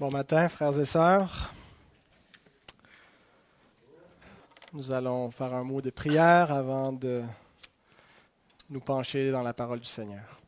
Bon 0.00 0.10
matin, 0.10 0.48
frères 0.48 0.78
et 0.78 0.86
sœurs. 0.86 1.52
Nous 4.72 4.92
allons 4.92 5.30
faire 5.30 5.52
un 5.52 5.62
mot 5.62 5.82
de 5.82 5.90
prière 5.90 6.50
avant 6.52 6.90
de 6.90 7.22
nous 8.70 8.80
pencher 8.80 9.30
dans 9.30 9.42
la 9.42 9.52
parole 9.52 9.78
du 9.78 9.86
Seigneur. 9.86 10.40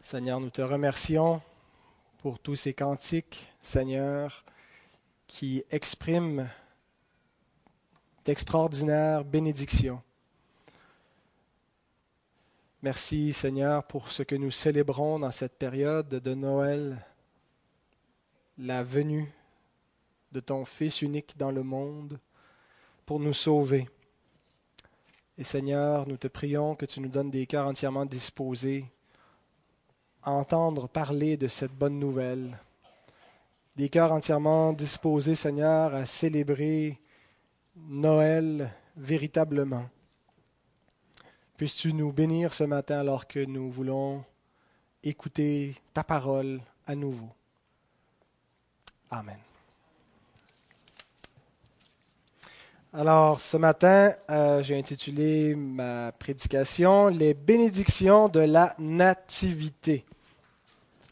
Seigneur, 0.00 0.40
nous 0.40 0.50
te 0.50 0.62
remercions 0.62 1.40
pour 2.18 2.40
tous 2.40 2.56
ces 2.56 2.74
cantiques, 2.74 3.46
Seigneur, 3.62 4.44
qui 5.28 5.62
expriment 5.70 6.48
d'extraordinaires 8.24 9.24
bénédictions. 9.24 10.02
Merci 12.82 13.34
Seigneur 13.34 13.84
pour 13.84 14.10
ce 14.10 14.22
que 14.22 14.34
nous 14.34 14.50
célébrons 14.50 15.18
dans 15.18 15.30
cette 15.30 15.58
période 15.58 16.08
de 16.08 16.32
Noël, 16.32 16.96
la 18.56 18.82
venue 18.82 19.30
de 20.32 20.40
ton 20.40 20.64
Fils 20.64 21.02
unique 21.02 21.36
dans 21.36 21.50
le 21.50 21.62
monde 21.62 22.18
pour 23.04 23.20
nous 23.20 23.34
sauver. 23.34 23.86
Et 25.36 25.44
Seigneur, 25.44 26.08
nous 26.08 26.16
te 26.16 26.26
prions 26.26 26.74
que 26.74 26.86
tu 26.86 27.02
nous 27.02 27.10
donnes 27.10 27.30
des 27.30 27.46
cœurs 27.46 27.66
entièrement 27.66 28.06
disposés 28.06 28.86
à 30.22 30.30
entendre 30.30 30.88
parler 30.88 31.36
de 31.36 31.48
cette 31.48 31.74
bonne 31.74 31.98
nouvelle. 31.98 32.58
Des 33.76 33.90
cœurs 33.90 34.12
entièrement 34.12 34.72
disposés, 34.72 35.34
Seigneur, 35.34 35.94
à 35.94 36.06
célébrer 36.06 36.98
Noël 37.76 38.70
véritablement. 38.96 39.84
Puisses-tu 41.60 41.92
nous 41.92 42.10
bénir 42.10 42.54
ce 42.54 42.64
matin 42.64 43.00
alors 43.00 43.28
que 43.28 43.44
nous 43.44 43.70
voulons 43.70 44.24
écouter 45.04 45.74
ta 45.92 46.02
parole 46.02 46.58
à 46.86 46.94
nouveau. 46.94 47.28
Amen. 49.10 49.36
Alors, 52.94 53.42
ce 53.42 53.58
matin, 53.58 54.14
euh, 54.30 54.62
j'ai 54.62 54.78
intitulé 54.78 55.54
ma 55.54 56.12
prédication 56.12 57.08
Les 57.08 57.34
bénédictions 57.34 58.30
de 58.30 58.40
la 58.40 58.74
nativité. 58.78 60.06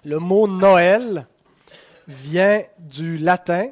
Le 0.02 0.18
mot 0.18 0.48
Noël 0.48 1.26
vient 2.06 2.62
du 2.78 3.18
latin 3.18 3.68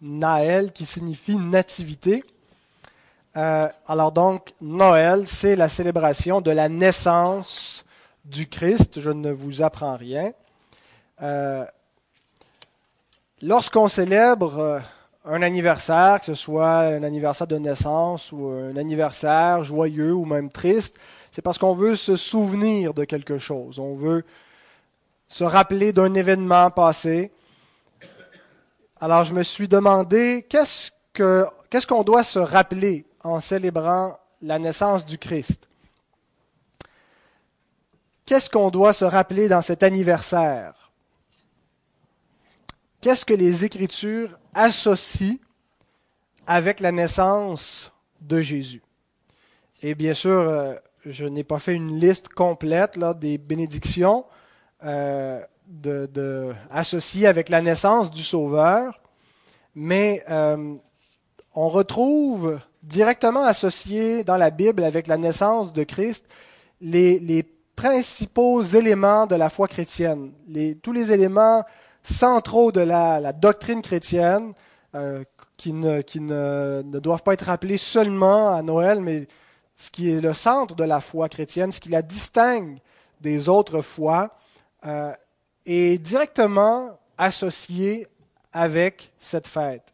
Naël 0.00 0.72
qui 0.72 0.86
signifie 0.86 1.36
nativité. 1.36 2.24
Euh, 3.36 3.68
alors 3.86 4.12
donc, 4.12 4.54
Noël, 4.60 5.26
c'est 5.26 5.56
la 5.56 5.68
célébration 5.68 6.40
de 6.40 6.50
la 6.50 6.68
naissance 6.68 7.84
du 8.24 8.48
Christ. 8.48 9.00
Je 9.00 9.10
ne 9.10 9.32
vous 9.32 9.62
apprends 9.62 9.96
rien. 9.96 10.32
Euh, 11.22 11.64
Lorsqu'on 13.42 13.88
célèbre 13.88 14.58
euh, 14.58 14.80
un 15.26 15.42
anniversaire, 15.42 16.20
que 16.20 16.26
ce 16.26 16.34
soit 16.34 16.78
un 16.78 17.02
anniversaire 17.02 17.46
de 17.46 17.58
naissance 17.58 18.32
ou 18.32 18.46
un 18.46 18.74
anniversaire 18.76 19.62
joyeux 19.64 20.14
ou 20.14 20.24
même 20.24 20.50
triste, 20.50 20.96
c'est 21.30 21.42
parce 21.42 21.58
qu'on 21.58 21.74
veut 21.74 21.94
se 21.94 22.16
souvenir 22.16 22.94
de 22.94 23.04
quelque 23.04 23.36
chose. 23.36 23.78
On 23.78 23.96
veut 23.96 24.24
se 25.26 25.44
rappeler 25.44 25.92
d'un 25.92 26.14
événement 26.14 26.70
passé. 26.70 27.32
Alors 28.98 29.24
je 29.24 29.34
me 29.34 29.42
suis 29.42 29.68
demandé 29.68 30.46
qu'est-ce 30.48 30.92
que 31.12 31.44
qu'est-ce 31.68 31.86
qu'on 31.86 32.04
doit 32.04 32.24
se 32.24 32.38
rappeler 32.38 33.04
en 33.24 33.40
célébrant 33.40 34.18
la 34.42 34.58
naissance 34.58 35.04
du 35.04 35.18
Christ. 35.18 35.66
Qu'est-ce 38.26 38.48
qu'on 38.48 38.70
doit 38.70 38.92
se 38.92 39.04
rappeler 39.04 39.48
dans 39.48 39.62
cet 39.62 39.82
anniversaire? 39.82 40.92
Qu'est-ce 43.00 43.24
que 43.24 43.34
les 43.34 43.64
Écritures 43.64 44.38
associent 44.54 45.36
avec 46.46 46.80
la 46.80 46.92
naissance 46.92 47.92
de 48.20 48.40
Jésus? 48.40 48.82
Et 49.82 49.94
bien 49.94 50.14
sûr, 50.14 50.40
euh, 50.40 50.74
je 51.04 51.26
n'ai 51.26 51.44
pas 51.44 51.58
fait 51.58 51.74
une 51.74 51.98
liste 51.98 52.30
complète 52.30 52.98
des 53.18 53.36
bénédictions 53.36 54.24
euh, 54.84 55.42
associées 56.70 57.26
avec 57.26 57.50
la 57.50 57.60
naissance 57.60 58.10
du 58.10 58.22
Sauveur, 58.22 58.98
mais 59.74 60.24
euh, 60.30 60.74
on 61.54 61.68
retrouve 61.68 62.58
directement 62.84 63.44
associé 63.44 64.24
dans 64.24 64.36
la 64.36 64.50
Bible 64.50 64.84
avec 64.84 65.06
la 65.06 65.16
naissance 65.16 65.72
de 65.72 65.84
Christ 65.84 66.26
les, 66.80 67.44
principaux 67.76 68.62
éléments 68.62 69.26
de 69.26 69.34
la 69.34 69.48
foi 69.48 69.66
chrétienne, 69.66 70.32
tous 70.80 70.92
les 70.92 71.10
éléments 71.10 71.64
centraux 72.04 72.70
de 72.70 72.80
la, 72.80 73.18
la 73.18 73.32
doctrine 73.32 73.82
chrétienne 73.82 74.52
euh, 74.94 75.24
qui, 75.56 75.72
ne, 75.72 76.82
doivent 77.00 77.22
pas 77.22 77.32
être 77.32 77.46
rappelés 77.46 77.78
seulement 77.78 78.54
à 78.54 78.62
Noël, 78.62 79.00
mais 79.00 79.26
ce 79.76 79.90
qui 79.90 80.10
est 80.10 80.20
le 80.20 80.32
centre 80.32 80.76
de 80.76 80.84
la 80.84 81.00
foi 81.00 81.28
chrétienne, 81.28 81.72
ce 81.72 81.80
qui 81.80 81.88
la 81.88 82.02
distingue 82.02 82.78
des 83.20 83.48
autres 83.48 83.80
foi, 83.82 84.36
euh, 84.86 85.12
est 85.66 85.98
directement 85.98 86.98
associé 87.18 88.06
avec 88.52 89.12
cette 89.18 89.48
fête. 89.48 89.93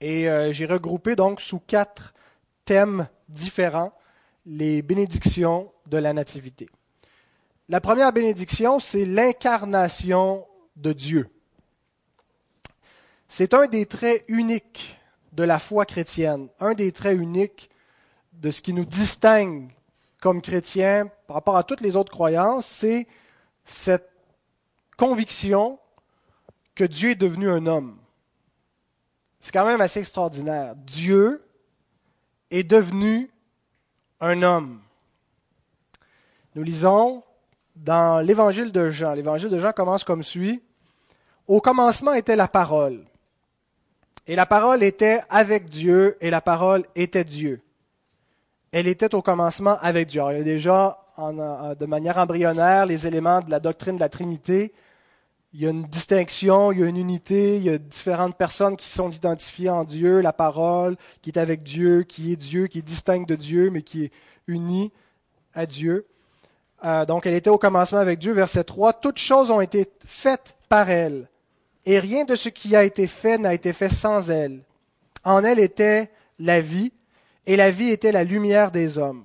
Et 0.00 0.28
euh, 0.28 0.52
j'ai 0.52 0.66
regroupé 0.66 1.16
donc 1.16 1.40
sous 1.40 1.58
quatre 1.58 2.14
thèmes 2.64 3.08
différents 3.28 3.92
les 4.44 4.82
bénédictions 4.82 5.72
de 5.86 5.98
la 5.98 6.12
Nativité. 6.12 6.68
La 7.68 7.80
première 7.80 8.12
bénédiction, 8.12 8.78
c'est 8.78 9.04
l'incarnation 9.04 10.46
de 10.76 10.92
Dieu. 10.92 11.28
C'est 13.28 13.54
un 13.54 13.66
des 13.66 13.86
traits 13.86 14.24
uniques 14.28 14.98
de 15.32 15.42
la 15.42 15.58
foi 15.58 15.84
chrétienne, 15.84 16.48
un 16.60 16.74
des 16.74 16.92
traits 16.92 17.18
uniques 17.18 17.70
de 18.34 18.50
ce 18.50 18.62
qui 18.62 18.72
nous 18.72 18.84
distingue 18.84 19.72
comme 20.20 20.40
chrétiens 20.40 21.10
par 21.26 21.34
rapport 21.36 21.56
à 21.56 21.64
toutes 21.64 21.80
les 21.80 21.96
autres 21.96 22.12
croyances, 22.12 22.66
c'est 22.66 23.06
cette 23.64 24.10
conviction 24.96 25.78
que 26.74 26.84
Dieu 26.84 27.10
est 27.10 27.16
devenu 27.16 27.50
un 27.50 27.66
homme. 27.66 27.98
C'est 29.46 29.52
quand 29.52 29.64
même 29.64 29.80
assez 29.80 30.00
extraordinaire. 30.00 30.74
Dieu 30.74 31.40
est 32.50 32.64
devenu 32.64 33.30
un 34.18 34.42
homme. 34.42 34.80
Nous 36.56 36.64
lisons 36.64 37.22
dans 37.76 38.26
l'évangile 38.26 38.72
de 38.72 38.90
Jean. 38.90 39.12
L'évangile 39.12 39.50
de 39.50 39.60
Jean 39.60 39.70
commence 39.70 40.02
comme 40.02 40.24
suit. 40.24 40.60
Au 41.46 41.60
commencement 41.60 42.12
était 42.12 42.34
la 42.34 42.48
parole. 42.48 43.04
Et 44.26 44.34
la 44.34 44.46
parole 44.46 44.82
était 44.82 45.20
avec 45.30 45.70
Dieu 45.70 46.16
et 46.20 46.30
la 46.30 46.40
parole 46.40 46.82
était 46.96 47.22
Dieu. 47.22 47.60
Elle 48.72 48.88
était 48.88 49.14
au 49.14 49.22
commencement 49.22 49.78
avec 49.80 50.08
Dieu. 50.08 50.22
il 50.30 50.38
y 50.38 50.40
a 50.40 50.42
déjà, 50.42 50.98
de 51.18 51.86
manière 51.86 52.18
embryonnaire, 52.18 52.84
les 52.84 53.06
éléments 53.06 53.42
de 53.42 53.50
la 53.52 53.60
doctrine 53.60 53.94
de 53.94 54.00
la 54.00 54.08
Trinité 54.08 54.72
il 55.56 55.62
y 55.62 55.66
a 55.66 55.70
une 55.70 55.84
distinction, 55.84 56.70
il 56.70 56.80
y 56.80 56.82
a 56.82 56.86
une 56.86 56.98
unité, 56.98 57.56
il 57.56 57.62
y 57.62 57.70
a 57.70 57.78
différentes 57.78 58.36
personnes 58.36 58.76
qui 58.76 58.90
sont 58.90 59.08
identifiées 59.08 59.70
en 59.70 59.84
Dieu, 59.84 60.20
la 60.20 60.34
parole 60.34 60.96
qui 61.22 61.30
est 61.30 61.38
avec 61.38 61.62
Dieu, 61.62 62.02
qui 62.02 62.34
est 62.34 62.36
Dieu, 62.36 62.66
qui 62.66 62.80
est 62.80 62.82
distincte 62.82 63.26
de 63.26 63.36
Dieu, 63.36 63.70
mais 63.70 63.80
qui 63.80 64.04
est 64.04 64.12
unie 64.46 64.92
à 65.54 65.64
Dieu. 65.64 66.04
Euh, 66.84 67.06
donc 67.06 67.24
elle 67.24 67.32
était 67.32 67.48
au 67.48 67.56
commencement 67.56 68.00
avec 68.00 68.18
Dieu, 68.18 68.34
verset 68.34 68.64
3. 68.64 68.92
Toutes 68.92 69.16
choses 69.16 69.50
ont 69.50 69.62
été 69.62 69.88
faites 70.04 70.56
par 70.68 70.90
elle, 70.90 71.26
et 71.86 72.00
rien 72.00 72.26
de 72.26 72.36
ce 72.36 72.50
qui 72.50 72.76
a 72.76 72.84
été 72.84 73.06
fait 73.06 73.38
n'a 73.38 73.54
été 73.54 73.72
fait 73.72 73.88
sans 73.88 74.30
elle. 74.30 74.60
En 75.24 75.42
elle 75.42 75.58
était 75.58 76.10
la 76.38 76.60
vie, 76.60 76.92
et 77.46 77.56
la 77.56 77.70
vie 77.70 77.88
était 77.88 78.12
la 78.12 78.24
lumière 78.24 78.70
des 78.70 78.98
hommes. 78.98 79.24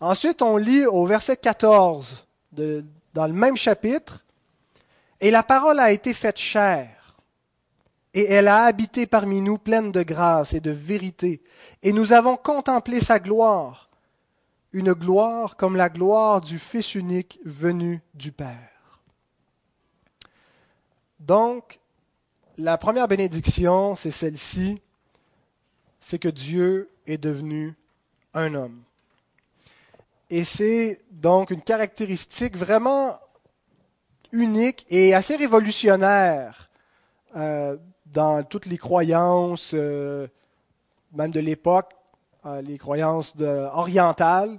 Ensuite, 0.00 0.40
on 0.40 0.56
lit 0.56 0.86
au 0.86 1.04
verset 1.04 1.36
14, 1.36 2.26
de, 2.52 2.86
dans 3.12 3.26
le 3.26 3.34
même 3.34 3.58
chapitre, 3.58 4.24
et 5.20 5.30
la 5.30 5.42
parole 5.42 5.78
a 5.78 5.92
été 5.92 6.14
faite 6.14 6.38
chair, 6.38 7.16
et 8.14 8.24
elle 8.24 8.48
a 8.48 8.64
habité 8.64 9.06
parmi 9.06 9.40
nous 9.40 9.58
pleine 9.58 9.92
de 9.92 10.02
grâce 10.02 10.54
et 10.54 10.60
de 10.60 10.70
vérité, 10.70 11.42
et 11.82 11.92
nous 11.92 12.12
avons 12.12 12.36
contemplé 12.36 13.00
sa 13.00 13.18
gloire, 13.18 13.90
une 14.72 14.92
gloire 14.92 15.56
comme 15.56 15.76
la 15.76 15.88
gloire 15.88 16.40
du 16.40 16.58
Fils 16.58 16.94
unique 16.94 17.38
venu 17.44 18.00
du 18.14 18.32
Père. 18.32 19.00
Donc, 21.18 21.78
la 22.56 22.78
première 22.78 23.08
bénédiction, 23.08 23.94
c'est 23.94 24.10
celle-ci, 24.10 24.80
c'est 25.98 26.18
que 26.18 26.28
Dieu 26.28 26.90
est 27.06 27.18
devenu 27.18 27.74
un 28.34 28.54
homme. 28.54 28.82
Et 30.30 30.44
c'est 30.44 31.00
donc 31.10 31.50
une 31.50 31.62
caractéristique 31.62 32.56
vraiment 32.56 33.18
unique 34.32 34.86
et 34.88 35.14
assez 35.14 35.36
révolutionnaire 35.36 36.70
euh, 37.36 37.76
dans 38.06 38.42
toutes 38.42 38.66
les 38.66 38.78
croyances, 38.78 39.72
euh, 39.74 40.26
même 41.12 41.30
de 41.30 41.40
l'époque, 41.40 41.92
euh, 42.46 42.60
les 42.62 42.78
croyances 42.78 43.34
orientales. 43.72 44.58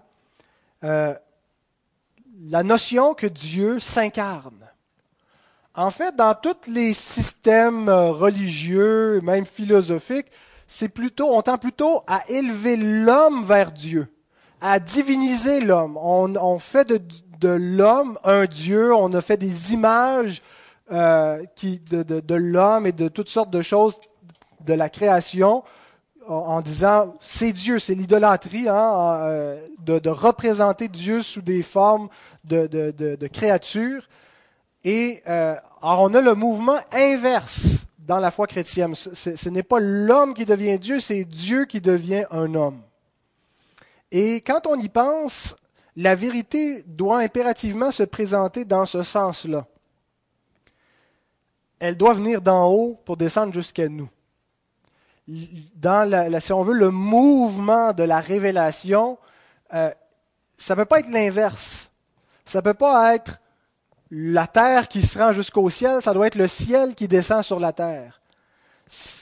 La 0.83 2.63
notion 2.63 3.13
que 3.13 3.27
Dieu 3.27 3.79
s'incarne. 3.79 4.68
En 5.75 5.91
fait, 5.91 6.15
dans 6.15 6.33
tous 6.33 6.68
les 6.68 6.94
systèmes 6.94 7.88
religieux, 7.88 9.21
même 9.21 9.45
philosophiques, 9.45 10.31
c'est 10.68 10.89
plutôt, 10.89 11.35
on 11.35 11.41
tend 11.41 11.57
plutôt 11.57 12.01
à 12.07 12.23
élever 12.29 12.77
l'homme 12.77 13.44
vers 13.44 13.71
Dieu, 13.71 14.07
à 14.59 14.79
diviniser 14.79 15.59
l'homme. 15.59 15.97
On, 15.97 16.59
fait 16.59 16.85
de, 16.85 17.00
l'homme 17.47 18.17
un 18.23 18.45
Dieu, 18.45 18.93
on 18.93 19.13
a 19.13 19.21
fait 19.21 19.38
des 19.38 19.73
images 19.73 20.41
euh, 20.91 21.43
de, 21.61 22.35
l'homme 22.35 22.85
et 22.85 22.91
de 22.91 23.07
toutes 23.07 23.29
sortes 23.29 23.49
de 23.49 23.61
choses 23.61 23.95
de 24.65 24.73
la 24.73 24.89
création 24.89 25.63
en, 26.27 26.61
disant 26.61 27.15
c'est 27.21 27.53
Dieu, 27.53 27.79
c'est 27.79 27.95
l'idolâtrie 27.95 28.67
hein, 28.67 29.19
euh, 29.23 29.67
de, 29.79 30.09
représenter 30.09 30.88
Dieu 30.88 31.21
sous 31.21 31.41
des 31.41 31.61
formes 31.61 32.09
de, 32.43 33.27
créatures. 33.27 34.07
Et 34.83 35.21
euh, 35.27 35.55
on 35.81 36.13
a 36.13 36.21
le 36.21 36.35
mouvement 36.35 36.79
inverse 36.91 37.85
dans 37.99 38.19
la 38.19 38.31
foi 38.31 38.47
chrétienne. 38.47 38.95
Ce, 38.95 39.49
n'est 39.49 39.63
pas 39.63 39.79
l'homme 39.79 40.33
qui 40.33 40.45
devient 40.45 40.77
Dieu, 40.79 40.99
c'est 40.99 41.23
Dieu 41.23 41.65
qui 41.65 41.81
devient 41.81 42.25
un 42.31 42.53
homme. 42.55 42.81
Et 44.11 44.41
quand 44.41 44.67
on 44.67 44.75
y 44.75 44.89
pense, 44.89 45.55
la 45.95 46.15
vérité 46.15 46.83
doit 46.88 47.19
impérativement 47.19 47.91
se 47.91 48.03
présenter 48.03 48.65
dans 48.65 48.85
ce 48.85 49.03
sens-là. 49.03 49.65
Elle 51.79 51.97
doit 51.97 52.13
venir 52.13 52.41
d'en 52.41 52.67
haut 52.67 52.99
pour 53.05 53.17
descendre 53.17 53.53
jusqu'à 53.53 53.89
nous. 53.89 54.09
Dans, 55.27 56.39
si 56.39 56.53
on 56.53 56.63
veut, 56.63 56.73
le 56.73 56.91
mouvement 56.91 57.93
de 57.93 58.03
la 58.03 58.19
révélation, 58.19 59.17
euh, 59.73 59.91
ça 60.57 60.75
ne 60.75 60.81
peut 60.81 60.85
pas 60.85 60.99
être 60.99 61.09
l'inverse. 61.09 61.89
Ça 62.45 62.59
ne 62.59 62.63
peut 62.63 62.73
pas 62.73 63.15
être 63.15 63.39
la 64.11 64.45
terre 64.45 64.87
qui 64.87 65.01
se 65.01 65.17
rend 65.17 65.31
jusqu'au 65.31 65.69
ciel, 65.69 66.01
ça 66.01 66.13
doit 66.13 66.27
être 66.27 66.35
le 66.35 66.47
ciel 66.47 66.95
qui 66.95 67.07
descend 67.07 67.44
sur 67.44 67.59
la 67.59 67.71
terre. 67.71 68.21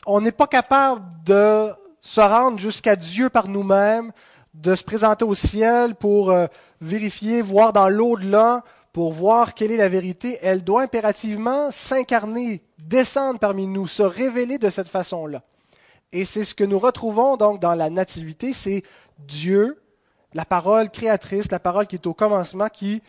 On 0.07 0.19
n'est 0.19 0.31
pas 0.31 0.47
capable 0.47 1.05
de 1.23 1.71
se 2.01 2.21
rendre 2.21 2.57
jusqu'à 2.57 2.95
Dieu 2.95 3.29
par 3.29 3.47
nous-mêmes, 3.47 4.11
de 4.59 4.75
se 4.75 4.83
présenter 4.83 5.23
au 5.23 5.35
ciel 5.35 5.95
pour 5.95 6.31
euh, 6.31 6.47
vérifier, 6.81 7.41
voir 7.41 7.71
dans 7.71 7.87
l'au-delà, 7.87 8.63
pour 8.91 9.13
voir 9.13 9.53
quelle 9.53 9.71
est 9.71 9.77
la 9.77 9.87
vérité. 9.87 10.37
Elle 10.41 10.63
doit 10.63 10.83
impérativement 10.83 11.71
s'incarner, 11.71 12.61
descendre 12.77 13.39
parmi 13.39 13.67
nous, 13.67 13.87
se 13.87 14.03
révéler 14.03 14.57
de 14.57 14.69
cette 14.69 14.89
façon-là. 14.89 15.43
Et 16.11 16.25
c'est 16.25 16.43
ce 16.43 16.55
que 16.55 16.63
nous 16.63 16.79
retrouvons 16.79 17.37
donc 17.37 17.61
dans 17.61 17.75
la 17.75 17.89
nativité, 17.89 18.51
c'est 18.51 18.83
Dieu, 19.19 19.81
la 20.33 20.43
parole 20.43 20.89
créatrice, 20.89 21.51
la 21.51 21.59
parole 21.59 21.87
qui 21.87 21.95
est 21.95 22.07
au 22.07 22.13
commencement, 22.13 22.67
qui 22.67 23.01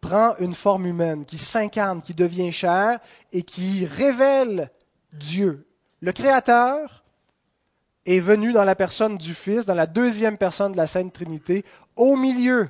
prend 0.00 0.34
une 0.38 0.54
forme 0.54 0.86
humaine, 0.86 1.24
qui 1.24 1.38
s'incarne, 1.38 2.02
qui 2.02 2.14
devient 2.14 2.52
chair 2.52 3.00
et 3.32 3.42
qui 3.42 3.86
révèle 3.86 4.70
Dieu. 5.12 5.66
Le 6.00 6.12
Créateur 6.12 7.03
est 8.06 8.20
venu 8.20 8.52
dans 8.52 8.64
la 8.64 8.74
personne 8.74 9.16
du 9.16 9.34
Fils, 9.34 9.64
dans 9.64 9.74
la 9.74 9.86
deuxième 9.86 10.36
personne 10.36 10.72
de 10.72 10.76
la 10.76 10.86
Sainte 10.86 11.12
Trinité, 11.12 11.64
au 11.96 12.16
milieu 12.16 12.68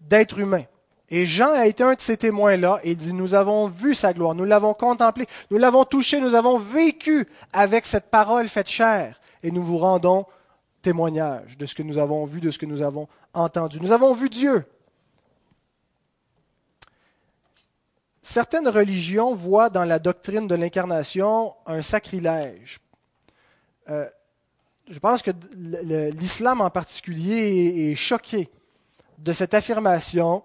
d'êtres 0.00 0.38
humains. 0.38 0.64
Et 1.10 1.26
Jean 1.26 1.52
a 1.52 1.66
été 1.66 1.84
un 1.84 1.94
de 1.94 2.00
ces 2.00 2.16
témoins-là 2.16 2.80
il 2.84 2.96
dit, 2.96 3.12
nous 3.12 3.34
avons 3.34 3.68
vu 3.68 3.94
sa 3.94 4.12
gloire, 4.12 4.34
nous 4.34 4.44
l'avons 4.44 4.74
contemplé, 4.74 5.26
nous 5.50 5.58
l'avons 5.58 5.84
touché, 5.84 6.18
nous 6.18 6.34
avons 6.34 6.58
vécu 6.58 7.28
avec 7.52 7.86
cette 7.86 8.10
parole 8.10 8.48
faite 8.48 8.68
chair 8.68 9.20
et 9.42 9.50
nous 9.50 9.62
vous 9.62 9.78
rendons 9.78 10.26
témoignage 10.82 11.56
de 11.56 11.66
ce 11.66 11.74
que 11.74 11.82
nous 11.82 11.98
avons 11.98 12.24
vu, 12.24 12.40
de 12.40 12.50
ce 12.50 12.58
que 12.58 12.66
nous 12.66 12.82
avons 12.82 13.06
entendu. 13.32 13.80
Nous 13.80 13.92
avons 13.92 14.12
vu 14.14 14.28
Dieu. 14.28 14.64
Certaines 18.22 18.68
religions 18.68 19.34
voient 19.34 19.68
dans 19.68 19.84
la 19.84 19.98
doctrine 19.98 20.46
de 20.46 20.54
l'incarnation 20.54 21.54
un 21.66 21.82
sacrilège. 21.82 22.80
Euh, 23.90 24.08
je 24.88 24.98
pense 24.98 25.22
que 25.22 25.30
l'islam 25.54 26.60
en 26.60 26.70
particulier 26.70 27.90
est, 27.90 27.94
choqué 27.94 28.50
de 29.18 29.32
cette 29.32 29.54
affirmation 29.54 30.42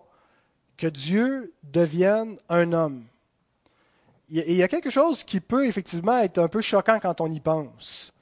que 0.77 0.87
Dieu 0.87 1.53
devienne 1.63 2.37
un 2.47 2.71
homme. 2.71 3.03
il 4.29 4.53
y 4.53 4.63
a 4.63 4.67
quelque 4.67 4.89
chose 4.89 5.23
qui 5.23 5.39
peut 5.39 5.65
effectivement 5.65 6.17
être 6.19 6.37
un 6.37 6.47
peu 6.47 6.61
choquant 6.61 6.99
quand 6.99 7.19
on 7.21 7.31
y 7.31 7.39
pense. 7.39 8.13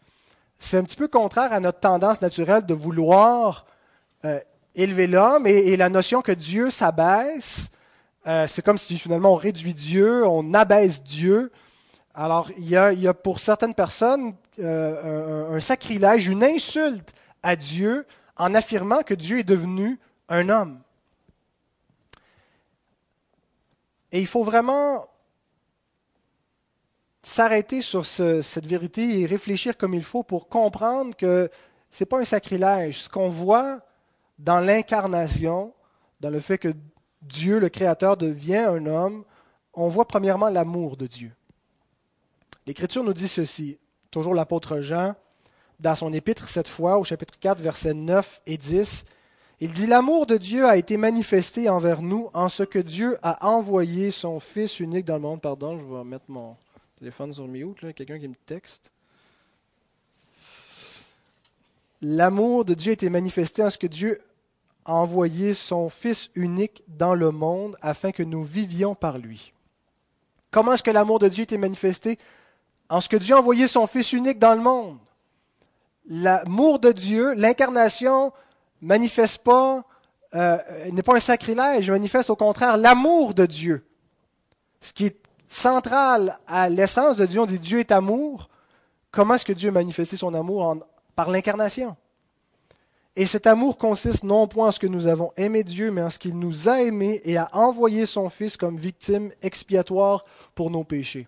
C'est 0.58 0.78
un 0.78 0.84
petit 0.84 0.96
peu 0.96 1.08
contraire 1.08 1.54
à 1.54 1.60
notre 1.60 1.80
tendance 1.80 2.22
naturelle 2.22 2.66
de 2.66 2.74
vouloir 2.74 3.66
euh, 4.26 4.40
élever 4.74 5.06
l'homme 5.06 5.46
et, 5.46 5.78
la 5.78 5.90
notion 5.90 6.22
que 6.22 6.32
Dieu 6.32 6.72
s'abaisse 6.72 7.70
euh, 8.28 8.46
c'est 8.46 8.62
comme 8.62 8.78
si 8.78 9.00
finalement 9.00 9.32
on 9.32 9.36
réduit 9.36 9.74
Dieu, 9.74 10.28
on 10.28 10.54
abaisse 10.54 11.02
Dieu. 11.02 11.50
Alors 12.14 12.50
il 12.58 12.68
y 12.68 12.76
a, 12.76 13.14
pour 13.14 13.40
certaines 13.40 13.74
personnes 13.74 14.34
euh, 14.60 15.56
un, 15.56 15.60
sacrilège, 15.60 16.28
une 16.28 16.44
insulte 16.44 17.14
à 17.44 17.56
Dieu 17.56 18.06
en 18.36 18.56
affirmant 18.56 19.02
que 19.02 19.14
Dieu 19.14 19.40
est 19.40 19.44
devenu 19.44 20.00
un 20.30 20.50
homme. 20.50 20.80
Et 24.12 24.20
il 24.20 24.28
faut 24.28 24.44
vraiment 24.44 25.08
s'arrêter 27.22 27.82
sur 27.82 28.06
cette 28.06 28.66
vérité 28.66 29.20
et 29.20 29.26
réfléchir 29.26 29.78
comme 29.78 29.94
il 29.94 30.04
faut 30.04 30.24
pour 30.24 30.48
comprendre 30.48 31.16
que 31.16 31.50
ce 31.92 32.04
n'est 32.04 32.08
pas 32.08 32.20
un 32.20 32.26
sacrilège. 32.26 33.04
Ce 33.04 33.10
qu'on 33.10 33.30
voit 33.30 33.82
dans 34.40 34.60
l'incarnation, 34.60 35.74
dans 36.20 36.30
le 36.30 36.40
fait 36.40 36.58
que 36.58 36.74
Dieu, 37.22 37.60
le 37.60 37.70
Créateur, 37.70 38.18
devient 38.18 38.58
un 38.58 38.86
homme, 38.86 39.26
on 39.74 39.88
voit 39.88 40.08
premièrement 40.08 40.50
l'amour 40.50 40.98
de 40.98 41.06
Dieu. 41.06 41.32
L'Écriture 42.66 43.04
nous 43.04 43.14
dit 43.14 43.28
ceci, 43.28 43.78
toujours 44.18 44.34
l'apôtre 44.34 44.82
Jean, 44.82 45.14
dans 45.80 45.94
son 45.94 46.12
épître 46.12 46.50
cette 46.50 46.68
fois, 46.68 46.98
au 46.98 47.04
chapitre 47.04 47.36
4, 47.40 47.62
versets 47.62 47.94
9 47.94 48.42
et 48.48 48.58
10, 48.58 49.06
il 49.60 49.72
dit 49.72 49.86
L'amour 49.86 50.26
de 50.26 50.38
Dieu 50.38 50.66
a 50.66 50.76
été 50.76 50.98
manifesté 50.98 51.70
envers 51.70 52.02
nous 52.02 52.32
en 52.34 52.50
ce 52.50 52.64
que 52.64 52.80
Dieu 52.80 53.20
a 53.22 53.48
envoyé 53.48 54.10
son 54.10 54.40
Fils 54.40 54.80
unique 54.80 55.06
dans 55.06 55.16
le 55.16 55.22
monde. 55.22 55.40
Pardon, 55.40 55.78
je 55.78 55.86
vais 55.86 56.04
mettre 56.04 56.26
mon 56.30 56.56
téléphone 56.98 57.32
sur 57.32 57.48
mute, 57.48 57.94
quelqu'un 57.94 58.18
qui 58.18 58.28
me 58.28 58.36
texte. 58.48 58.90
L'amour 62.02 62.66
de 62.66 62.74
Dieu 62.74 62.92
a 62.92 62.94
été 62.94 63.12
manifesté 63.12 63.62
en 63.62 63.70
ce 63.70 63.78
que 63.78 63.86
Dieu 63.86 64.20
a 64.86 64.96
envoyé 64.96 65.54
son 65.54 65.90
Fils 65.90 66.32
unique 66.34 66.82
dans 66.88 67.14
le 67.14 67.30
monde 67.30 67.78
afin 67.82 68.12
que 68.12 68.24
nous 68.24 68.44
vivions 68.44 68.96
par 68.96 69.20
lui. 69.20 69.54
Comment 70.50 70.74
est-ce 70.74 70.82
que 70.82 70.90
l'amour 70.90 71.20
de 71.20 71.28
Dieu 71.28 71.44
était 71.44 71.60
manifesté? 71.60 72.18
En 72.90 73.02
ce 73.02 73.10
que 73.10 73.18
Dieu 73.18 73.36
a 73.36 73.40
envoyé 73.40 73.68
son 73.68 73.88
Fils 73.88 74.14
unique 74.14 74.40
dans 74.40 74.54
le 74.54 74.62
monde. 74.62 74.98
L'amour 76.08 76.80
de 76.80 76.92
Dieu, 76.92 77.34
l'incarnation, 77.34 78.32
manifeste 78.82 79.44
pas, 79.44 79.84
euh, 80.36 80.58
n'est 80.92 81.04
pas 81.04 81.16
un 81.16 81.20
sacrilège, 81.20 81.92
manifeste 81.92 82.30
au 82.30 82.36
contraire 82.36 82.78
l'amour 82.78 83.34
de 83.34 83.46
Dieu. 83.46 83.86
Ce 84.80 84.94
qui 84.94 85.06
est 85.08 85.18
central 85.50 86.38
à 86.48 86.70
l'essence 86.70 87.18
de 87.18 87.26
Dieu, 87.26 87.42
on 87.42 87.46
dit 87.46 87.60
Dieu 87.60 87.80
est 87.80 87.92
amour. 87.92 88.50
Comment 89.12 89.36
est-ce 89.36 89.46
que 89.46 89.54
Dieu 89.54 89.70
a 89.70 89.74
manifesté 89.74 90.16
son 90.16 90.34
amour 90.34 90.78
par 91.16 91.30
l'incarnation? 91.30 91.96
Et 93.16 93.26
cet 93.26 93.48
amour 93.48 93.78
consiste 93.78 94.24
non 94.24 94.48
point 94.48 94.68
en 94.68 94.72
ce 94.72 94.80
que 94.80 94.86
nous 94.86 95.08
avons 95.08 95.34
aimé 95.38 95.64
Dieu, 95.64 95.90
mais 95.90 96.04
en 96.04 96.12
ce 96.12 96.20
qu'il 96.20 96.38
nous 96.38 96.70
a 96.70 96.84
aimés 96.84 97.20
et 97.26 97.36
a 97.38 97.50
envoyé 97.52 98.06
son 98.06 98.30
Fils 98.30 98.58
comme 98.58 98.78
victime 98.78 99.32
expiatoire 99.42 100.24
pour 100.54 100.70
nos 100.70 100.84
péchés. 100.84 101.28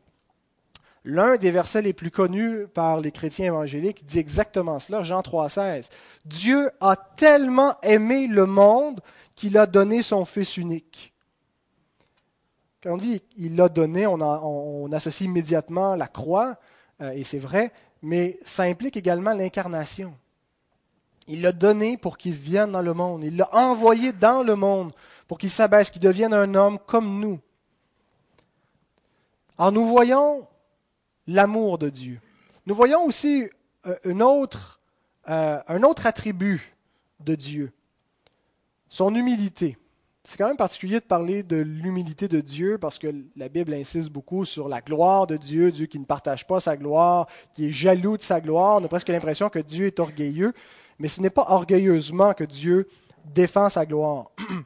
L'un 1.06 1.38
des 1.38 1.51
versets 1.51 1.82
les 1.82 1.94
plus 1.94 2.12
connus 2.12 2.68
par 2.68 3.00
les 3.00 3.12
chrétiens 3.12 3.48
évangéliques 3.48 4.06
dit 4.06 4.20
exactement 4.20 4.79
cela, 4.79 5.03
Jean 5.03 5.22
3,16. 5.22 5.89
Dieu 6.25 6.70
a 6.82 6.96
tellement 6.96 7.79
aimé 7.82 8.27
le 8.27 8.46
monde 8.46 9.01
qu'il 9.36 9.58
a 9.58 9.65
donné 9.65 10.03
son 10.03 10.25
Fils 10.25 10.58
unique. 10.58 11.13
Quand 12.84 12.94
on 12.94 12.98
dit 12.98 13.22
il 13.38 13.56
l'a 13.56 13.70
donné, 13.70 14.08
on, 14.08 14.91
associe 14.91 15.27
immédiatement 15.27 15.96
la 15.96 16.08
croix, 16.08 16.58
euh, 17.01 17.12
et 17.12 17.24
c'est 17.24 17.39
vrai, 17.39 17.72
mais 18.01 18.38
ça 18.44 18.63
implique 18.63 18.98
également 18.98 19.32
l'incarnation. 19.32 20.13
Il 21.27 21.41
l'a 21.41 21.51
donné 21.51 21.98
pour 21.98 22.18
qu'il 22.18 22.34
vienne 22.34 22.72
dans 22.72 22.82
le 22.82 22.94
monde. 22.94 23.24
Il 23.24 23.38
l'a 23.38 23.50
envoyé 23.53 24.12
dans 24.12 24.44
le 24.44 24.56
monde 24.56 24.91
pour 25.27 25.38
qu'il 25.38 25.51
s'abaisse, 25.51 25.91
qu'il 25.91 26.01
devienne 26.01 26.34
un 26.34 26.56
homme 26.56 26.79
comme 26.79 27.20
nous. 27.20 27.39
En 29.58 29.72
nous 29.72 29.86
voyons 29.86 30.48
l'amour 31.30 31.78
de 31.78 31.90
Dieu. 31.90 32.20
Nous 32.66 32.76
voyons 32.76 33.06
aussi 33.06 33.50
euh, 33.86 33.96
euh, 34.06 35.60
un 35.68 35.84
autre 35.84 36.06
attribut 36.06 36.76
de 37.20 37.36
Dieu, 37.36 37.72
son 38.88 39.14
humilité. 39.16 39.78
C'est 40.24 40.38
quand 40.38 40.48
même 40.48 40.58
particulier 40.58 41.00
de 41.00 41.06
parler 41.06 41.44
de 41.44 41.58
l'humilité 41.58 42.28
de 42.28 42.40
Dieu 42.40 42.78
parce 42.78 43.00
que 43.00 43.08
la 43.36 43.50
Bible 43.50 43.74
insiste 43.74 44.10
beaucoup 44.10 44.46
sur 44.46 44.68
la 44.68 44.82
gloire 44.82 45.26
de 45.26 45.38
Dieu, 45.38 45.72
Dieu 45.72 45.88
qui 45.88 46.00
ne 46.00 46.06
partage 46.06 46.46
pas 46.46 46.60
sa 46.60 46.78
gloire, 46.78 47.28
qui 47.54 47.68
est 47.68 47.72
jaloux 47.72 48.18
de 48.18 48.22
sa 48.22 48.42
gloire. 48.42 48.80
On 48.82 48.86
a 48.86 48.88
presque 48.88 49.08
l'impression 49.08 49.50
que 49.50 49.60
Dieu 49.60 49.88
est 49.88 50.00
orgueilleux 50.00 50.54
mais 51.00 51.08
ce 51.08 51.22
n'est 51.22 51.30
pas 51.30 51.46
orgueilleusement 51.48 52.34
que 52.34 52.44
Dieu 52.44 52.88
défend 53.26 53.70
sa 53.70 53.86
gloire. 53.86 54.32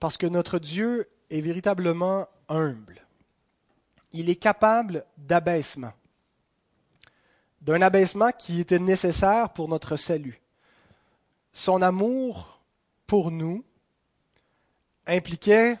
Parce 0.00 0.16
que 0.16 0.26
notre 0.26 0.58
Dieu 0.58 1.10
est 1.30 1.40
véritablement 1.40 2.28
humble. 2.48 3.03
Il 4.16 4.30
est 4.30 4.36
capable 4.36 5.04
d'abaissement, 5.18 5.92
d'un 7.60 7.82
abaissement 7.82 8.30
qui 8.30 8.60
était 8.60 8.78
nécessaire 8.78 9.50
pour 9.50 9.68
notre 9.68 9.96
salut. 9.96 10.40
Son 11.52 11.82
amour 11.82 12.60
pour 13.08 13.32
nous 13.32 13.64
impliquait 15.04 15.76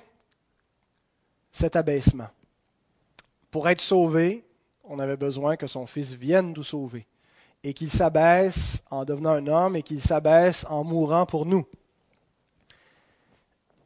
cet 1.52 1.76
abaissement. 1.76 2.28
Pour 3.52 3.68
être 3.68 3.80
sauvé, 3.80 4.44
on 4.82 4.98
avait 4.98 5.16
besoin 5.16 5.56
que 5.56 5.68
son 5.68 5.86
Fils 5.86 6.12
vienne 6.12 6.52
nous 6.52 6.64
sauver 6.64 7.06
et 7.62 7.72
qu'il 7.72 7.88
s'abaisse 7.88 8.82
en 8.90 9.04
devenant 9.04 9.30
un 9.30 9.46
homme 9.46 9.76
et 9.76 9.84
qu'il 9.84 10.02
s'abaisse 10.02 10.66
en 10.68 10.82
mourant 10.82 11.24
pour 11.24 11.46
nous. 11.46 11.64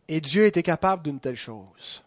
Et 0.08 0.22
Dieu 0.22 0.46
était 0.46 0.62
capable 0.62 1.02
d'une 1.02 1.20
telle 1.20 1.36
chose. 1.36 2.02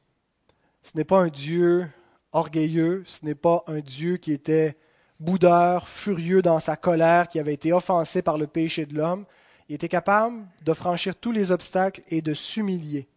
Ce 0.81 0.91
n'est 0.95 1.03
pas 1.03 1.19
un 1.19 1.27
Dieu 1.27 1.87
orgueilleux, 2.31 3.03
ce 3.05 3.25
n'est 3.25 3.35
pas 3.35 3.63
un 3.67 3.79
Dieu 3.79 4.17
qui 4.17 4.31
était 4.31 4.77
boudeur, 5.19 5.87
furieux 5.87 6.41
dans 6.41 6.59
sa 6.59 6.75
colère, 6.75 7.27
qui 7.27 7.39
avait 7.39 7.53
été 7.53 7.73
offensé 7.73 8.21
par 8.21 8.37
le 8.37 8.47
péché 8.47 8.85
de 8.85 8.95
l'homme. 8.95 9.25
Il 9.69 9.75
était 9.75 9.89
capable 9.89 10.45
de 10.65 10.73
franchir 10.73 11.15
tous 11.15 11.31
les 11.31 11.51
obstacles 11.51 12.01
et 12.07 12.21
de 12.21 12.33
s'humilier. 12.33 13.07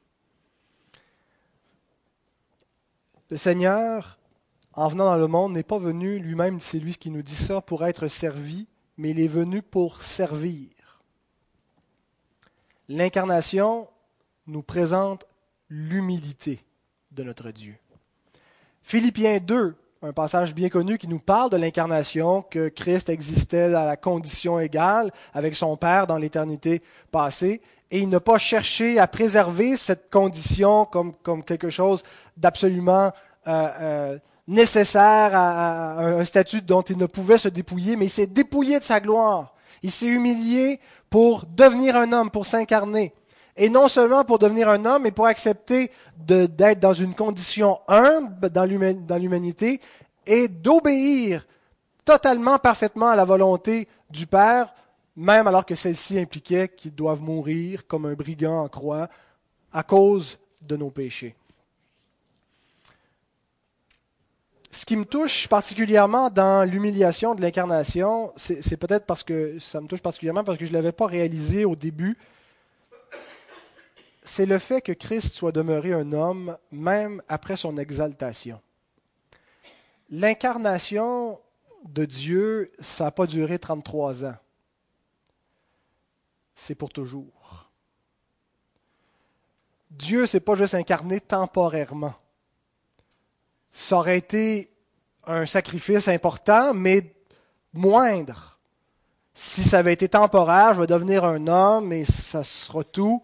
Le 3.31 3.37
Seigneur 3.37 4.19
en 4.77 4.89
venant 4.89 5.07
dans 5.07 5.17
le 5.17 5.27
monde, 5.27 5.53
n'est 5.53 5.63
pas 5.63 5.79
venu 5.79 6.19
lui-même, 6.19 6.61
c'est 6.61 6.79
lui 6.79 6.97
qui 6.97 7.11
nous 7.11 7.23
dit 7.23 7.37
ça, 7.37 7.61
pour 7.61 7.85
être 7.85 8.09
servi, 8.09 8.67
mais 8.97 9.11
il 9.11 9.21
est 9.21 9.29
venu 9.29 9.63
pour 9.63 10.03
servir. 10.03 10.69
L'incarnation 12.89 13.89
nous 14.47 14.63
présente 14.63 15.25
l'humilité 15.69 16.65
de 17.13 17.23
notre 17.23 17.51
Dieu. 17.51 17.77
Philippiens 18.87 19.39
2, 19.41 19.75
un 20.03 20.13
passage 20.13 20.55
bien 20.55 20.69
connu 20.69 20.99
qui 20.99 21.09
nous 21.09 21.19
parle 21.19 21.49
de 21.49 21.57
l'incarnation, 21.57 22.43
que 22.43 22.69
Christ 22.69 23.09
existait 23.09 23.75
à 23.75 23.87
la 23.87 23.97
condition 23.97 24.61
égale 24.61 25.11
avec 25.33 25.57
son 25.57 25.79
Père 25.79 26.07
dans 26.07 26.19
l'éternité 26.19 26.83
passée, 27.11 27.63
et 27.91 28.01
il 28.01 28.11
n'a 28.11 28.21
pas 28.21 28.37
cherché 28.37 28.99
à 28.99 29.07
préserver 29.07 29.79
cette 29.79 30.11
condition 30.11 30.85
comme, 30.85 31.15
comme 31.23 31.43
quelque 31.43 31.71
chose 31.71 32.03
d'absolument 32.37 33.11
euh, 33.47 33.69
euh, 33.81 34.19
nécessaire 34.47 35.31
à, 35.35 36.01
un 36.01 36.25
statut 36.27 36.61
dont 36.61 36.83
il 36.83 36.99
ne 36.99 37.07
pouvait 37.07 37.39
se 37.39 37.49
dépouiller, 37.49 37.97
mais 37.97 38.07
il 38.07 38.11
s'est 38.11 38.27
dépouillé 38.27 38.79
de 38.79 38.85
sa 38.85 39.01
gloire. 39.01 39.55
Il 39.83 39.91
s'est 39.91 40.07
humilié 40.07 40.79
pour 41.09 41.47
devenir 41.47 41.97
un 41.97 42.13
homme, 42.13 42.31
pour 42.31 42.45
s'incarner. 42.45 43.15
Et 43.57 43.69
non 43.69 43.89
seulement 43.89 44.25
pour 44.25 44.39
devenir 44.39 44.69
un 44.69 44.85
homme, 44.85 45.03
mais 45.03 45.13
pour 45.13 45.27
accepter 45.27 45.91
d'être 46.17 46.81
dans 46.81 46.93
une 46.93 47.15
condition 47.15 47.81
humble 47.87 48.51
dans 48.51 48.65
l'humanité 48.65 49.81
et 50.27 50.49
d'obéir 50.49 51.47
totalement, 52.05 52.59
parfaitement 52.59 53.09
à 53.09 53.17
la 53.17 53.25
volonté 53.25 53.89
du 54.11 54.27
Père, 54.27 54.75
même 55.17 55.47
alors 55.47 55.65
que 55.65 55.75
celle-ci 55.75 56.19
impliquait 56.19 56.69
qu'ils 56.69 56.95
doivent 56.95 57.23
mourir 57.23 57.87
comme 57.87 58.07
un 58.07 58.15
brigand 58.15 58.65
en 58.65 58.69
croix 58.69 59.09
à 59.73 59.83
cause 59.83 60.39
de 60.63 60.77
nos 60.77 60.91
péchés. 60.91 61.37
ce 64.75 64.85
qui 64.85 64.97
me 64.97 65.05
touche 65.05 65.47
particulièrement 65.49 66.31
dans 66.31 66.69
l'humiliation 66.69 67.35
de 67.35 67.41
l'incarnation, 67.41 68.33
c'est 68.37 68.77
peut-être 68.77 69.07
parce 69.07 69.23
que 69.23 69.57
ça 69.61 69.81
me 69.81 69.87
touche 69.87 70.03
particulièrement 70.03 70.45
parce 70.45 70.59
que 70.59 70.65
je 70.65 70.71
ne 70.71 70.77
l'avais 70.77 70.93
pas 70.93 71.07
réalisé 71.07 71.65
au 71.65 71.77
début, 71.77 72.19
c'est 74.25 74.47
le 74.47 74.59
fait 74.59 74.81
que 74.81 74.93
Christ 74.93 75.35
soit 75.35 75.53
demeuré 75.53 75.93
un 75.93 76.13
homme 76.13 76.57
même 76.73 77.23
après 77.29 77.57
son 77.57 77.77
exaltation. 77.77 78.61
L'incarnation 80.11 81.39
de 81.85 82.05
Dieu, 82.05 82.73
ça 82.81 83.05
n'a 83.05 83.11
pas 83.11 83.27
duré 83.27 83.59
33 83.59 84.25
ans. 84.25 84.37
C'est 86.55 86.75
pour 86.75 86.91
toujours. 86.91 87.71
Dieu 89.91 90.27
s'est 90.27 90.41
pas 90.41 90.57
juste 90.57 90.75
incarné 90.75 91.21
temporairement 91.21 92.15
ça 93.75 93.97
aurait 93.97 94.19
été 94.19 94.71
un 95.27 95.47
sacrifice 95.47 96.07
important, 96.07 96.73
mais 96.75 97.13
moindre. 97.73 98.57
Si 99.35 99.65
ça 99.65 99.79
avait 99.79 99.93
été 99.93 100.09
temporaire, 100.09 100.75
je 100.75 100.83
vais 100.83 100.87
devenir 100.87 101.25
un 101.25 101.49
homme 101.49 101.93
et 101.93 102.05
ça 102.05 102.45
sera 102.45 102.85
tout. 102.85 103.21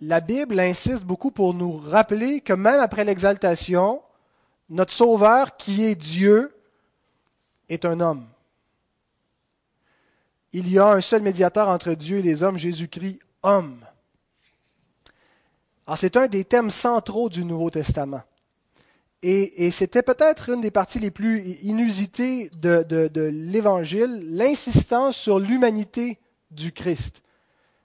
La 0.00 0.20
Bible 0.20 0.60
insiste 0.60 1.02
beaucoup 1.02 1.30
pour 1.30 1.54
nous 1.54 1.78
rappeler 1.78 2.40
que 2.40 2.52
même 2.52 2.80
après 2.80 3.04
l'exaltation, 3.04 4.02
notre 4.68 4.92
Sauveur, 4.92 5.56
qui 5.56 5.84
est 5.84 5.94
Dieu, 5.94 6.54
est 7.68 7.84
un 7.84 8.00
homme. 8.00 8.26
Il 10.52 10.70
y 10.70 10.78
a 10.78 10.88
un 10.88 11.00
seul 11.00 11.22
médiateur 11.22 11.68
entre 11.68 11.94
Dieu 11.94 12.18
et 12.18 12.22
les 12.22 12.42
hommes, 12.42 12.58
Jésus-Christ, 12.58 13.18
homme. 13.42 13.78
Alors 15.86 15.98
c'est 15.98 16.16
un 16.16 16.26
des 16.26 16.44
thèmes 16.44 16.70
centraux 16.70 17.28
du 17.28 17.44
Nouveau 17.44 17.70
Testament. 17.70 18.22
Et, 19.22 19.70
c'était 19.72 20.02
peut-être 20.02 20.50
une 20.50 20.60
des 20.60 20.70
parties 20.70 21.00
les 21.00 21.10
plus 21.10 21.58
inusitées 21.62 22.48
de, 22.50 23.28
l'Évangile, 23.32 24.24
l'insistance 24.30 25.16
sur 25.16 25.40
l'humanité 25.40 26.18
du 26.52 26.70
Christ. 26.70 27.22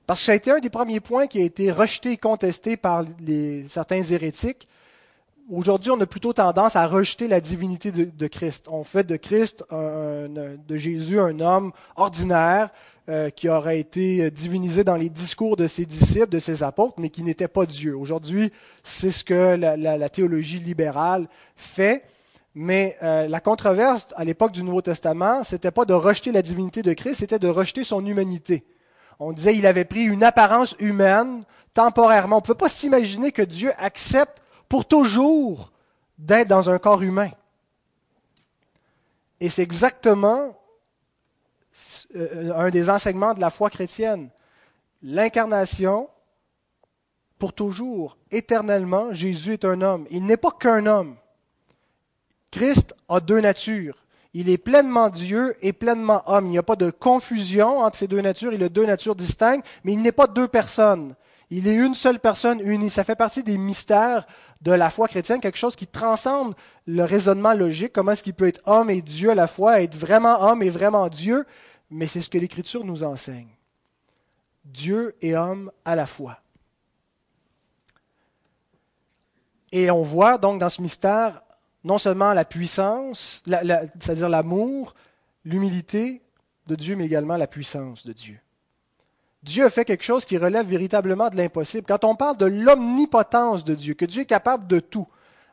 Parce 0.07 0.19
que 0.19 0.25
ça 0.25 0.31
a 0.33 0.35
été 0.35 0.51
un 0.51 0.59
des 0.59 0.69
premiers 0.69 0.99
points 0.99 1.27
qui 1.27 1.39
a 1.39 1.43
été 1.43 1.71
rejeté 1.71 2.11
et 2.11 2.17
contesté 2.17 2.77
par 2.77 3.05
certains 3.67 4.01
hérétiques. 4.01 4.67
Aujourd'hui, 5.49 5.91
on 5.91 5.99
a 5.99 6.05
plutôt 6.05 6.33
tendance 6.33 6.75
à 6.75 6.87
rejeter 6.87 7.27
la 7.27 7.41
divinité 7.41 7.91
de, 7.91 8.27
Christ. 8.27 8.67
On 8.69 8.83
fait 8.83 9.03
de 9.03 9.15
Christ, 9.17 9.65
de 9.71 10.75
Jésus, 10.75 11.19
un 11.19 11.39
homme 11.39 11.71
ordinaire, 11.95 12.69
euh, 13.09 13.31
qui 13.31 13.49
aurait 13.49 13.79
été 13.79 14.29
divinisé 14.29 14.83
dans 14.83 14.95
les 14.95 15.09
discours 15.09 15.57
de 15.57 15.65
ses 15.65 15.85
disciples, 15.85 16.29
de 16.29 16.37
ses 16.37 16.61
apôtres, 16.61 16.93
mais 16.99 17.09
qui 17.09 17.23
n'était 17.23 17.47
pas 17.47 17.65
Dieu. 17.65 17.97
Aujourd'hui, 17.97 18.53
c'est 18.83 19.09
ce 19.09 19.23
que 19.23 19.55
la, 19.57 20.09
théologie 20.09 20.59
libérale 20.59 21.27
fait. 21.55 22.05
Mais 22.53 22.95
euh, 23.01 23.27
la 23.27 23.39
controverse 23.39 24.07
à 24.15 24.23
l'époque 24.23 24.51
du 24.51 24.61
Nouveau 24.61 24.81
Testament, 24.81 25.43
c'était 25.43 25.71
pas 25.71 25.83
de 25.83 25.93
rejeter 25.93 26.31
la 26.31 26.41
divinité 26.41 26.83
de 26.83 26.93
Christ, 26.93 27.15
c'était 27.15 27.39
de 27.39 27.47
rejeter 27.47 27.83
son 27.83 28.05
humanité. 28.05 28.63
On 29.23 29.33
disait 29.33 29.53
qu'il 29.53 29.67
avait 29.67 29.85
pris 29.85 30.01
une 30.01 30.23
apparence 30.23 30.75
humaine 30.79 31.43
temporairement. 31.75 32.37
On 32.37 32.39
ne 32.39 32.45
peut 32.45 32.55
pas 32.55 32.69
s'imaginer 32.69 33.31
que 33.31 33.43
Dieu 33.43 33.71
accepte 33.77 34.41
pour 34.67 34.87
toujours 34.87 35.71
d'être 36.17 36.47
dans 36.47 36.71
un 36.71 36.79
corps 36.79 37.03
humain. 37.03 37.29
Et 39.39 39.49
c'est 39.49 39.61
exactement 39.61 40.57
euh, 42.15 42.51
un 42.55 42.71
des 42.71 42.89
enseignements 42.89 43.35
de 43.35 43.41
la 43.41 43.51
foi 43.51 43.69
chrétienne. 43.69 44.31
L'incarnation, 45.03 46.09
pour 47.37 47.53
toujours, 47.53 48.17
éternellement, 48.31 49.13
Jésus 49.13 49.53
est 49.53 49.65
un 49.65 49.81
homme. 49.81 50.07
Il 50.09 50.25
n'est 50.25 50.35
pas 50.35 50.51
qu'un 50.51 50.87
homme. 50.87 51.15
Christ 52.49 52.95
a 53.07 53.19
deux 53.19 53.39
natures. 53.39 54.00
Il 54.33 54.49
est 54.49 54.57
pleinement 54.57 55.09
Dieu 55.09 55.55
et 55.61 55.73
pleinement 55.73 56.23
homme. 56.25 56.45
Il 56.45 56.51
n'y 56.51 56.57
a 56.57 56.63
pas 56.63 56.75
de 56.75 56.89
confusion 56.89 57.79
entre 57.79 57.97
ces 57.97 58.07
deux 58.07 58.21
natures. 58.21 58.53
Il 58.53 58.63
a 58.63 58.69
deux 58.69 58.85
natures 58.85 59.15
distinctes, 59.15 59.67
mais 59.83 59.93
il 59.93 60.01
n'est 60.01 60.11
pas 60.11 60.27
deux 60.27 60.47
personnes. 60.47 61.15
Il 61.49 61.67
est 61.67 61.75
une 61.75 61.95
seule 61.95 62.19
personne 62.19 62.61
unie. 62.61 62.89
Ça 62.89 63.03
fait 63.03 63.15
partie 63.15 63.43
des 63.43 63.57
mystères 63.57 64.25
de 64.61 64.71
la 64.71 64.89
foi 64.89 65.07
chrétienne, 65.07 65.41
quelque 65.41 65.57
chose 65.57 65.75
qui 65.75 65.87
transcende 65.87 66.55
le 66.85 67.03
raisonnement 67.03 67.53
logique. 67.53 67.91
Comment 67.91 68.13
est-ce 68.13 68.23
qu'il 68.23 68.33
peut 68.33 68.47
être 68.47 68.61
homme 68.65 68.89
et 68.89 69.01
Dieu 69.01 69.31
à 69.31 69.35
la 69.35 69.47
fois, 69.47 69.81
être 69.81 69.95
vraiment 69.95 70.41
homme 70.43 70.63
et 70.63 70.69
vraiment 70.69 71.09
Dieu 71.09 71.45
mais 71.91 72.07
c'est 72.07 72.21
ce 72.21 72.29
que 72.29 72.37
l'Écriture 72.37 72.85
nous 72.85 73.03
enseigne. 73.03 73.49
Dieu 74.63 75.15
et 75.21 75.35
homme 75.35 75.71
à 75.83 75.95
la 75.95 76.05
fois. 76.05 76.39
Et 79.73 79.91
on 79.91 80.01
voit 80.01 80.37
donc 80.37 80.59
dans 80.59 80.69
ce 80.69 80.81
mystère 80.81 81.41
non 81.83 81.97
seulement 81.97 82.33
la 82.33 82.45
puissance, 82.45 83.41
c'est-à-dire 83.45 84.29
l'amour, 84.29 84.93
l'humilité 85.45 86.21
de 86.67 86.75
Dieu, 86.75 86.95
mais 86.95 87.05
également 87.05 87.37
la 87.37 87.47
puissance 87.47 88.05
de 88.05 88.13
Dieu. 88.13 88.39
Dieu 89.43 89.65
a 89.65 89.69
fait 89.71 89.85
quelque 89.85 90.03
chose 90.03 90.25
qui 90.25 90.37
relève 90.37 90.67
véritablement 90.67 91.29
de 91.29 91.37
l'impossible. 91.37 91.85
Quand 91.87 92.03
on 92.03 92.15
parle 92.15 92.37
de 92.37 92.45
l'omnipotence 92.45 93.63
de 93.63 93.73
Dieu, 93.73 93.95
que 93.95 94.05
Dieu 94.05 94.21
est 94.21 94.25
capable 94.25 94.67
de 94.67 94.79
tout, 94.79 95.07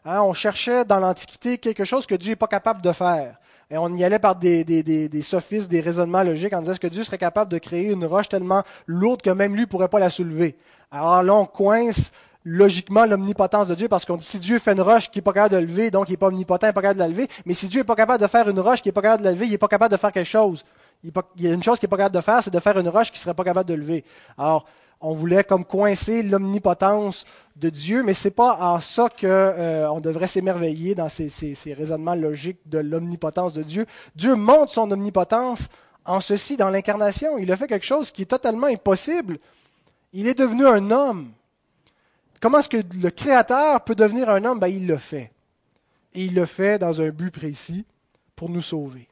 hein, 0.05 0.21
on 0.23 0.35
cherchait 0.35 0.85
dans 0.85 1.01
l'Antiquité 1.01 1.57
quelque 1.57 1.85
chose 1.85 2.07
que 2.07 2.15
Dieu 2.15 2.33
n'est 2.33 2.37
pas 2.37 2.49
capable 2.49 2.83
de 2.83 2.93
faire. 2.93 3.39
Et 3.71 3.79
on 3.79 3.95
y 3.97 4.05
allait 4.05 4.19
par 4.19 4.37
des, 4.37 4.65
des, 4.65 4.83
des, 4.83 5.23
sophistes, 5.23 5.71
des 5.71 5.81
raisonnements 5.81 6.23
logiques 6.23 6.55
en 6.55 6.61
disant 6.61 6.77
que 6.81 6.87
Dieu 6.87 7.03
serait 7.03 7.19
capable 7.19 7.51
de 7.51 7.59
créer 7.59 7.91
une 7.93 8.05
roche 8.05 8.29
tellement 8.29 8.63
lourde 8.87 9.21
que 9.21 9.31
même 9.31 9.55
lui 9.55 9.63
ne 9.63 9.67
pourrait 9.67 9.89
pas 9.89 9.99
la 9.99 10.09
soulever. 10.09 10.57
Alors 10.91 11.23
là, 11.23 11.35
on 11.35 11.45
coince 11.45 12.11
logiquement 12.49 13.05
l'omnipotence 13.05 13.69
de 13.69 13.75
Dieu 13.75 13.89
parce 13.89 14.07
qu'on 14.07 14.17
dit 14.17 14.25
si 14.25 14.39
Dieu 14.39 14.59
fait 14.59 14.73
une 14.73 14.81
roche 14.81 15.11
qui 15.11 15.19
n'est 15.19 15.23
pas 15.23 15.35
capable 15.35 15.55
de 15.57 15.61
lever, 15.61 15.91
donc 15.91 16.09
il 16.09 16.13
n'est 16.13 16.17
pas 16.17 16.29
omnipotent, 16.29 16.67
il 16.67 16.71
n'est 16.71 16.73
pas 16.73 16.81
capable 16.83 16.99
de 16.99 17.05
la 17.05 17.09
lever. 17.09 17.29
Mais 17.45 17.53
si 17.53 17.69
Dieu 17.69 17.81
n'est 17.81 17.85
pas 17.85 17.95
capable 17.95 18.23
de 18.23 18.27
faire 18.27 18.49
une 18.49 18.59
roche 18.59 18.81
qui 18.81 18.89
n'est 18.89 18.93
pas 18.93 19.03
capable 19.03 19.23
de 19.23 19.29
la 19.29 19.33
lever, 19.35 19.47
il 19.47 19.51
n'est 19.51 19.59
pas 19.59 19.69
capable 19.69 19.93
de 19.93 19.99
faire 19.99 20.13
quelque 20.13 20.27
chose. 20.27 20.65
Il, 21.05 21.13
y 21.37 21.47
a 21.47 21.53
une 21.53 21.63
chose 21.63 21.79
qu'il 21.79 21.87
n'est 21.87 21.91
pas 21.91 21.99
capable 21.99 22.17
de 22.17 22.21
faire, 22.23 22.43
c'est 22.43 22.51
de 22.51 22.59
faire 22.59 22.79
une 22.79 22.89
roche 22.89 23.13
qui 23.13 23.19
ne 23.19 23.21
serait 23.21 23.35
pas 23.35 23.45
capable 23.45 23.69
de 23.69 23.75
lever. 23.75 24.05
Alors, 24.39 24.65
on 25.01 25.13
voulait 25.13 25.45
comme 25.45 25.65
coincer 25.65 26.23
l'omnipotence 26.23 27.27
de 27.55 27.69
Dieu, 27.69 28.03
mais 28.03 28.15
c'est 28.15 28.31
pas 28.31 28.57
en 28.61 28.81
ça 28.81 29.09
que 29.11 29.27
euh, 29.27 29.91
on 29.91 30.01
devrait 30.01 30.27
s'émerveiller 30.27 30.95
dans 30.95 31.09
ces, 31.09 31.29
ces, 31.29 31.75
raisonnements 31.75 32.15
logiques 32.15 32.61
de 32.67 32.79
l'omnipotence 32.79 33.53
de 33.53 33.63
Dieu. 33.63 33.87
Dieu 34.17 34.35
montre 34.35 34.73
son 34.73 34.91
omnipotence 34.91 35.69
en 36.05 36.21
ceci, 36.21 36.57
dans 36.57 36.71
l'incarnation. 36.71 37.37
Il 37.37 37.53
a 37.53 37.57
fait 37.57 37.67
quelque 37.67 37.85
chose 37.85 38.11
qui 38.11 38.23
est 38.23 38.27
totalement 38.27 38.69
impossible. 38.69 39.39
Il 40.15 40.27
est 40.27 40.39
devenu 40.39 40.67
un 40.67 40.91
homme. 40.91 41.33
Comment 42.41 42.59
est-ce 42.59 42.69
que 42.69 42.83
le 42.97 43.11
Créateur 43.11 43.83
peut 43.83 43.95
devenir 43.95 44.29
un 44.31 44.45
homme? 44.45 44.59
Ben, 44.59 44.69
Il 44.69 44.87
le 44.87 44.97
fait. 44.97 45.33
Et 46.15 46.25
il 46.25 46.35
le 46.35 46.47
fait 46.47 46.79
dans 46.79 47.01
un 47.01 47.11
but 47.11 47.31
précis 47.31 47.85
pour 48.35 48.49
nous 48.49 48.63
sauver. 48.63 49.09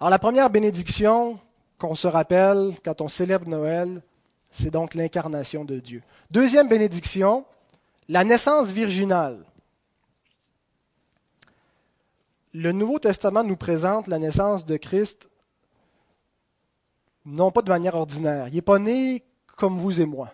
Alors 0.00 0.10
la 0.10 0.18
première 0.18 0.50
bénédiction 0.50 1.38
qu'on 1.78 1.94
se 1.94 2.08
rappelle 2.08 2.72
quand 2.84 3.00
on 3.00 3.08
célèbre 3.08 3.48
Noël, 3.48 4.02
c'est 4.50 4.70
donc 4.70 4.94
l'incarnation 4.94 5.64
de 5.64 5.78
Dieu. 5.78 6.02
Deuxième 6.30 6.68
bénédiction, 6.68 7.44
la 8.08 8.24
naissance 8.24 8.70
virginale. 8.70 9.44
Le 12.52 12.72
Nouveau 12.72 12.98
Testament 12.98 13.44
nous 13.44 13.56
présente 13.56 14.08
la 14.08 14.18
naissance 14.18 14.64
de 14.66 14.76
Christ 14.76 15.28
non 17.24 17.50
pas 17.50 17.62
de 17.62 17.68
manière 17.68 17.94
ordinaire. 17.94 18.48
Il 18.48 18.54
n'est 18.54 18.62
pas 18.62 18.78
né 18.78 19.24
comme 19.56 19.76
vous 19.76 20.00
et 20.00 20.06
moi. 20.06 20.32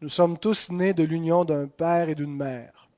Nous 0.00 0.08
sommes 0.08 0.38
tous 0.38 0.70
nés 0.70 0.94
de 0.94 1.02
l'union 1.02 1.44
d'un 1.44 1.66
père 1.66 2.08
et 2.08 2.14
d'une 2.14 2.34
mère. 2.34 2.88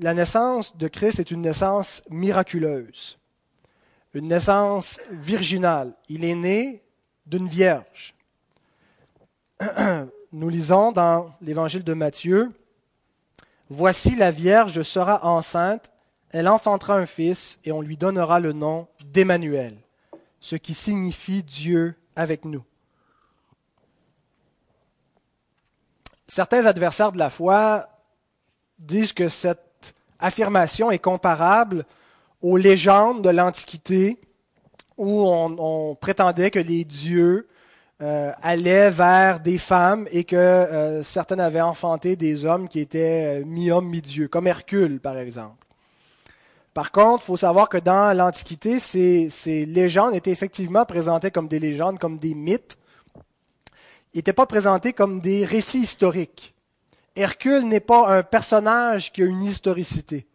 La 0.00 0.12
naissance 0.14 0.76
de 0.76 0.88
Christ 0.88 1.20
est 1.20 1.30
une 1.30 1.42
naissance 1.42 2.02
miraculeuse, 2.10 3.18
une 4.14 4.28
naissance 4.28 4.98
virginale. 5.10 5.94
Il 6.08 6.24
est 6.24 6.34
né 6.34 6.82
d'une 7.26 7.48
vierge. 7.48 8.14
Nous 10.32 10.48
lisons 10.48 10.90
dans 10.90 11.32
l'évangile 11.40 11.84
de 11.84 11.94
Matthieu, 11.94 12.52
Voici 13.68 14.14
la 14.14 14.30
Vierge 14.30 14.82
sera 14.82 15.26
enceinte, 15.26 15.90
elle 16.30 16.46
enfantera 16.46 16.96
un 16.96 17.06
fils, 17.06 17.58
et 17.64 17.72
on 17.72 17.80
lui 17.80 17.96
donnera 17.96 18.38
le 18.38 18.52
nom 18.52 18.86
d'Emmanuel, 19.06 19.76
ce 20.38 20.54
qui 20.54 20.72
signifie 20.72 21.42
Dieu 21.42 21.96
avec 22.14 22.44
nous. 22.44 22.62
Certains 26.26 26.66
adversaires 26.66 27.12
de 27.12 27.18
la 27.18 27.30
foi 27.30 27.86
disent 28.78 29.12
que 29.12 29.28
cette 29.28 29.94
affirmation 30.18 30.90
est 30.90 30.98
comparable 30.98 31.84
aux 32.42 32.56
légendes 32.56 33.22
de 33.22 33.30
l'Antiquité 33.30 34.18
où 34.96 35.26
on, 35.28 35.94
prétendait 35.94 36.50
que 36.50 36.58
les 36.58 36.84
dieux 36.84 37.48
euh, 38.02 38.32
allaient 38.42 38.90
vers 38.90 39.40
des 39.40 39.58
femmes 39.58 40.06
et 40.10 40.24
que 40.24 40.36
euh, 40.36 41.02
certaines 41.02 41.40
avaient 41.40 41.60
enfanté 41.60 42.16
des 42.16 42.44
hommes 42.44 42.68
qui 42.68 42.80
étaient 42.80 43.40
euh, 43.40 43.44
mi-hommes, 43.44 43.88
mi-dieux, 43.88 44.28
comme 44.28 44.46
Hercule 44.46 45.00
par 45.00 45.18
exemple. 45.18 45.66
Par 46.76 46.92
contre, 46.92 47.22
il 47.24 47.26
faut 47.26 47.36
savoir 47.38 47.70
que 47.70 47.78
dans 47.78 48.14
l'Antiquité, 48.14 48.78
ces, 48.80 49.64
légendes 49.66 50.14
étaient 50.14 50.30
effectivement 50.30 50.84
présentées 50.84 51.30
comme 51.30 51.48
des 51.48 51.58
légendes, 51.58 51.98
comme 51.98 52.18
des 52.18 52.34
mythes. 52.34 52.76
Ils 54.16 54.20
n'étaient 54.20 54.32
pas 54.32 54.46
présentés 54.46 54.94
comme 54.94 55.20
des 55.20 55.44
récits 55.44 55.80
historiques. 55.80 56.54
Hercule 57.16 57.64
n'est 57.64 57.80
pas 57.80 58.16
un 58.16 58.22
personnage 58.22 59.12
qui 59.12 59.22
a 59.22 59.26
une 59.26 59.44
historicité. 59.44 60.26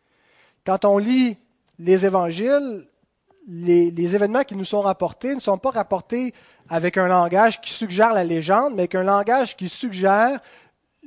Quand 0.63 0.85
on 0.85 1.00
lit 1.00 1.35
les 1.79 2.05
évangiles, 2.05 2.85
les, 3.47 4.15
événements 4.15 4.43
qui 4.43 4.53
nous 4.53 4.65
sont 4.65 4.81
rapportés 4.81 5.33
ne 5.33 5.39
sont 5.39 5.57
pas 5.57 5.71
rapportés 5.71 6.31
avec 6.70 6.96
un 6.96 7.07
langage 7.07 7.59
qui 7.59 7.74
suggère 7.74 8.13
la 8.13 8.24
légende, 8.24 8.75
mais 8.75 8.83
avec 8.83 8.94
un 8.94 9.01
langage 9.01 9.57
qui 9.57 9.67
suggère 9.67 10.39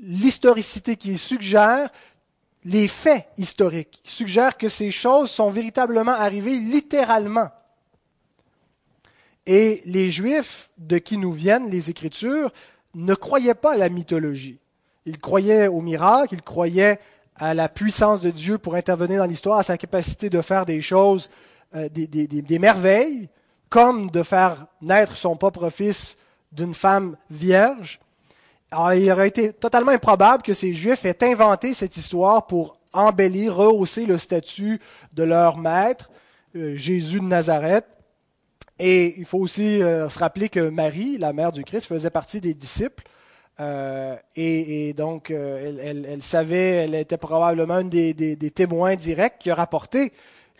l'historicité, 0.03 0.97
qui 0.97 1.17
suggère 1.17 1.91
les 2.65 2.89
faits 2.89 3.29
historiques, 3.37 4.01
qui 4.03 4.11
suggère 4.13 4.59
que 4.59 4.69
ces 4.69 4.91
choses 4.91 5.31
sont 5.31 5.51
véritablement 5.51 6.11
arrivées 6.11 6.59
littéralement. 6.59 7.51
Et 9.47 9.83
les 9.85 10.11
Juifs 10.11 10.71
de 10.79 10.99
qui 10.99 11.19
nous 11.19 11.33
viennent 11.33 11.71
les 11.71 11.91
Écritures 11.91 12.53
ne 12.95 13.15
croyaient 13.15 13.55
pas 13.55 13.75
à 13.75 13.77
la 13.77 13.89
mythologie. 13.89 14.59
Ils 15.07 15.19
croyaient 15.19 15.69
au 15.69 15.83
miracle, 15.83 16.35
ils 16.35 16.43
croyaient 16.43 16.99
à 17.37 17.53
la 17.53 17.69
puissance 17.69 18.21
de 18.21 18.31
Dieu 18.31 18.59
pour 18.59 18.75
intervenir 18.75 19.19
dans 19.19 19.27
l'histoire, 19.27 19.59
à 19.59 19.63
sa 19.63 19.77
capacité 19.77 20.31
de 20.31 20.41
faire 20.41 20.65
des 20.65 20.81
choses 20.81 21.29
euh, 21.75 21.89
des, 21.89 22.59
merveilles, 22.61 23.29
comme 23.69 24.11
de 24.11 24.23
faire 24.23 24.67
naître 24.81 25.17
son 25.17 25.37
propre 25.37 25.69
fils 25.69 26.17
d'une 26.53 26.75
femme 26.75 27.17
vierge. 27.31 27.99
Il 28.73 29.11
aurait 29.11 29.29
été 29.29 29.53
totalement 29.53 29.91
improbable 29.91 30.43
que 30.43 30.55
ces 30.55 30.73
Juifs 30.73 31.05
aient 31.05 31.25
inventé 31.25 31.75
cette 31.75 31.97
histoire 31.97 32.47
pour 32.47 32.77
embellir, 32.93 33.57
rehausser 33.57 34.07
le 34.07 34.19
statut 34.19 34.81
de 35.13 35.25
leur 35.25 35.59
maître, 35.59 36.11
euh, 36.55 36.77
Jésus 36.77 37.19
de 37.19 37.25
Nazareth. 37.25 37.87
Et 38.79 39.15
il 39.19 39.25
faut 39.25 39.39
aussi 39.39 39.83
euh, 39.83 40.09
se 40.09 40.19
rappeler 40.19 40.49
que 40.49 40.69
Marie, 40.69 41.19
la 41.19 41.33
mère 41.33 41.53
du 41.53 41.65
Christ, 41.65 41.87
faisait 41.87 42.11
partie 42.11 42.41
des 42.41 42.55
disciples. 42.55 43.05
et, 44.37 44.93
donc, 44.97 45.31
elle, 45.31 46.23
savait, 46.23 46.85
elle 46.85 46.95
était 46.97 47.17
probablement 47.17 47.79
une 47.79 47.89
des, 47.89 48.51
témoins 48.51 48.97
directs 48.97 49.39
qui 49.39 49.51
a 49.51 49.55
rapporté 49.55 50.13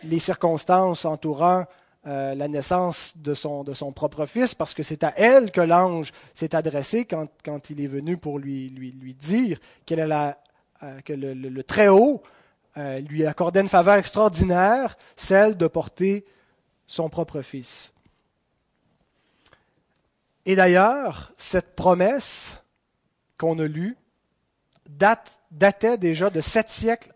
les 0.03 0.19
circonstances 0.19 1.03
entourant 1.03 1.65
euh, 2.07 2.35
la 2.35 2.47
naissance 2.47 3.13
de 3.17 3.33
son, 3.33 3.63
propre 3.91 4.27
fils, 4.27 4.53
parce 4.53 4.75
que 4.75 4.83
c'est 4.83 5.03
à 5.03 5.11
elle 5.17 5.49
que 5.51 5.61
l'ange 5.61 6.11
s'est 6.35 6.55
adressé 6.55 7.05
quand, 7.05 7.69
il 7.71 7.81
est 7.81 7.87
venu 7.87 8.15
pour 8.15 8.37
lui, 8.37 8.69
dire 9.19 9.57
euh, 9.91 10.31
que 11.03 11.13
le, 11.13 11.63
Très-Haut 11.63 12.21
euh, 12.77 12.99
lui 12.99 13.25
accordait 13.25 13.61
une 13.61 13.69
faveur 13.69 13.95
extraordinaire, 13.95 14.97
celle 15.15 15.57
de 15.57 15.65
porter 15.65 16.25
son 16.85 17.09
propre 17.09 17.41
fils. 17.41 17.91
Et 20.45 20.55
d'ailleurs, 20.55 21.33
cette 21.37 21.75
promesse 21.75 22.63
qu'on 23.37 23.57
a 23.59 23.65
lue 23.65 23.97
date, 24.89 25.39
datait 25.51 25.97
déjà 25.97 26.29
de 26.29 26.41
sept 26.41 26.69
siècles 26.69 27.13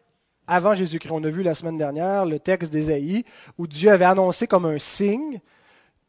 avant 0.47 0.73
Jésus-Christ. 0.73 1.11
On 1.11 1.23
a 1.23 1.29
vu 1.29 1.43
la 1.43 1.53
semaine 1.53 1.77
dernière 1.77 2.25
le 2.25 2.39
texte 2.39 2.71
d'Ésaïe 2.71 3.23
où 3.57 3.67
Dieu 3.67 3.91
avait 3.91 4.05
annoncé 4.05 4.47
comme 4.47 4.65
un 4.65 4.79
signe 4.79 5.39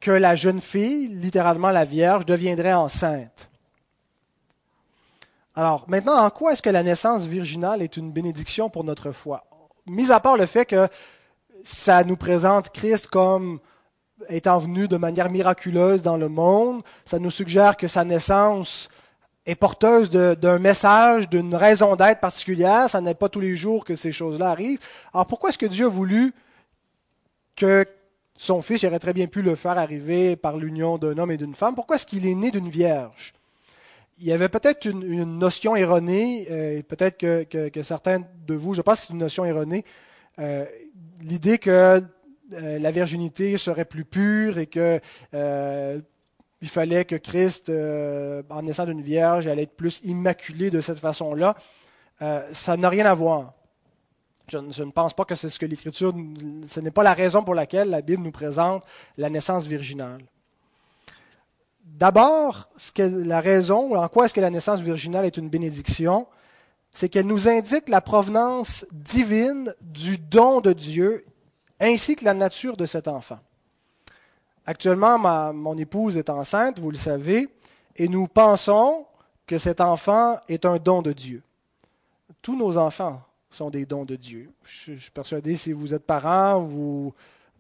que 0.01 0.11
la 0.11 0.35
jeune 0.35 0.63
fille, 0.63 1.09
littéralement 1.09 1.71
la 1.71 1.85
Vierge, 1.85 2.25
deviendrait 2.25 2.73
enceinte. 2.73 3.51
Alors, 5.55 5.85
maintenant, 5.89 6.17
en 6.25 6.31
quoi 6.31 6.53
est-ce 6.53 6.63
que 6.63 6.71
la 6.71 6.83
naissance 6.83 7.25
virginale 7.25 7.83
est 7.83 7.99
une 7.99 8.13
bénédiction 8.13 8.71
pour 8.71 8.85
notre 8.85 9.13
foi? 9.13 9.45
Mis 9.87 10.11
à 10.11 10.21
part 10.21 10.39
le 10.39 10.47
fait 10.47 10.65
que 10.65 10.89
ça 11.65 12.03
nous 12.05 12.17
présente 12.17 12.71
Christ 12.71 13.09
comme 13.09 13.61
étant 14.29 14.59
venu 14.59 14.89
de 14.89 14.97
manière 14.97 15.31
miraculeuse 15.31 16.03
dans 16.03 16.17
le 16.17 16.29
monde, 16.29 16.83
ça 17.05 17.19
nous 17.19 17.31
suggère 17.31 17.77
que 17.77 17.89
sa 17.89 18.05
naissance 18.05 18.89
est 19.47 19.55
porteuse 19.55 20.11
d'un 20.11 20.59
message, 20.59 21.29
d'une 21.29 21.55
raison 21.55 21.97
d'être 21.97 22.21
particulière. 22.21 22.89
Ça 22.91 23.01
n'est 23.01 23.15
pas 23.15 23.29
tous 23.29 23.41
les 23.41 23.57
jours 23.57 23.85
que 23.85 23.97
ces 23.97 24.13
choses-là 24.13 24.51
arrivent. 24.51 24.81
Alors 25.15 25.27
pourquoi 25.27 25.51
est-ce 25.51 25.59
que 25.59 25.67
Dieu 25.67 25.87
a 25.87 25.89
voulu 25.89 26.33
que 27.57 27.87
son 28.37 28.63
fils, 28.63 28.83
il 28.83 28.87
aurait 28.87 28.99
très 28.99 29.13
bien 29.13 29.27
pu 29.27 29.43
le 29.43 29.55
faire 29.55 29.77
arriver 29.77 30.35
par 30.35 30.57
l'union 30.57 30.97
d'un 30.97 31.19
homme 31.19 31.31
et 31.31 31.37
d'une 31.37 31.55
femme, 31.55 31.75
pourquoi 31.75 31.97
est-ce 31.97 32.07
qu'il 32.07 32.27
est 32.27 32.35
né 32.35 32.51
d'une 32.51 32.71
vierge? 32.71 33.35
Il 34.19 34.27
y 34.27 34.33
avait 34.33 34.49
peut-être 34.49 34.87
une, 34.87 35.39
notion 35.39 35.77
erronée, 35.77 36.47
euh, 36.51 36.83
peut-être 36.83 37.19
que, 37.19 37.83
certains 37.83 38.23
de 38.47 38.55
vous, 38.55 38.75
je 38.75 38.81
pense 38.81 39.01
que 39.01 39.07
c'est 39.07 39.13
une 39.13 39.19
notion 39.19 39.45
erronée, 39.45 39.85
euh, 40.39 40.65
l'idée 41.21 41.59
que 41.59 42.03
euh, 42.53 42.79
la 42.79 42.91
virginité 42.91 43.57
serait 43.57 43.85
plus 43.85 44.05
pure 44.05 44.59
et 44.59 44.67
que 44.67 45.01
il 46.63 46.69
fallait 46.69 47.05
que 47.05 47.17
Christ, 47.17 47.71
euh, 47.71 48.43
en 48.51 48.63
naissant 48.63 48.85
d'une 48.85 49.01
vierge, 49.01 49.47
allait 49.47 49.63
être 49.63 49.77
plus 49.77 50.01
immaculé 50.05 50.71
de 50.71 50.81
cette 50.81 50.99
façon-là. 50.99 51.55
Euh, 52.23 52.47
ça 52.53 52.77
n'a 52.77 52.89
rien 52.89 53.07
à 53.07 53.15
voir. 53.15 53.55
Je, 54.49 54.59
ne 54.59 54.91
pense 54.91 55.15
pas 55.15 55.25
que 55.25 55.35
c'est 55.37 55.49
ce 55.49 55.59
que 55.59 55.67
l'Écriture, 55.67 56.13
ce 56.67 56.81
n'est 56.81 56.91
pas 56.91 57.05
la 57.05 57.15
raison 57.15 57.45
pour 57.45 57.55
laquelle 57.55 57.89
la 57.89 58.03
Bible 58.03 58.23
nous 58.23 58.33
présente 58.33 58.85
la 59.17 59.31
naissance 59.31 59.67
virginale. 59.67 60.23
D'abord, 61.85 62.69
la 62.99 63.41
raison, 63.41 63.97
en 63.97 64.09
quoi 64.09 64.25
est-ce 64.25 64.35
que 64.35 64.41
la 64.41 64.51
naissance 64.51 64.81
virginale 64.81 65.25
est 65.25 65.37
une 65.37 65.49
bénédiction, 65.49 66.27
c'est 66.93 67.09
qu'elle 67.09 67.27
nous 67.27 67.49
indique 67.49 67.89
la 67.89 68.01
provenance 68.01 68.85
divine 68.93 69.73
du 69.81 70.19
don 70.19 70.61
de 70.61 70.73
Dieu 70.73 71.25
ainsi 71.81 72.17
que 72.17 72.25
la 72.25 72.35
nature 72.35 72.77
de 72.77 72.87
cet 72.87 73.09
enfant. 73.09 73.39
Actuellement, 74.67 75.19
mon 75.53 75.77
épouse 75.79 76.17
est 76.17 76.31
enceinte, 76.31 76.79
vous 76.79 76.91
le 76.91 76.97
savez, 76.97 77.49
et 77.97 78.09
nous 78.09 78.29
pensons 78.29 79.07
que 79.47 79.59
cet 79.59 79.81
enfant 79.81 80.39
est 80.49 80.65
un 80.65 80.77
don 80.77 81.03
de 81.03 81.13
Dieu. 81.13 81.43
Tous 82.43 82.57
nos 82.57 82.79
enfants 82.79 83.23
sont 83.51 83.71
des 83.71 83.85
dons 83.85 84.05
de 84.05 84.17
Dieu. 84.17 84.51
Je, 84.65 84.95
suis 84.95 85.11
persuadé, 85.11 85.57
si 85.57 85.73
vous 85.73 85.93
êtes 85.93 86.07
parent, 86.07 86.61
vous, 86.61 87.13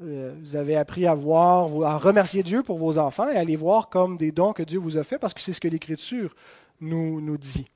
euh, 0.02 0.35
avez 0.54 0.76
appris 0.76 1.06
à 1.06 1.14
voir, 1.14 1.68
à 1.85 1.98
remercier 1.98 2.42
Dieu 2.42 2.62
pour 2.62 2.78
vos 2.78 2.96
enfants 2.98 3.28
et 3.28 3.37
à 3.37 3.44
les 3.44 3.56
voir 3.56 3.88
comme 3.88 4.16
des 4.16 4.30
dons 4.30 4.52
que 4.52 4.62
Dieu 4.62 4.78
vous 4.78 4.96
a 4.96 5.02
faits 5.02 5.20
parce 5.20 5.35
que 5.35 5.40
c'est 5.40 5.52
ce 5.52 5.61
que 5.61 5.68
l'Écriture 5.68 6.35
nous, 6.80 7.20
nous 7.20 7.37
dit. 7.37 7.66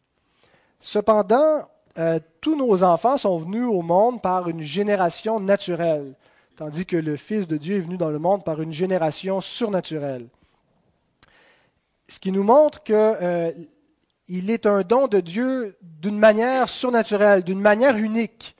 Cependant, 0.78 1.68
euh, 1.98 2.18
tous 2.40 2.56
nos 2.56 2.82
enfants 2.82 3.16
sont 3.16 3.38
venus 3.38 3.66
au 3.66 3.82
monde 3.82 4.22
par 4.22 4.48
une 4.48 4.62
génération 4.62 5.40
naturelle, 5.40 6.14
tandis 6.56 6.86
que 6.86 6.96
le 6.96 7.16
Fils 7.16 7.46
de 7.46 7.56
Dieu 7.56 7.76
est 7.76 7.80
venu 7.80 7.96
dans 7.96 8.10
le 8.10 8.18
monde 8.18 8.44
par 8.44 8.60
une 8.60 8.72
génération 8.72 9.40
surnaturelle. 9.40 10.28
Ce 12.08 12.18
qui 12.18 12.32
nous 12.32 12.44
montre 12.44 12.82
qu'il 12.82 12.94
euh, 12.94 13.52
est 14.28 14.66
un 14.66 14.82
don 14.82 15.08
de 15.08 15.20
Dieu 15.20 15.76
d'une 15.82 16.18
manière 16.18 16.68
surnaturelle, 16.68 17.42
d'une 17.42 17.60
manière 17.60 17.96
unique. 17.96 18.56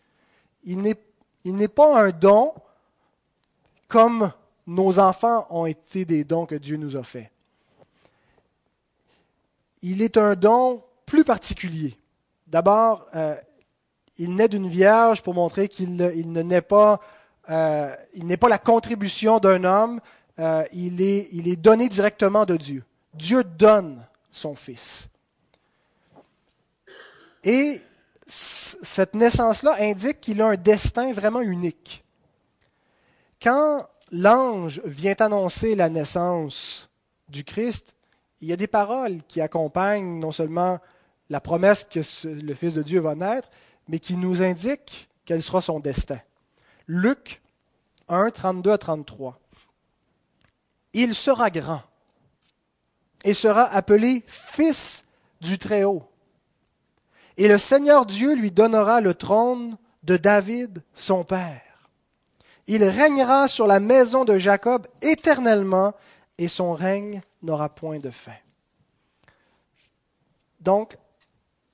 Il 0.65 0.81
n'est 0.81 1.69
pas 1.69 2.03
un 2.03 2.11
don 2.11 2.53
comme 3.89 4.33
nos 4.67 4.99
enfants 4.99 5.47
ont 5.51 5.67
été 5.67 6.05
des 6.05 6.25
dons 6.25 6.47
que 6.47 6.55
Dieu 6.55 6.77
nous 6.77 6.97
a 6.97 7.05
faits. 7.05 7.31
Il 9.83 10.01
est 10.01 10.17
un 10.17 10.35
don 10.35 10.83
plus 11.05 11.25
particulier. 11.25 11.99
D'abord, 12.47 13.07
euh, 13.15 13.37
il 14.17 14.35
naît 14.35 14.49
d'une 14.49 14.69
vierge 14.69 15.23
pour 15.23 15.35
montrer 15.35 15.69
qu'il 15.69 15.97
ne, 15.97 16.11
n'est 16.43 16.63
pas, 16.63 17.01
euh, 17.51 17.95
il 18.15 18.27
n'est 18.27 18.37
pas 18.37 18.49
la 18.49 18.59
contribution 18.59 19.39
d'un 19.39 19.65
homme, 19.65 20.01
euh, 20.39 20.65
il, 20.73 21.03
est, 21.03 21.29
il 21.33 21.49
est 21.49 21.57
donné 21.57 21.89
directement 21.89 22.45
de 22.45 22.57
Dieu. 22.57 22.85
Dieu 23.13 23.45
donne 23.45 24.05
son 24.31 24.55
Fils. 24.55 25.09
Et 27.45 27.81
cette 28.27 29.15
naissance-là 29.15 29.77
indique 29.81 30.21
qu'il 30.21 30.41
a 30.41 30.47
un 30.47 30.57
destin 30.57 31.13
vraiment 31.13 31.43
unique. 31.43 32.05
Quand 33.43 33.87
l'ange 34.11 34.81
vient 34.85 35.15
annoncer 35.19 35.75
la 35.75 35.91
naissance 35.91 36.89
du 37.29 37.45
Christ, 37.45 37.95
il 38.41 38.49
y 38.49 38.53
a 38.53 38.57
des 38.57 38.67
paroles 38.67 39.23
qui 39.29 39.41
accompagnent 39.41 40.19
non 40.19 40.33
seulement 40.33 40.79
la 41.31 41.41
promesse 41.41 41.85
que 41.85 42.01
le 42.27 42.55
Fils 42.55 42.75
de 42.75 42.83
Dieu 42.83 43.01
va 43.01 43.15
naître, 43.15 43.51
mais 43.89 43.99
qui 43.99 44.17
nous 44.17 44.43
indiquent 44.43 45.09
quel 45.25 45.43
sera 45.43 45.61
son 45.61 45.81
destin. 45.81 46.19
Luc 46.87 47.43
1, 48.09 48.31
32 48.31 48.73
à 48.73 48.79
33. 48.79 49.39
Il 50.93 51.15
sera 51.15 51.51
grand 51.51 51.83
et 53.25 53.35
sera 53.35 53.65
appelé 53.65 54.23
Fils 54.27 55.05
du 55.41 55.59
Très-Haut. 55.59 56.09
Et 57.37 57.49
le 57.49 57.59
Seigneur 57.59 58.07
Dieu 58.07 58.35
lui 58.35 58.51
donnera 58.51 59.01
le 59.01 59.15
trône 59.15 59.77
de 60.03 60.17
David, 60.17 60.83
son 60.95 61.25
père 61.25 61.63
il 62.67 62.85
régnera 62.85 63.49
sur 63.49 63.67
la 63.67 63.81
maison 63.81 64.25
de 64.25 64.39
Jacob 64.39 64.87
éternellement, 65.03 65.95
et 66.39 66.49
son 66.49 66.73
règne 66.73 67.23
n'aura 67.43 67.69
point 67.69 67.99
de 67.99 68.11
fin. 68.11 68.33
Donc, 70.61 70.97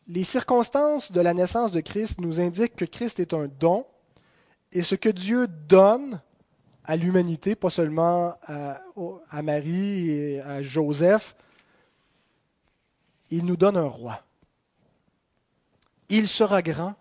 les 0.09 0.25
circonstances 0.25 1.13
de 1.13 1.21
la 1.21 1.33
naissance 1.33 1.73
de 1.73 1.81
Christ 1.81 2.21
nous 2.21 2.41
indiquent 2.41 2.77
que 2.77 2.85
Christ 2.85 3.21
est 3.21 3.33
un 3.33 3.47
don, 3.47 3.87
et 4.73 4.83
ce 4.83 4.95
que 4.95 5.09
Dieu 5.09 5.47
donne 5.47 6.21
à 6.85 6.97
l'humanité, 6.97 7.55
pas 7.55 7.71
seulement 7.71 8.37
à, 8.47 9.43
Marie 9.43 10.11
et 10.11 10.41
à 10.41 10.63
Joseph, 10.63 11.37
il 13.31 13.45
nous 13.45 13.57
donne 13.57 13.77
un 13.77 13.87
roi. 13.87 14.23
Il 16.09 16.27
sera 16.27 16.63
grand, 16.63 16.95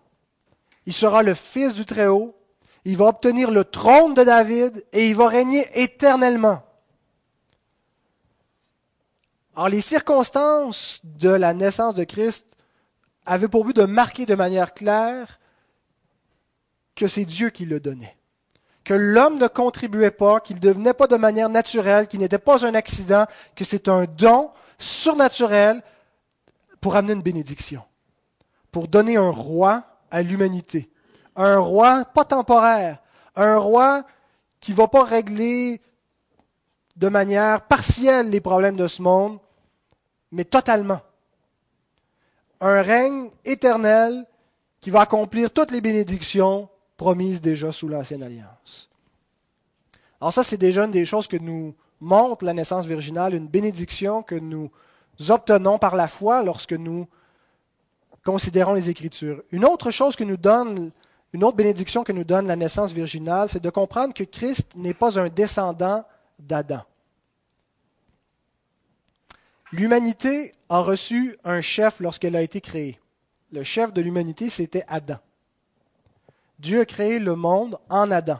il 0.86 0.92
sera 0.92 1.22
le 1.22 1.34
Fils 1.34 1.74
du 1.74 1.84
Très-Haut, 1.84 2.36
il 2.84 2.96
va 2.96 3.06
obtenir 3.06 3.50
le 3.50 3.64
trône 3.64 4.14
de 4.14 4.22
David 4.22 4.84
et 4.92 5.08
il 5.08 5.16
va 5.16 5.28
régner 5.28 5.66
éternellement. 5.74 6.62
Alors 9.56 9.68
les 9.68 9.80
circonstances 9.80 11.00
de 11.02 11.30
la 11.30 11.52
naissance 11.52 11.94
de 11.94 12.04
Christ 12.04 12.46
avaient 13.26 13.48
pour 13.48 13.64
but 13.64 13.74
de 13.74 13.84
marquer 13.84 14.24
de 14.24 14.34
manière 14.34 14.72
claire 14.72 15.39
que 16.94 17.06
c'est 17.06 17.24
Dieu 17.24 17.50
qui 17.50 17.64
le 17.64 17.80
donnait, 17.80 18.16
que 18.84 18.94
l'homme 18.94 19.38
ne 19.38 19.48
contribuait 19.48 20.10
pas, 20.10 20.40
qu'il 20.40 20.56
ne 20.56 20.60
devenait 20.60 20.94
pas 20.94 21.06
de 21.06 21.16
manière 21.16 21.48
naturelle, 21.48 22.08
qu'il 22.08 22.20
n'était 22.20 22.38
pas 22.38 22.64
un 22.66 22.74
accident, 22.74 23.26
que 23.54 23.64
c'est 23.64 23.88
un 23.88 24.04
don 24.04 24.50
surnaturel 24.78 25.82
pour 26.80 26.96
amener 26.96 27.12
une 27.12 27.22
bénédiction, 27.22 27.82
pour 28.72 28.88
donner 28.88 29.16
un 29.16 29.30
roi 29.30 29.84
à 30.10 30.22
l'humanité. 30.22 30.90
Un 31.36 31.58
roi 31.58 32.04
pas 32.04 32.24
temporaire, 32.24 32.98
un 33.36 33.56
roi 33.56 34.04
qui 34.60 34.72
ne 34.72 34.76
va 34.76 34.88
pas 34.88 35.04
régler 35.04 35.80
de 36.96 37.08
manière 37.08 37.62
partielle 37.62 38.28
les 38.28 38.40
problèmes 38.40 38.76
de 38.76 38.88
ce 38.88 39.00
monde, 39.00 39.38
mais 40.32 40.44
totalement. 40.44 41.00
Un 42.60 42.82
règne 42.82 43.30
éternel 43.44 44.26
qui 44.80 44.90
va 44.90 45.02
accomplir 45.02 45.50
toutes 45.50 45.70
les 45.70 45.80
bénédictions 45.80 46.68
promises 47.00 47.40
déjà 47.40 47.72
sous 47.72 47.88
l'ancienne 47.88 48.22
alliance. 48.22 48.90
Alors 50.20 50.34
ça, 50.34 50.42
c'est 50.42 50.58
déjà 50.58 50.84
une 50.84 50.90
des 50.90 51.06
choses 51.06 51.26
que 51.26 51.38
nous 51.38 51.74
montre 51.98 52.44
la 52.44 52.52
naissance 52.52 52.84
virginale, 52.84 53.32
une 53.32 53.48
bénédiction 53.48 54.22
que 54.22 54.34
nous 54.34 54.70
obtenons 55.30 55.78
par 55.78 55.96
la 55.96 56.08
foi 56.08 56.42
lorsque 56.42 56.74
nous 56.74 57.08
considérons 58.22 58.74
les 58.74 58.90
Écritures. 58.90 59.42
Une 59.50 59.64
autre 59.64 59.90
chose 59.90 60.14
que 60.14 60.24
nous 60.24 60.36
donne 60.36 60.90
une 61.32 61.42
autre 61.42 61.56
bénédiction 61.56 62.04
que 62.04 62.12
nous 62.12 62.24
donne 62.24 62.46
la 62.46 62.56
naissance 62.56 62.92
virginale, 62.92 63.48
c'est 63.48 63.62
de 63.62 63.70
comprendre 63.70 64.12
que 64.12 64.24
Christ 64.24 64.72
n'est 64.76 64.92
pas 64.92 65.18
un 65.18 65.30
descendant 65.30 66.04
d'Adam. 66.38 66.82
L'humanité 69.72 70.50
a 70.68 70.80
reçu 70.80 71.38
un 71.44 71.62
chef 71.62 72.00
lorsqu'elle 72.00 72.36
a 72.36 72.42
été 72.42 72.60
créée. 72.60 73.00
Le 73.52 73.62
chef 73.62 73.94
de 73.94 74.02
l'humanité, 74.02 74.50
c'était 74.50 74.84
Adam. 74.86 75.18
Dieu 76.60 76.80
a 76.80 76.84
créé 76.84 77.18
le 77.18 77.36
monde 77.36 77.78
en 77.88 78.10
Adam. 78.10 78.38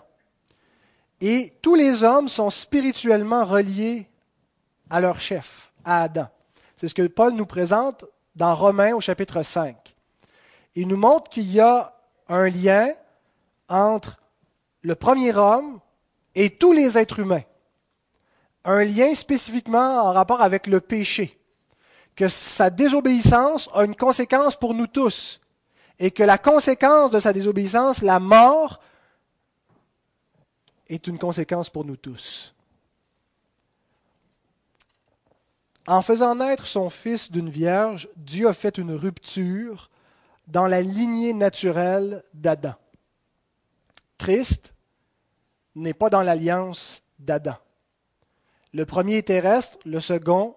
Et 1.22 1.54
tous 1.62 1.74
les 1.74 2.04
hommes 2.04 2.28
sont 2.28 2.50
spirituellement 2.50 3.46
reliés 3.46 4.10
à 4.90 5.00
leur 5.00 5.20
chef, 5.20 5.72
à 5.84 6.02
Adam. 6.02 6.28
C'est 6.76 6.88
ce 6.88 6.94
que 6.94 7.06
Paul 7.06 7.32
nous 7.32 7.46
présente 7.46 8.04
dans 8.36 8.54
Romains 8.54 8.94
au 8.94 9.00
chapitre 9.00 9.42
5. 9.42 9.96
Il 10.74 10.88
nous 10.88 10.98
montre 10.98 11.30
qu'il 11.30 11.50
y 11.50 11.60
a 11.60 11.96
un 12.28 12.50
lien 12.50 12.92
entre 13.70 14.18
le 14.82 14.94
premier 14.94 15.34
homme 15.34 15.80
et 16.34 16.50
tous 16.50 16.72
les 16.72 16.98
êtres 16.98 17.20
humains. 17.20 17.42
Un 18.66 18.84
lien 18.84 19.14
spécifiquement 19.14 20.02
en 20.02 20.12
rapport 20.12 20.42
avec 20.42 20.66
le 20.66 20.82
péché. 20.82 21.40
Que 22.14 22.28
sa 22.28 22.68
désobéissance 22.68 23.70
a 23.72 23.84
une 23.84 23.96
conséquence 23.96 24.56
pour 24.56 24.74
nous 24.74 24.86
tous. 24.86 25.40
Et 26.00 26.10
que 26.10 26.24
la 26.24 26.38
conséquence 26.38 27.12
de 27.12 27.20
sa 27.20 27.32
désobéissance, 27.32 28.02
la 28.02 28.18
mort, 28.18 28.80
est 30.88 31.06
une 31.06 31.18
conséquence 31.18 31.70
pour 31.70 31.84
nous 31.84 31.96
tous. 31.96 32.54
En 35.86 36.02
faisant 36.02 36.34
naître 36.34 36.66
son 36.66 36.90
fils 36.90 37.30
d'une 37.30 37.48
vierge, 37.48 38.08
Dieu 38.16 38.48
a 38.48 38.52
fait 38.52 38.76
une 38.76 38.92
rupture 38.92 39.90
dans 40.48 40.66
la 40.66 40.82
lignée 40.82 41.32
naturelle 41.32 42.22
d'Adam. 42.34 42.74
Christ 44.18 44.74
n'est 45.74 45.94
pas 45.94 46.10
dans 46.10 46.22
l'alliance 46.22 47.02
d'Adam. 47.18 47.56
Le 48.72 48.84
premier 48.84 49.18
est 49.18 49.28
terrestre, 49.28 49.78
le 49.84 50.00
second 50.00 50.54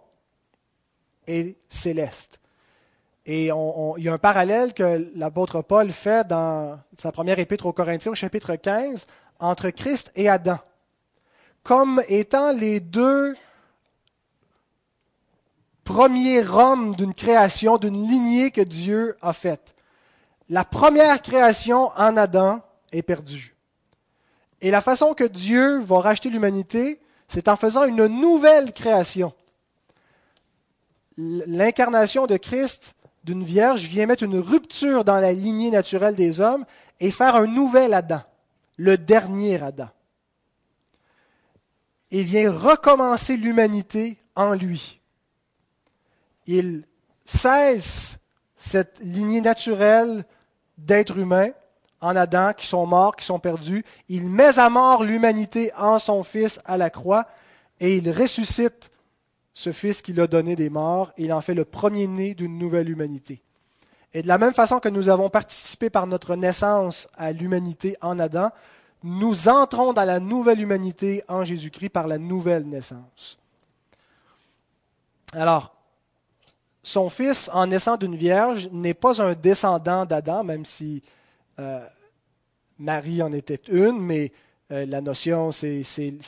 est 1.27 1.57
céleste. 1.69 2.39
Et 3.25 3.45
il 3.45 4.03
y 4.03 4.09
a 4.09 4.13
un 4.13 4.17
parallèle 4.17 4.73
que 4.73 5.09
l'apôtre 5.15 5.61
Paul 5.61 5.91
fait 5.91 6.27
dans 6.27 6.79
sa 6.97 7.11
première 7.11 7.39
épître 7.39 7.65
aux 7.65 7.73
Corinthiens 7.73 8.11
au 8.11 8.15
chapitre 8.15 8.55
15 8.55 9.07
entre 9.39 9.69
Christ 9.69 10.11
et 10.15 10.29
Adam, 10.29 10.59
comme 11.63 12.01
étant 12.09 12.51
les 12.51 12.79
deux 12.79 13.35
premiers 15.83 16.45
hommes 16.47 16.95
d'une 16.95 17.13
création, 17.13 17.77
d'une 17.77 18.07
lignée 18.07 18.51
que 18.51 18.61
Dieu 18.61 19.17
a 19.21 19.33
faite 19.33 19.73
la 20.49 20.63
première 20.63 21.21
création 21.21 21.91
en 21.95 22.17
Adam 22.17 22.61
est 22.91 23.01
perdue. 23.01 23.55
Et 24.61 24.71
la 24.71 24.81
façon 24.81 25.13
que 25.13 25.23
Dieu 25.23 25.79
va 25.79 25.99
racheter 25.99 26.29
l'humanité, 26.29 26.99
c'est 27.27 27.47
en 27.47 27.55
faisant 27.55 27.85
une 27.85 28.05
nouvelle 28.07 28.71
création. 28.71 29.33
L'incarnation 31.17 32.27
de 32.27 32.37
Christ 32.37 32.95
d'une 33.23 33.43
vierge 33.43 33.83
vient 33.83 34.05
mettre 34.05 34.23
une 34.23 34.39
rupture 34.39 35.03
dans 35.03 35.19
la 35.19 35.33
lignée 35.33 35.71
naturelle 35.71 36.15
des 36.15 36.41
hommes 36.41 36.65
et 36.99 37.11
faire 37.11 37.35
un 37.35 37.47
nouvel 37.47 37.93
Adam, 37.93 38.21
le 38.77 38.97
dernier 38.97 39.61
Adam. 39.61 39.89
Et 42.11 42.23
vient 42.23 42.51
recommencer 42.51 43.37
l'humanité 43.37 44.17
en 44.35 44.53
lui. 44.53 44.99
Il 46.45 46.85
cesse 47.25 48.17
cette 48.55 48.99
lignée 49.01 49.41
naturelle 49.41 50.25
d'être 50.77 51.17
humain 51.17 51.49
en 52.01 52.15
Adam, 52.15 52.53
qui 52.53 52.67
sont 52.67 52.85
morts, 52.85 53.15
qui 53.15 53.25
sont 53.25 53.39
perdus. 53.39 53.85
Il 54.09 54.25
met 54.25 54.59
à 54.59 54.69
mort 54.69 55.03
l'humanité 55.03 55.71
en 55.77 55.99
son 55.99 56.23
Fils 56.23 56.59
à 56.65 56.77
la 56.77 56.89
croix 56.89 57.25
et 57.79 57.97
il 57.97 58.11
ressuscite 58.11 58.91
ce 59.53 59.71
Fils 59.71 60.01
qu'il 60.01 60.19
a 60.19 60.27
donné 60.27 60.55
des 60.55 60.69
morts 60.69 61.11
il 61.17 61.31
en 61.31 61.41
fait 61.41 61.53
le 61.53 61.65
premier-né 61.65 62.33
d'une 62.33 62.57
nouvelle 62.57 62.89
humanité. 62.89 63.41
Et 64.13 64.21
de 64.21 64.27
la 64.27 64.37
même 64.37 64.53
façon 64.53 64.79
que 64.79 64.89
nous 64.89 65.09
avons 65.09 65.29
participé 65.29 65.89
par 65.89 66.05
notre 66.05 66.35
naissance 66.35 67.07
à 67.15 67.31
l'humanité 67.31 67.95
en 68.01 68.19
Adam, 68.19 68.51
nous 69.03 69.49
entrons 69.49 69.91
dans 69.91 70.03
la 70.03 70.19
nouvelle 70.19 70.61
humanité 70.61 71.23
en 71.27 71.43
Jésus-Christ 71.43 71.89
par 71.89 72.07
la 72.07 72.17
nouvelle 72.17 72.67
naissance. 72.67 73.37
Alors, 75.33 75.73
son 76.83 77.09
fils, 77.09 77.49
en 77.53 77.67
naissant 77.67 77.97
d'une 77.97 78.15
vierge, 78.15 78.69
n'est 78.71 78.93
pas 78.93 79.21
un 79.21 79.33
descendant 79.33 80.05
d'Adam, 80.05 80.43
même 80.43 80.65
si 80.65 81.01
euh, 81.59 81.85
Marie 82.77 83.21
en 83.23 83.33
était 83.33 83.61
une, 83.69 83.99
mais 83.99 84.31
euh, 84.71 84.85
la 84.85 85.01
notion, 85.01 85.51
c'est 85.51 85.83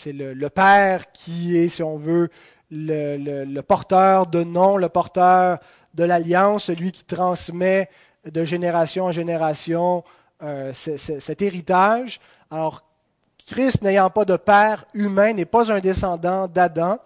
le, 0.07 0.47
père 0.49 1.11
qui 1.11 1.57
est, 1.57 1.69
si 1.69 1.83
on 1.83 1.97
veut, 1.97 2.29
le, 2.71 3.62
porteur 3.62 4.28
de 4.28 4.43
nom, 4.43 4.78
le 4.78 4.89
porteur 4.89 5.60
de 5.93 6.04
l'alliance, 6.04 6.65
celui 6.65 6.91
qui 6.91 7.04
transmet 7.04 7.89
de 8.25 8.43
génération 8.43 9.06
en 9.06 9.12
génération 9.12 10.04
euh, 10.43 10.73
cet 10.73 11.41
héritage. 11.41 12.19
Alors, 12.51 12.84
Christ 13.47 13.84
n'ayant 13.84 14.10
pas 14.10 14.25
de 14.25 14.36
père 14.36 14.86
humain 14.93 15.34
n'est 15.34 15.45
pas 15.45 15.71
un 15.71 15.80
descendant 15.80 16.47
d'Adam 16.47 16.97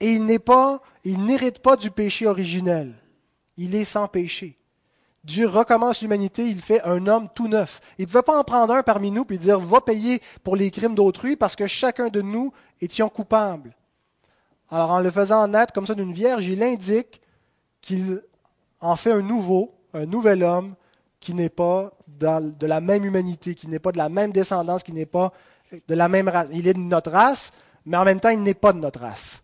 et 0.00 0.10
il 0.10 0.24
n'est 0.24 0.38
pas, 0.38 0.80
il 1.04 1.24
n'hérite 1.24 1.60
pas 1.60 1.76
du 1.76 1.90
péché 1.90 2.26
originel. 2.26 2.92
Il 3.56 3.74
est 3.74 3.84
sans 3.84 4.06
péché. 4.06 4.58
Dieu 5.24 5.48
recommence 5.48 6.02
l'humanité, 6.02 6.46
il 6.46 6.60
fait 6.60 6.82
un 6.82 7.06
homme 7.08 7.28
tout 7.34 7.48
neuf. 7.48 7.80
Il 7.98 8.02
ne 8.02 8.06
pouvait 8.06 8.22
pas 8.22 8.38
en 8.38 8.44
prendre 8.44 8.74
un 8.74 8.82
parmi 8.84 9.10
nous 9.10 9.26
et 9.30 9.38
dire 9.38 9.58
va 9.58 9.80
payer 9.80 10.22
pour 10.44 10.54
les 10.54 10.70
crimes 10.70 10.94
d'autrui 10.94 11.34
parce 11.34 11.56
que 11.56 11.66
chacun 11.66 12.08
de 12.08 12.22
nous 12.22 12.52
étions 12.80 13.08
coupables. 13.08 13.74
Alors 14.70 14.90
en 14.90 15.00
le 15.00 15.10
faisant 15.10 15.46
naître 15.46 15.72
comme 15.72 15.86
ça 15.86 15.94
d'une 15.94 16.12
vierge, 16.12 16.46
il 16.46 16.62
indique 16.62 17.20
qu'il 17.80 18.22
en 18.80 18.96
fait 18.96 19.12
un 19.12 19.22
nouveau, 19.22 19.74
un 19.94 20.06
nouvel 20.06 20.42
homme 20.42 20.74
qui 21.20 21.34
n'est 21.34 21.48
pas 21.48 21.92
de 22.06 22.66
la 22.66 22.80
même 22.80 23.04
humanité, 23.04 23.54
qui 23.54 23.68
n'est 23.68 23.78
pas 23.78 23.92
de 23.92 23.98
la 23.98 24.08
même 24.08 24.32
descendance, 24.32 24.82
qui 24.82 24.92
n'est 24.92 25.06
pas 25.06 25.32
de 25.88 25.94
la 25.94 26.08
même 26.08 26.28
race. 26.28 26.48
Il 26.52 26.66
est 26.68 26.74
de 26.74 26.78
notre 26.78 27.10
race, 27.10 27.52
mais 27.84 27.96
en 27.96 28.04
même 28.04 28.20
temps, 28.20 28.28
il 28.28 28.42
n'est 28.42 28.54
pas 28.54 28.72
de 28.72 28.78
notre 28.78 29.00
race. 29.00 29.42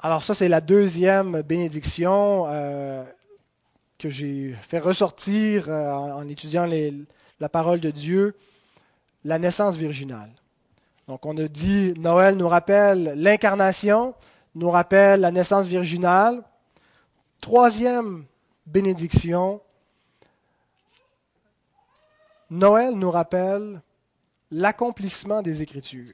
Alors 0.00 0.22
ça, 0.22 0.34
c'est 0.34 0.48
la 0.48 0.60
deuxième 0.60 1.40
bénédiction 1.42 2.46
euh, 2.48 3.04
que 3.98 4.10
j'ai 4.10 4.54
fait 4.60 4.78
ressortir 4.78 5.68
euh, 5.68 5.90
en, 5.90 6.28
étudiant 6.28 6.68
la 7.40 7.48
parole 7.48 7.80
de 7.80 7.90
Dieu, 7.90 8.36
la 9.24 9.38
naissance 9.38 9.76
virginale. 9.76 10.30
Donc 11.06 11.26
on 11.26 11.36
a 11.36 11.48
dit, 11.48 11.92
Noël 11.98 12.36
nous 12.36 12.48
rappelle 12.48 13.14
l'incarnation, 13.16 14.14
nous 14.54 14.70
rappelle 14.70 15.20
la 15.20 15.30
naissance 15.30 15.66
virginale. 15.66 16.42
Troisième 17.40 18.24
bénédiction, 18.66 19.60
Noël 22.50 22.94
nous 22.94 23.10
rappelle 23.10 23.82
l'accomplissement 24.50 25.42
des 25.42 25.60
Écritures. 25.60 26.12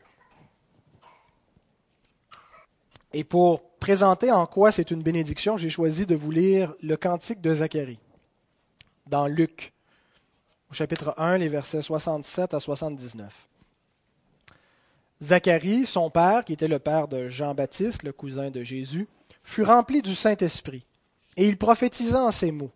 Et 3.12 3.24
pour 3.24 3.62
présenter 3.78 4.30
en 4.30 4.46
quoi 4.46 4.72
c'est 4.72 4.90
une 4.90 5.02
bénédiction, 5.02 5.56
j'ai 5.56 5.70
choisi 5.70 6.06
de 6.06 6.14
vous 6.14 6.30
lire 6.30 6.74
le 6.82 6.96
cantique 6.96 7.40
de 7.40 7.54
Zacharie 7.54 7.98
dans 9.06 9.26
Luc, 9.26 9.72
au 10.70 10.74
chapitre 10.74 11.14
1, 11.18 11.38
les 11.38 11.48
versets 11.48 11.82
67 11.82 12.54
à 12.54 12.60
79. 12.60 13.48
Zacharie, 15.22 15.86
son 15.86 16.10
père, 16.10 16.44
qui 16.44 16.54
était 16.54 16.68
le 16.68 16.78
père 16.78 17.08
de 17.08 17.28
Jean-Baptiste, 17.28 18.02
le 18.02 18.12
cousin 18.12 18.50
de 18.50 18.62
Jésus, 18.62 19.06
fut 19.42 19.62
rempli 19.62 20.02
du 20.02 20.14
Saint-Esprit 20.14 20.86
et 21.36 21.46
il 21.46 21.56
prophétisa 21.56 22.22
en 22.22 22.30
ces 22.30 22.52
mots. 22.52 22.72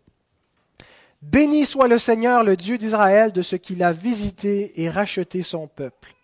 Béni 1.22 1.64
soit 1.64 1.88
le 1.88 1.98
Seigneur, 1.98 2.44
le 2.44 2.56
Dieu 2.56 2.76
d'Israël, 2.76 3.32
de 3.32 3.42
ce 3.42 3.56
qu'il 3.56 3.82
a 3.82 3.92
visité 3.92 4.82
et 4.82 4.90
racheté 4.90 5.42
son 5.42 5.66
peuple, 5.66 6.14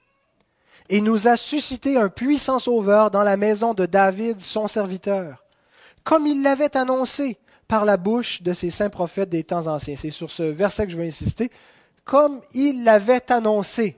et 0.90 1.00
nous 1.00 1.26
a 1.26 1.36
suscité 1.36 1.96
un 1.96 2.08
puissant 2.08 2.58
sauveur 2.58 3.10
dans 3.10 3.22
la 3.22 3.36
maison 3.36 3.72
de 3.72 3.86
David, 3.86 4.40
son 4.40 4.68
serviteur, 4.68 5.44
comme 6.04 6.26
il 6.26 6.42
l'avait 6.42 6.76
annoncé 6.76 7.38
par 7.66 7.84
la 7.84 7.96
bouche 7.96 8.42
de 8.42 8.52
ses 8.52 8.70
saints 8.70 8.90
prophètes 8.90 9.28
des 9.28 9.44
temps 9.44 9.68
anciens. 9.68 9.94
C'est 9.96 10.10
sur 10.10 10.30
ce 10.30 10.42
verset 10.42 10.86
que 10.86 10.92
je 10.92 10.96
vais 10.96 11.06
insister. 11.06 11.50
Comme 12.04 12.40
il 12.52 12.82
l'avait 12.82 13.30
annoncé 13.30 13.96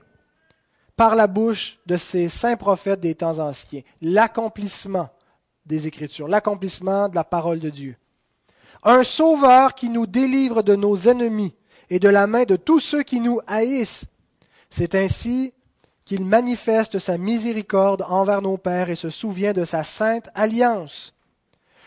par 0.95 1.15
la 1.15 1.27
bouche 1.27 1.79
de 1.85 1.97
ses 1.97 2.29
saints 2.29 2.57
prophètes 2.57 2.99
des 2.99 3.15
temps 3.15 3.39
anciens. 3.39 3.81
L'accomplissement 4.01 5.09
des 5.65 5.87
Écritures, 5.87 6.27
l'accomplissement 6.27 7.09
de 7.09 7.15
la 7.15 7.23
parole 7.23 7.59
de 7.59 7.69
Dieu 7.69 7.97
un 8.83 9.03
sauveur 9.03 9.75
qui 9.75 9.89
nous 9.89 10.05
délivre 10.05 10.61
de 10.61 10.75
nos 10.75 10.95
ennemis 10.95 11.55
et 11.89 11.99
de 11.99 12.09
la 12.09 12.27
main 12.27 12.43
de 12.43 12.55
tous 12.55 12.79
ceux 12.79 13.03
qui 13.03 13.19
nous 13.19 13.39
haïssent. 13.47 14.05
C'est 14.69 14.95
ainsi 14.95 15.53
qu'il 16.05 16.25
manifeste 16.25 16.99
sa 16.99 17.17
miséricorde 17.17 18.03
envers 18.09 18.41
nos 18.41 18.57
pères 18.57 18.89
et 18.89 18.95
se 18.95 19.09
souvient 19.09 19.53
de 19.53 19.63
sa 19.63 19.83
sainte 19.83 20.29
alliance, 20.35 21.13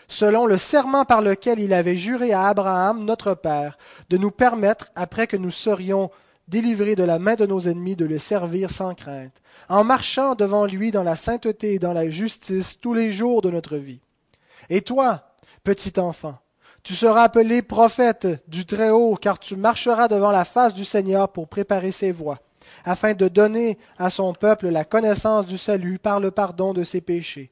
selon 0.09 0.47
le 0.47 0.57
serment 0.57 1.05
par 1.05 1.21
lequel 1.21 1.61
il 1.61 1.75
avait 1.75 1.97
juré 1.97 2.33
à 2.33 2.47
Abraham, 2.47 3.05
notre 3.05 3.35
Père, 3.35 3.77
de 4.09 4.17
nous 4.17 4.31
permettre, 4.31 4.91
après 4.95 5.27
que 5.27 5.37
nous 5.37 5.51
serions 5.51 6.11
délivrés 6.49 6.95
de 6.95 7.03
la 7.03 7.19
main 7.19 7.35
de 7.35 7.47
nos 7.47 7.61
ennemis, 7.61 7.97
de 7.97 8.05
le 8.05 8.19
servir 8.19 8.71
sans 8.71 8.95
crainte, 8.95 9.43
en 9.69 9.85
marchant 9.85 10.35
devant 10.35 10.67
lui 10.67 10.91
dans 10.91 11.03
la 11.03 11.17
sainteté 11.17 11.75
et 11.75 11.79
dans 11.79 11.93
la 11.93 12.09
justice 12.09 12.79
tous 12.81 12.95
les 12.95 13.13
jours 13.13 13.43
de 13.43 13.51
notre 13.51 13.77
vie. 13.77 14.01
Et 14.71 14.81
toi, 14.81 15.33
petit 15.65 15.99
enfant, 15.99 16.39
tu 16.83 16.95
seras 16.95 17.25
appelé 17.25 17.63
prophète 17.63 18.29
du 18.47 18.65
Très-Haut, 18.65 19.17
car 19.17 19.41
tu 19.41 19.57
marcheras 19.57 20.07
devant 20.07 20.31
la 20.31 20.45
face 20.45 20.73
du 20.73 20.85
Seigneur 20.85 21.31
pour 21.31 21.49
préparer 21.49 21.91
ses 21.91 22.13
voies, 22.13 22.39
afin 22.85 23.15
de 23.15 23.27
donner 23.27 23.79
à 23.99 24.09
son 24.09 24.33
peuple 24.33 24.69
la 24.69 24.85
connaissance 24.85 25.47
du 25.47 25.59
salut 25.59 25.99
par 25.99 26.21
le 26.21 26.31
pardon 26.31 26.73
de 26.73 26.85
ses 26.85 27.01
péchés, 27.01 27.51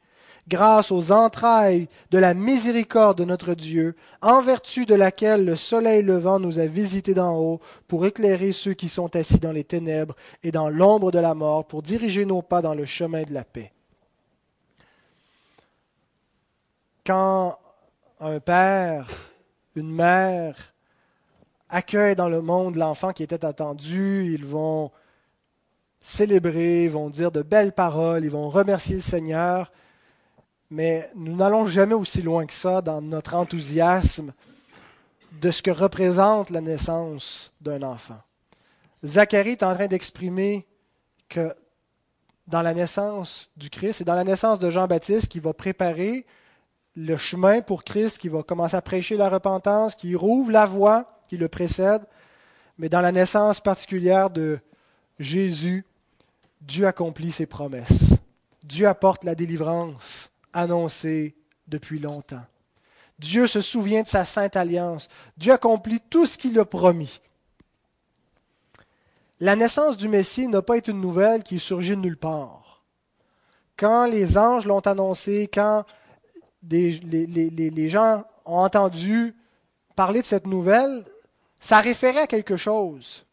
grâce 0.48 0.92
aux 0.92 1.10
entrailles 1.10 1.88
de 2.10 2.18
la 2.18 2.34
miséricorde 2.34 3.18
de 3.18 3.24
notre 3.24 3.54
Dieu, 3.54 3.96
en 4.20 4.42
vertu 4.42 4.86
de 4.86 4.94
laquelle 4.94 5.44
le 5.44 5.56
soleil 5.56 6.02
levant 6.02 6.38
nous 6.38 6.58
a 6.58 6.66
visités 6.66 7.14
d'en 7.14 7.36
haut, 7.36 7.60
pour 7.88 8.06
éclairer 8.06 8.52
ceux 8.52 8.74
qui 8.74 8.88
sont 8.88 9.14
assis 9.16 9.38
dans 9.38 9.52
les 9.52 9.64
ténèbres 9.64 10.16
et 10.42 10.52
dans 10.52 10.68
l'ombre 10.68 11.10
de 11.10 11.18
la 11.18 11.34
mort, 11.34 11.66
pour 11.66 11.82
diriger 11.82 12.24
nos 12.24 12.42
pas 12.42 12.62
dans 12.62 12.74
le 12.74 12.84
chemin 12.84 13.22
de 13.22 13.32
la 13.32 13.44
paix. 13.44 13.72
Quand 17.06 17.58
un 18.20 18.40
père, 18.40 19.10
une 19.74 19.90
mère 19.90 20.74
accueillent 21.68 22.16
dans 22.16 22.28
le 22.28 22.40
monde 22.40 22.76
l'enfant 22.76 23.12
qui 23.12 23.22
était 23.22 23.44
attendu, 23.44 24.32
ils 24.32 24.46
vont 24.46 24.90
célébrer, 26.00 26.84
ils 26.84 26.90
vont 26.90 27.10
dire 27.10 27.32
de 27.32 27.42
belles 27.42 27.72
paroles, 27.72 28.24
ils 28.24 28.30
vont 28.30 28.48
remercier 28.48 28.96
le 28.96 29.00
Seigneur, 29.00 29.72
mais 30.74 31.08
nous 31.14 31.36
n'allons 31.36 31.68
jamais 31.68 31.94
aussi 31.94 32.20
loin 32.20 32.46
que 32.46 32.52
ça 32.52 32.82
dans 32.82 33.00
notre 33.00 33.34
enthousiasme 33.34 34.32
de 35.40 35.52
ce 35.52 35.62
que 35.62 35.70
représente 35.70 36.50
la 36.50 36.60
naissance 36.60 37.52
d'un 37.60 37.82
enfant. 37.82 38.18
Zacharie 39.04 39.50
est 39.50 39.62
en 39.62 39.72
train 39.72 39.86
d'exprimer 39.86 40.66
que 41.28 41.54
dans 42.48 42.60
la 42.60 42.74
naissance 42.74 43.50
du 43.56 43.70
Christ 43.70 44.00
et 44.00 44.04
dans 44.04 44.16
la 44.16 44.24
naissance 44.24 44.58
de 44.58 44.68
Jean-Baptiste, 44.68 45.28
qui 45.28 45.38
va 45.38 45.52
préparer 45.52 46.26
le 46.96 47.16
chemin 47.16 47.60
pour 47.60 47.84
Christ, 47.84 48.18
qui 48.18 48.28
va 48.28 48.42
commencer 48.42 48.74
à 48.74 48.82
prêcher 48.82 49.16
la 49.16 49.28
repentance, 49.28 49.94
qui 49.94 50.16
rouvre 50.16 50.50
la 50.50 50.66
voie 50.66 51.20
qui 51.28 51.36
le 51.36 51.46
précède. 51.46 52.02
Mais 52.78 52.88
dans 52.88 53.00
la 53.00 53.12
naissance 53.12 53.60
particulière 53.60 54.28
de 54.28 54.58
Jésus, 55.20 55.86
Dieu 56.60 56.88
accomplit 56.88 57.30
ses 57.30 57.46
promesses. 57.46 58.14
Dieu 58.64 58.88
apporte 58.88 59.22
la 59.22 59.36
délivrance 59.36 60.33
annoncée 60.54 61.34
depuis 61.68 61.98
longtemps. 61.98 62.44
Dieu 63.18 63.46
se 63.46 63.60
souvient 63.60 64.02
de 64.02 64.08
sa 64.08 64.24
sainte 64.24 64.56
alliance. 64.56 65.08
Dieu 65.36 65.52
accomplit 65.52 66.00
tout 66.00 66.26
ce 66.26 66.38
qu'il 66.38 66.58
a 66.58 66.64
promis. 66.64 67.20
La 69.40 69.56
naissance 69.56 69.96
du 69.96 70.08
Messie 70.08 70.48
n'a 70.48 70.62
pas 70.62 70.76
été 70.76 70.90
une 70.90 71.00
nouvelle 71.00 71.42
qui 71.42 71.58
surgit 71.58 71.90
de 71.90 71.96
nulle 71.96 72.16
part. 72.16 72.82
Quand 73.76 74.06
les 74.06 74.38
anges 74.38 74.66
l'ont 74.66 74.80
annoncé, 74.80 75.50
quand 75.52 75.84
les, 76.70 77.88
gens 77.88 78.24
ont 78.46 78.58
entendu 78.58 79.34
parler 79.96 80.22
de 80.22 80.26
cette 80.26 80.46
nouvelle, 80.46 81.04
ça 81.60 81.80
référait 81.80 82.22
à 82.22 82.26
quelque 82.26 82.56
chose. 82.56 83.26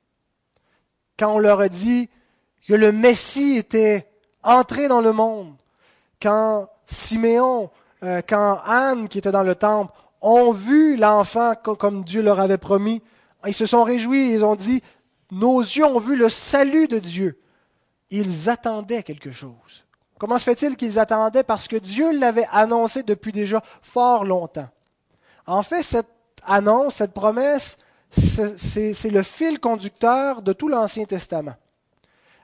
Quand 1.17 1.35
on 1.35 1.39
leur 1.39 1.59
a 1.61 1.69
dit 1.69 2.09
que 2.67 2.73
le 2.73 2.91
Messie 2.91 3.57
était 3.57 4.07
entré 4.43 4.87
dans 4.87 5.01
le 5.01 5.13
monde, 5.13 5.55
quand 6.21 6.67
Siméon, 6.85 7.69
euh, 8.03 8.21
quand 8.27 8.59
Anne, 8.65 9.07
qui 9.07 9.19
était 9.19 9.31
dans 9.31 9.43
le 9.43 9.55
temple, 9.55 9.93
ont 10.21 10.51
vu 10.51 10.97
l'enfant 10.97 11.55
comme 11.55 12.03
Dieu 12.03 12.21
leur 12.21 12.39
avait 12.39 12.57
promis. 12.57 13.01
Ils 13.45 13.53
se 13.53 13.65
sont 13.65 13.83
réjouis, 13.83 14.33
ils 14.33 14.43
ont 14.43 14.55
dit, 14.55 14.81
nos 15.31 15.61
yeux 15.61 15.85
ont 15.85 15.99
vu 15.99 16.15
le 16.15 16.29
salut 16.29 16.87
de 16.87 16.99
Dieu. 16.99 17.39
Ils 18.09 18.49
attendaient 18.49 19.03
quelque 19.03 19.31
chose. 19.31 19.85
Comment 20.19 20.37
se 20.37 20.43
fait-il 20.43 20.75
qu'ils 20.75 20.99
attendaient? 20.99 21.43
Parce 21.43 21.67
que 21.67 21.77
Dieu 21.77 22.11
l'avait 22.11 22.47
annoncé 22.51 23.01
depuis 23.01 23.31
déjà 23.31 23.63
fort 23.81 24.25
longtemps. 24.25 24.69
En 25.47 25.63
fait, 25.63 25.81
cette 25.81 26.11
annonce, 26.43 26.95
cette 26.95 27.13
promesse, 27.13 27.77
c'est 28.11 29.09
le 29.09 29.23
fil 29.23 29.59
conducteur 29.59 30.41
de 30.41 30.53
tout 30.53 30.67
l'Ancien 30.67 31.05
Testament. 31.05 31.55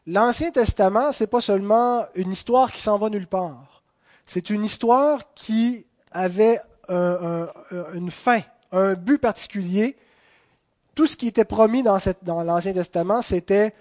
L'Ancien 0.07 0.51
Testament, 0.51 1.11
c'est 1.11 1.27
pas 1.27 1.41
seulement 1.41 2.05
une 2.15 2.31
histoire 2.31 2.71
qui 2.71 2.81
s'en 2.81 2.97
va 2.97 3.09
nulle 3.09 3.27
part. 3.27 3.76
C'est 4.27 4.51
une 4.51 4.63
histoire 4.63 5.33
qui 5.33 5.87
avait 6.11 6.59
une 6.89 8.11
fin, 8.11 8.41
un 8.71 8.93
but 8.93 9.17
particulier. 9.17 9.97
Tout 10.93 11.07
ce 11.07 11.17
qui 11.17 11.27
était 11.27 11.45
promis 11.45 11.81
dans, 11.81 11.97
dans 12.23 12.43
l'Ancien 12.43 12.73
Testament, 12.73 13.21
c'était 13.21 13.73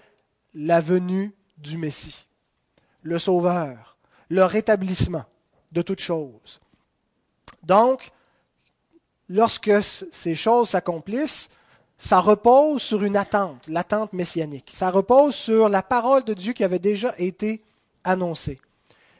la 0.53 0.79
venue 0.79 1.35
du 1.57 1.77
Messie, 1.77 2.27
le 3.01 3.19
Sauveur, 3.19 3.97
le 4.29 4.43
rétablissement 4.43 5.25
de 5.71 5.81
toutes 5.81 5.99
choses. 5.99 6.59
Donc, 7.63 8.11
lorsque 9.27 9.71
ces 9.81 10.35
choses 10.35 10.69
s'accomplissent, 10.69 11.49
ça 11.97 12.19
repose 12.19 12.81
sur 12.81 13.03
une 13.03 13.17
attente, 13.17 13.67
l'attente 13.67 14.13
messianique. 14.13 14.71
Ça 14.71 14.91
repose 14.91 15.35
sur 15.35 15.67
la 15.67 15.81
parole 15.81 16.23
de 16.23 16.33
Dieu 16.33 16.53
qui 16.53 16.63
avait 16.63 16.79
déjà 16.79 17.13
été 17.17 17.63
annoncée. 18.03 18.59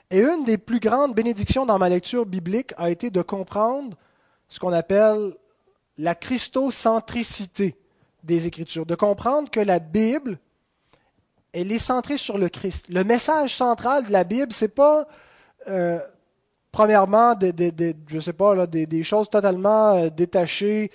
Et 0.10 0.22
une 0.22 0.46
des 0.46 0.58
plus 0.58 0.80
grandes 0.80 1.14
bénédictions 1.14 1.66
dans 1.66 1.78
ma 1.78 1.90
lecture 1.90 2.26
biblique 2.26 2.74
a 2.78 2.90
été 2.90 3.10
de 3.10 3.22
comprendre 3.22 3.98
ce 4.48 4.60
qu'on 4.60 4.72
appelle 4.72 5.34
la 5.98 6.16
christocentricité 6.16 7.76
des 8.24 8.48
Écritures, 8.48 8.86
de 8.86 8.96
comprendre 8.96 9.50
que 9.50 9.60
la 9.60 9.80
Bible, 9.80 10.40
elle 11.52 11.72
est 11.72 11.80
centrée 11.80 12.18
sur 12.18 12.38
le 12.38 12.48
Christ. 12.48 12.86
Le 12.90 13.04
message 13.04 13.56
central 13.56 14.06
de 14.06 14.12
la 14.12 14.24
Bible, 14.24 14.54
c'est 14.54 14.74
pas 14.74 15.08
euh, 15.68 16.00
premièrement 16.72 17.36
des, 17.36 17.54
je 18.08 18.20
sais 18.20 18.34
pas 18.34 18.56
là, 18.56 18.66
des, 18.66 19.04
choses 19.04 19.30
totalement 19.30 19.96
euh, 19.96 20.10
détachées 20.10 20.90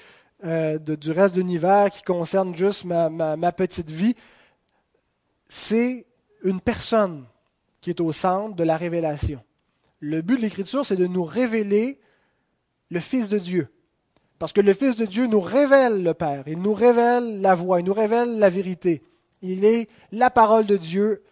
euh, 0.44 0.78
du 0.78 1.10
reste 1.10 1.34
de 1.34 1.40
l'univers 1.40 1.90
qui 1.90 2.02
concernent 2.02 2.54
juste 2.54 2.84
ma 2.84 3.52
petite 3.52 3.90
vie. 3.90 4.14
C'est 5.48 6.06
une 6.44 6.60
personne 6.62 7.26
qui 7.82 7.90
est 7.90 8.00
au 8.00 8.12
centre 8.12 8.56
de 8.56 8.64
la 8.64 8.78
révélation. 8.78 9.42
Le 9.98 10.22
but 10.22 10.36
de 10.36 10.42
l'Écriture, 10.42 10.86
c'est 10.86 10.96
de 10.96 11.06
nous 11.06 11.24
révéler 11.24 12.00
le 12.88 13.00
Fils 13.00 13.28
de 13.28 13.38
Dieu. 13.38 13.68
Parce 14.38 14.52
que 14.52 14.60
le 14.60 14.72
Fils 14.72 14.96
de 14.96 15.04
Dieu 15.04 15.26
nous 15.26 15.40
révèle 15.40 16.02
le 16.02 16.14
Père, 16.14 16.44
il 16.46 16.62
nous 16.62 16.74
révèle 16.74 17.40
la 17.42 17.54
voie, 17.54 17.80
il 17.80 17.86
nous 17.86 17.92
révèle 17.92 18.38
la 18.38 18.48
vérité. 18.48 19.02
Il 19.42 19.64
est 19.64 19.88
la 20.12 20.30
parole 20.30 20.66
de 20.66 20.76
Dieu, 20.76 21.22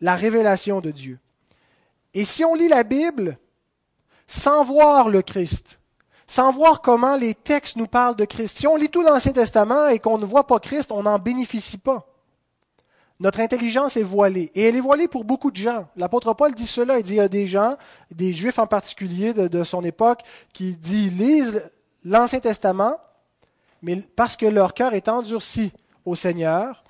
la 0.00 0.14
révélation 0.14 0.80
de 0.80 0.92
Dieu. 0.92 1.18
Et 2.14 2.24
si 2.24 2.44
on 2.44 2.54
lit 2.54 2.68
la 2.68 2.84
Bible 2.84 3.38
sans 4.28 4.64
voir 4.64 5.08
le 5.08 5.22
Christ, 5.22 5.80
sans 6.28 6.52
voir 6.52 6.80
comment 6.80 7.16
les 7.16 7.34
textes 7.34 7.76
nous 7.76 7.88
parlent 7.88 8.16
de 8.16 8.24
Christ, 8.24 8.58
si 8.58 8.66
on 8.68 8.76
lit 8.76 8.88
tout 8.88 9.02
l'Ancien 9.02 9.32
Testament 9.32 9.88
et 9.88 9.98
qu'on 9.98 10.18
ne 10.18 10.24
voit 10.24 10.46
pas 10.46 10.60
Christ, 10.60 10.92
on 10.92 11.02
n'en 11.02 11.18
bénéficie 11.18 11.78
pas. 11.78 12.06
Notre 13.20 13.40
intelligence 13.40 13.96
est 13.96 14.02
voilée. 14.02 14.50
Et 14.54 14.62
elle 14.62 14.76
est 14.76 14.80
voilée 14.80 15.08
pour 15.08 15.24
beaucoup 15.24 15.50
de 15.50 15.56
gens. 15.56 15.86
L'apôtre 15.96 16.32
Paul 16.34 16.52
dit 16.54 16.66
cela. 16.66 16.98
Il 16.98 17.04
dit 17.04 17.14
il 17.14 17.16
y 17.16 17.20
a 17.20 17.28
des 17.28 17.46
gens, 17.46 17.76
des 18.10 18.34
juifs 18.34 18.58
en 18.58 18.66
particulier 18.66 19.32
de, 19.32 19.64
son 19.64 19.82
époque, 19.84 20.22
qui 20.52 20.76
lisent 20.84 21.62
l'Ancien 22.04 22.40
Testament, 22.40 22.98
mais 23.82 23.96
parce 24.16 24.36
que 24.36 24.46
leur 24.46 24.74
cœur 24.74 24.94
est 24.94 25.08
endurci 25.08 25.72
au 26.04 26.14
Seigneur, 26.14 26.84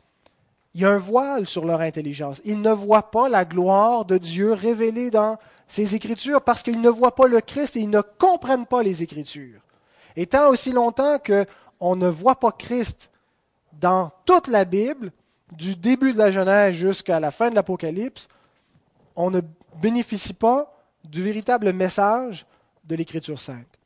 il 0.75 0.81
y 0.81 0.85
a 0.85 0.91
un 0.91 0.99
voile 0.99 1.47
sur 1.47 1.65
leur 1.65 1.81
intelligence. 1.81 2.41
Ils 2.45 2.61
ne 2.61 2.73
voient 2.73 3.11
pas 3.11 3.29
la 3.29 3.45
gloire 3.45 4.05
de 4.05 4.19
Dieu 4.19 4.53
révélée 4.53 5.11
dans 5.11 5.39
ses 5.69 5.95
Écritures 5.95 6.43
parce 6.43 6.63
qu'ils 6.63 6.81
ne 6.81 6.89
voient 6.89 7.15
pas 7.15 7.29
le 7.29 7.41
Christ 7.41 7.77
et 7.77 7.81
ils 7.81 7.91
ne 7.91 8.01
comprennent 8.01 8.67
pas 8.67 8.83
les 8.83 9.03
Écritures. 9.03 9.61
Et 10.17 10.27
tant 10.27 10.49
aussi 10.49 10.73
longtemps 10.73 11.19
qu'on 11.19 11.97
ne 11.97 12.09
voit 12.09 12.41
pas 12.41 12.51
Christ 12.51 13.11
dans 13.73 14.11
toute 14.25 14.49
la 14.49 14.65
Bible, 14.65 15.13
du 15.53 15.77
début 15.77 16.13
de 16.13 16.19
la 16.19 16.31
Genèse 16.31 16.75
jusqu'à 16.75 17.21
la 17.21 17.31
fin 17.31 17.51
de 17.51 17.55
l'Apocalypse, 17.55 18.29
on 19.17 19.31
ne 19.31 19.41
bénéficie 19.81 20.35
pas 20.35 20.75
du 21.05 21.23
véritable 21.23 21.73
message 21.73 22.47
de 22.85 22.97
l'Écriture 22.97 23.39
sainte. 23.39 23.79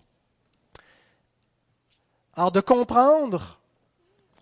Alors 2.35 2.53
de 2.53 2.61
comprendre 2.61 3.59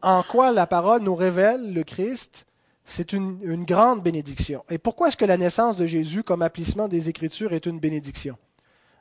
en 0.02 0.22
quoi 0.22 0.52
la 0.52 0.66
parole 0.66 1.02
nous 1.02 1.14
révèle 1.14 1.72
le 1.72 1.82
Christ, 1.82 2.46
c'est 2.84 3.12
une, 3.12 3.64
grande 3.64 4.02
bénédiction. 4.02 4.64
Et 4.70 4.78
pourquoi 4.78 5.08
est-ce 5.08 5.16
que 5.16 5.24
la 5.24 5.36
naissance 5.36 5.76
de 5.76 5.86
Jésus 5.86 6.22
comme 6.22 6.42
application 6.42 6.88
des 6.88 7.08
Écritures 7.08 7.52
est 7.52 7.66
une 7.66 7.80
bénédiction? 7.80 8.36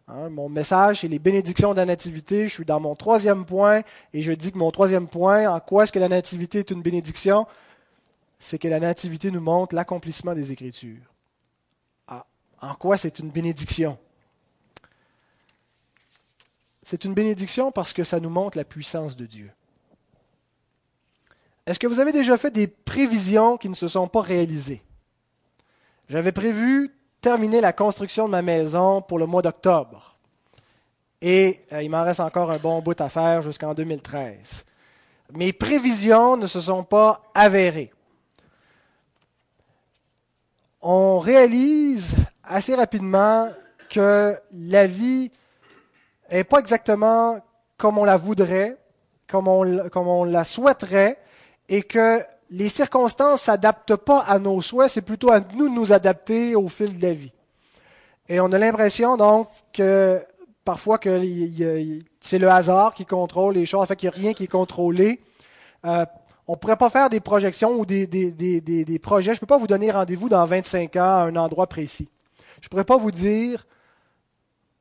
Hein, 0.08 0.30
Mon 0.30 0.50
message, 0.50 1.02
c'est 1.02 1.08
les 1.08 1.20
bénédictions 1.20 1.74
de 1.74 1.78
la 1.78 1.86
Nativité. 1.86 2.48
Je 2.48 2.54
suis 2.54 2.66
dans 2.66 2.80
mon 2.80 2.96
troisième 2.96 3.46
point 3.46 3.82
et 4.14 4.24
je 4.24 4.32
dis 4.32 4.52
que 4.52 4.58
mon 4.58 4.72
troisième 4.72 5.08
point, 5.08 5.48
en 5.48 5.60
quoi 5.60 5.84
est-ce 5.84 5.92
que 5.92 6.00
la 6.00 6.10
Nativité 6.10 6.60
est 6.60 6.72
une 6.72 6.82
bénédiction? 6.82 7.46
C'est 8.46 8.60
que 8.60 8.68
la 8.68 8.80
nativité 8.80 9.32
nous 9.32 9.42
montre 9.42 9.74
l'accomplissement 9.74 10.36
des 10.36 10.52
Écritures. 10.52 11.02
Ah, 12.08 12.28
en 12.62 12.76
quoi 12.76 12.96
c'est 12.96 13.18
une 13.18 13.32
bénédiction? 13.32 13.98
C'est 16.84 17.06
une 17.06 17.16
bénédiction 17.16 17.72
parce 17.72 17.92
que 17.92 18.04
ça 18.04 18.20
nous 18.20 18.30
montre 18.30 18.56
la 18.56 18.64
puissance 18.64 19.18
de 19.18 19.26
Dieu. 19.26 19.52
Est-ce 21.66 21.80
que 21.80 21.88
vous 21.88 22.00
avez 22.00 22.12
déjà 22.12 22.38
fait 22.38 22.52
des 22.52 22.68
prévisions 22.68 23.58
qui 23.58 23.68
ne 23.68 23.74
se 23.74 23.88
sont 23.88 24.08
pas 24.08 24.22
réalisées? 24.22 24.84
J'avais 26.08 26.32
prévu 26.32 26.96
terminer 27.22 27.62
la 27.62 27.74
construction 27.74 28.28
de 28.28 28.32
ma 28.32 28.44
maison 28.44 29.02
pour 29.02 29.18
le 29.18 29.26
mois 29.26 29.42
d'octobre. 29.42 30.20
Et 31.20 31.66
euh, 31.72 31.82
il 31.82 31.90
m'en 31.90 32.04
reste 32.04 32.20
encore 32.20 32.52
un 32.52 32.60
bon 32.60 32.80
bout 32.84 33.02
à 33.02 33.10
faire 33.10 33.42
jusqu'en 33.42 33.74
2013. 33.74 34.66
Mes 35.34 35.52
prévisions 35.52 36.38
ne 36.38 36.46
se 36.46 36.62
sont 36.62 36.84
pas 36.84 37.24
avérées 37.34 37.92
on 40.88 41.18
réalise 41.18 42.16
assez 42.44 42.76
rapidement 42.76 43.50
que 43.90 44.38
la 44.52 44.86
vie 44.86 45.32
n'est 46.32 46.44
pas 46.44 46.60
exactement 46.60 47.40
comme 47.76 47.98
on 47.98 48.04
la 48.04 48.18
voudrait, 48.18 48.78
comme 49.28 49.48
on, 49.48 50.24
la 50.26 50.44
souhaiterait, 50.44 51.18
et 51.70 51.82
que 51.82 52.22
les 52.52 52.70
circonstances 52.70 53.42
ne 53.42 53.46
s'adaptent 53.46 53.96
pas 53.96 54.20
à 54.20 54.38
nos 54.38 54.62
souhaits, 54.62 54.92
c'est 54.92 55.02
plutôt 55.02 55.32
à 55.32 55.40
nous 55.40 55.70
de 55.70 55.74
nous 55.74 55.92
adapter 55.92 56.56
au 56.56 56.70
fil 56.70 57.00
de 57.00 57.02
la 57.02 57.14
vie. 57.14 57.32
Et 58.30 58.40
on 58.40 58.52
a 58.52 58.60
l'impression 58.60 59.18
donc 59.18 59.48
que 59.74 60.24
parfois 60.64 61.00
que 61.00 61.20
c'est 62.22 62.38
le 62.38 62.48
hasard 62.48 62.94
qui 62.94 63.08
contrôle 63.08 63.56
les 63.56 63.66
choses, 63.66 63.82
en 63.82 63.86
fait 63.88 63.96
qu'il 63.96 64.10
n'y 64.10 64.16
a 64.16 64.20
rien 64.20 64.34
qui 64.34 64.44
est 64.44 64.48
contrôlé. 64.48 65.20
Euh, 65.84 66.06
on 66.48 66.54
ne 66.54 66.58
pourrait 66.58 66.76
pas 66.76 66.90
faire 66.90 67.10
des 67.10 67.20
projections 67.20 67.72
ou 67.72 67.86
des, 67.86 68.06
des, 68.06 69.00
projets. 69.00 69.34
Je 69.34 69.38
ne 69.38 69.40
peux 69.40 69.48
pas 69.48 69.58
vous 69.58 69.68
donner 69.68 69.92
rendez-vous 69.92 70.30
dans 70.30 70.46
25 70.46 70.96
ans 70.98 71.02
à 71.02 71.24
un 71.24 71.36
endroit 71.36 71.68
précis. 71.68 72.08
Je 72.62 72.68
ne 72.68 72.70
pourrais 72.70 72.84
pas 72.84 72.98
vous 72.98 73.12
dire 73.12 73.66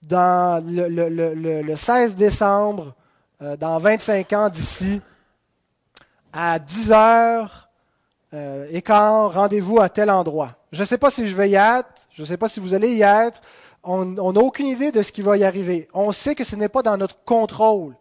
dans 0.03 0.63
le, 0.65 1.75
16 1.75 2.17
décembre, 2.17 2.95
euh, 3.41 3.57
dans 3.57 3.79
25 3.79 4.33
ans 4.35 4.49
d'ici, 4.51 5.01
à 6.33 6.59
10 6.59 6.93
heures 6.93 7.71
euh, 8.35 8.67
et 8.71 8.83
quand 8.83 9.29
rendez-vous 9.29 9.81
à 9.81 9.89
tel 9.89 10.11
endroit. 10.11 10.57
Je 10.73 10.83
ne 10.83 10.87
sais 10.87 10.99
pas 10.99 11.11
si 11.11 11.29
je 11.29 11.35
vais 11.35 11.49
y 11.49 11.55
être, 11.55 12.09
je 12.11 12.23
ne 12.23 12.27
sais 12.27 12.37
pas 12.37 12.49
si 12.49 12.61
vous 12.61 12.75
allez 12.75 12.95
y 12.95 13.03
être. 13.03 13.41
On 13.87 14.33
n'a 14.33 14.41
aucune 14.41 14.67
idée 14.67 14.93
de 14.93 15.03
ce 15.03 15.13
qui 15.13 15.21
va 15.21 15.37
y 15.37 15.45
arriver. 15.45 15.89
On 15.93 16.11
sait 16.11 16.35
que 16.35 16.43
ce 16.43 16.57
n'est 16.57 16.71
pas 16.71 16.83
dans 16.83 16.97
notre 16.97 17.23
contrôle, 17.25 17.95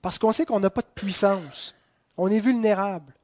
parce 0.00 0.18
qu'on 0.18 0.30
sait 0.30 0.46
qu'on 0.46 0.60
n'a 0.60 0.70
pas 0.70 0.80
de 0.80 0.86
puissance. 0.94 1.74
On 2.18 2.30
est 2.30 2.40
vulnérable. 2.40 3.14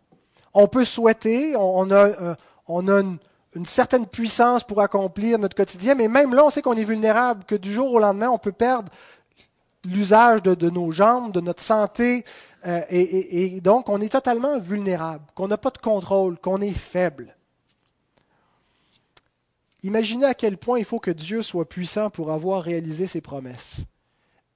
On 0.55 0.68
peut 0.68 0.84
souhaiter, 0.84 1.57
on, 1.57 1.90
a, 1.90 2.07
euh, 2.07 2.34
une, 2.68 3.66
certaine 3.66 4.07
puissance 4.07 4.62
pour 4.62 4.80
accomplir 4.80 5.38
notre 5.40 5.57
quotidien, 5.57 5.97
mais 5.97 6.07
même 6.07 6.32
là, 6.32 6.45
on 6.45 6.51
sait 6.51 6.62
qu'on 6.62 6.76
est 6.76 6.84
vulnérable, 6.84 7.45
que 7.45 7.57
du 7.57 7.72
jour 7.72 7.92
au 7.92 7.99
lendemain, 7.99 8.30
on 8.30 8.38
peut 8.38 8.53
perdre 8.53 8.90
l'usage 9.84 10.42
de, 10.42 10.70
nos 10.70 10.92
jambes, 10.92 11.32
de 11.32 11.40
notre 11.40 11.62
santé, 11.62 12.24
euh, 12.66 12.82
et, 12.88 13.61
donc 13.61 13.88
on 13.88 14.01
est 14.01 14.09
totalement 14.09 14.59
vulnérable, 14.61 15.24
qu'on 15.34 15.49
n'a 15.49 15.59
pas 15.59 15.70
de 15.70 15.78
contrôle, 15.78 16.38
qu'on 16.38 16.61
est 16.61 16.70
faible. 16.70 17.36
Imaginez 19.82 20.26
à 20.26 20.34
quel 20.34 20.57
point 20.57 20.78
il 20.78 20.84
faut 20.84 21.01
que 21.01 21.11
Dieu 21.11 21.42
soit 21.42 21.68
puissant 21.68 22.11
pour 22.11 22.30
avoir 22.30 22.62
réalisé 22.62 23.09
ses 23.09 23.20
promesses. 23.20 23.84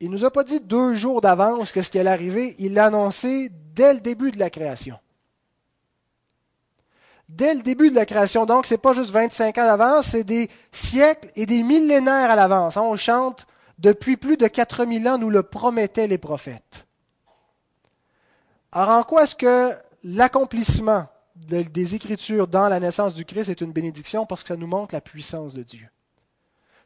Il 0.01 0.11
ne 0.11 0.17
nous 0.17 0.25
a 0.25 0.31
pas 0.31 0.45
dit 0.45 0.61
deux 0.61 0.95
jours 0.95 1.21
d'avance 1.21 1.73
qu'est-ce 1.73 1.91
qui 1.91 1.99
allait 1.99 2.11
arriver, 2.11 2.55
il 2.59 2.75
l'a 2.75 2.87
annoncé 2.87 3.51
dès 3.75 3.95
le 3.95 4.01
début 4.01 4.31
de 4.31 4.39
la 4.39 4.51
création. 4.51 4.99
Dès 7.29 7.55
le 7.55 7.63
début 7.63 7.91
de 7.91 7.95
la 7.95 8.07
création, 8.07 8.47
donc, 8.47 8.67
ce 8.67 8.75
n'est 8.75 8.79
pas 8.79 8.95
juste 8.95 9.11
25 9.11 9.59
ans 9.59 9.67
d'avance, 9.67 10.07
c'est 10.07 10.25
des 10.25 10.49
siècles 10.73 11.31
et 11.37 11.45
des 11.45 11.63
millénaires 11.63 12.31
à 12.31 12.37
l'avance. 12.37 12.77
On 12.77 12.97
chante 12.97 13.47
Depuis 13.79 14.17
plus 14.17 14.37
de 14.37 14.47
4000 14.47 15.09
ans, 15.09 15.19
nous 15.19 15.31
le 15.31 15.43
promettaient 15.43 16.09
les 16.09 16.19
prophètes. 16.19 16.87
Alors 18.73 18.91
en 18.91 19.03
quoi 19.03 19.23
est-ce 19.23 19.35
que 19.35 19.73
l'accomplissement 20.03 21.07
des 21.37 21.95
Écritures 21.95 22.49
dans 22.49 22.69
la 22.69 22.81
naissance 22.81 23.15
du 23.15 23.25
Christ 23.25 23.49
est 23.49 23.61
une 23.61 23.73
bénédiction? 23.73 24.27
Parce 24.27 24.43
que 24.43 24.49
ça 24.49 24.57
nous 24.57 24.67
montre 24.67 24.95
la 24.95 25.01
puissance 25.01 25.55
de 25.55 25.63
Dieu. 25.63 25.89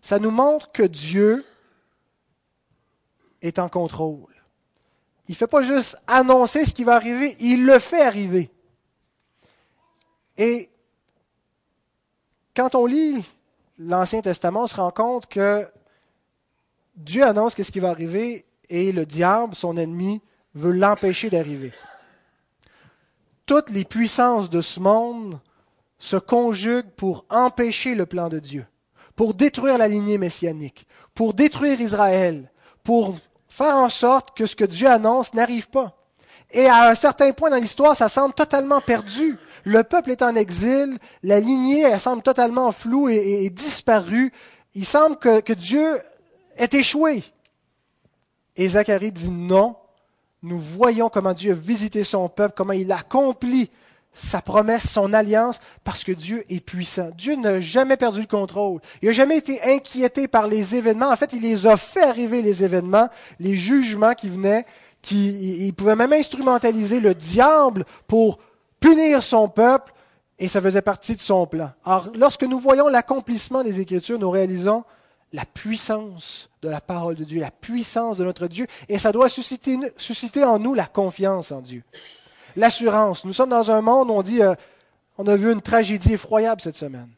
Ça 0.02 0.18
nous 0.18 0.30
montre 0.30 0.70
que 0.70 0.82
Dieu 0.82 1.44
est 3.42 3.58
en 3.58 3.68
contrôle. 3.68 4.32
Il 5.28 5.32
ne 5.32 5.36
fait 5.36 5.46
pas 5.46 5.62
juste 5.62 5.98
annoncer 6.06 6.64
ce 6.64 6.72
qui 6.72 6.84
va 6.84 6.94
arriver, 6.94 7.36
il 7.40 7.66
le 7.66 7.78
fait 7.78 8.02
arriver. 8.02 8.50
Et 10.36 10.70
quand 12.56 12.74
on 12.74 12.86
lit 12.86 13.22
l'Ancien 13.78 14.22
Testament, 14.22 14.64
on 14.64 14.66
se 14.66 14.76
rend 14.76 14.90
compte 14.90 15.26
que 15.26 15.68
Dieu 16.96 17.24
annonce 17.24 17.54
ce 17.54 17.70
qui 17.70 17.80
va 17.80 17.90
arriver 17.90 18.44
et 18.68 18.92
le 18.92 19.06
diable, 19.06 19.54
son 19.54 19.76
ennemi, 19.76 20.20
veut 20.54 20.72
l'empêcher 20.72 21.30
d'arriver. 21.30 21.72
Toutes 23.46 23.70
les 23.70 23.84
puissances 23.84 24.50
de 24.50 24.60
ce 24.60 24.80
monde 24.80 25.40
se 25.98 26.16
conjuguent 26.16 26.90
pour 26.90 27.24
empêcher 27.30 27.94
le 27.94 28.06
plan 28.06 28.28
de 28.28 28.38
Dieu, 28.38 28.66
pour 29.14 29.34
détruire 29.34 29.78
la 29.78 29.88
lignée 29.88 30.18
messianique, 30.18 30.86
pour 31.14 31.34
détruire 31.34 31.80
Israël, 31.80 32.50
pour 32.82 33.16
faire 33.52 33.76
en 33.76 33.88
sorte 33.90 34.36
que 34.36 34.46
ce 34.46 34.56
que 34.56 34.64
Dieu 34.64 34.88
annonce 34.88 35.34
n'arrive 35.34 35.68
pas. 35.68 35.94
Et 36.52 36.66
à 36.66 36.88
un 36.88 36.94
certain 36.94 37.32
point 37.32 37.50
dans 37.50 37.60
l'histoire, 37.60 37.94
ça 37.94 38.08
semble 38.08 38.34
totalement 38.34 38.80
perdu. 38.80 39.36
Le 39.64 39.84
peuple 39.84 40.10
est 40.10 40.22
en 40.22 40.34
exil, 40.34 40.98
la 41.22 41.38
lignée 41.38 41.82
elle 41.82 42.00
semble 42.00 42.22
totalement 42.22 42.72
floue 42.72 43.08
et, 43.10 43.48
disparue. 43.50 44.32
Il 44.74 44.84
semble 44.84 45.16
que, 45.16 45.52
Dieu 45.52 46.00
est 46.56 46.74
échoué. 46.74 47.22
Et 48.56 48.68
Zacharie 48.68 49.12
dit 49.12 49.30
non, 49.30 49.76
nous 50.42 50.58
voyons 50.58 51.08
comment 51.08 51.32
Dieu 51.32 51.52
a 51.52 51.54
visité 51.54 52.04
son 52.04 52.28
peuple, 52.28 52.54
comment 52.56 52.72
il 52.72 52.90
accomplit 52.90 53.70
sa 54.14 54.42
promesse, 54.42 54.90
son 54.90 55.12
alliance, 55.12 55.58
parce 55.84 56.04
que 56.04 56.12
Dieu 56.12 56.44
est 56.50 56.60
puissant. 56.60 57.10
Dieu 57.16 57.34
n'a 57.36 57.60
jamais 57.60 57.96
perdu 57.96 58.20
le 58.20 58.26
contrôle. 58.26 58.80
Il 59.00 59.06
n'a 59.06 59.12
jamais 59.12 59.38
été 59.38 59.62
inquiété 59.62 60.28
par 60.28 60.46
les 60.46 60.74
événements. 60.74 61.10
En 61.10 61.16
fait, 61.16 61.32
il 61.32 61.42
les 61.42 61.66
a 61.66 61.76
fait 61.76 62.02
arriver, 62.02 62.42
les 62.42 62.62
événements, 62.62 63.08
les 63.40 63.56
jugements 63.56 64.14
qui 64.14 64.28
venaient, 64.28 64.66
qui, 65.00 65.66
il 65.66 65.72
pouvait 65.72 65.96
même 65.96 66.12
instrumentaliser 66.12 67.00
le 67.00 67.14
diable 67.14 67.84
pour 68.06 68.38
punir 68.80 69.22
son 69.22 69.48
peuple, 69.48 69.92
et 70.38 70.48
ça 70.48 70.60
faisait 70.60 70.82
partie 70.82 71.14
de 71.16 71.20
son 71.20 71.46
plan. 71.46 71.70
Alors, 71.84 72.08
lorsque 72.16 72.42
nous 72.42 72.58
voyons 72.58 72.88
l'accomplissement 72.88 73.62
des 73.62 73.80
Écritures, 73.80 74.18
nous 74.18 74.30
réalisons 74.30 74.84
la 75.32 75.44
puissance 75.46 76.50
de 76.60 76.68
la 76.68 76.80
parole 76.80 77.14
de 77.14 77.24
Dieu, 77.24 77.40
la 77.40 77.50
puissance 77.50 78.18
de 78.18 78.24
notre 78.24 78.48
Dieu, 78.48 78.66
et 78.88 78.98
ça 78.98 79.12
doit 79.12 79.28
susciter, 79.28 79.78
susciter 79.96 80.44
en 80.44 80.58
nous 80.58 80.74
la 80.74 80.86
confiance 80.86 81.52
en 81.52 81.60
Dieu. 81.60 81.82
L'assurance. 82.56 83.24
Nous 83.24 83.32
sommes 83.32 83.50
dans 83.50 83.70
un 83.70 83.80
monde 83.80 84.10
où 84.10 84.14
on 84.14 84.22
dit, 84.22 84.42
euh, 84.42 84.54
on 85.18 85.26
a 85.26 85.36
vu 85.36 85.52
une 85.52 85.62
tragédie 85.62 86.14
effroyable 86.14 86.60
cette 86.60 86.76
semaine. 86.76 87.10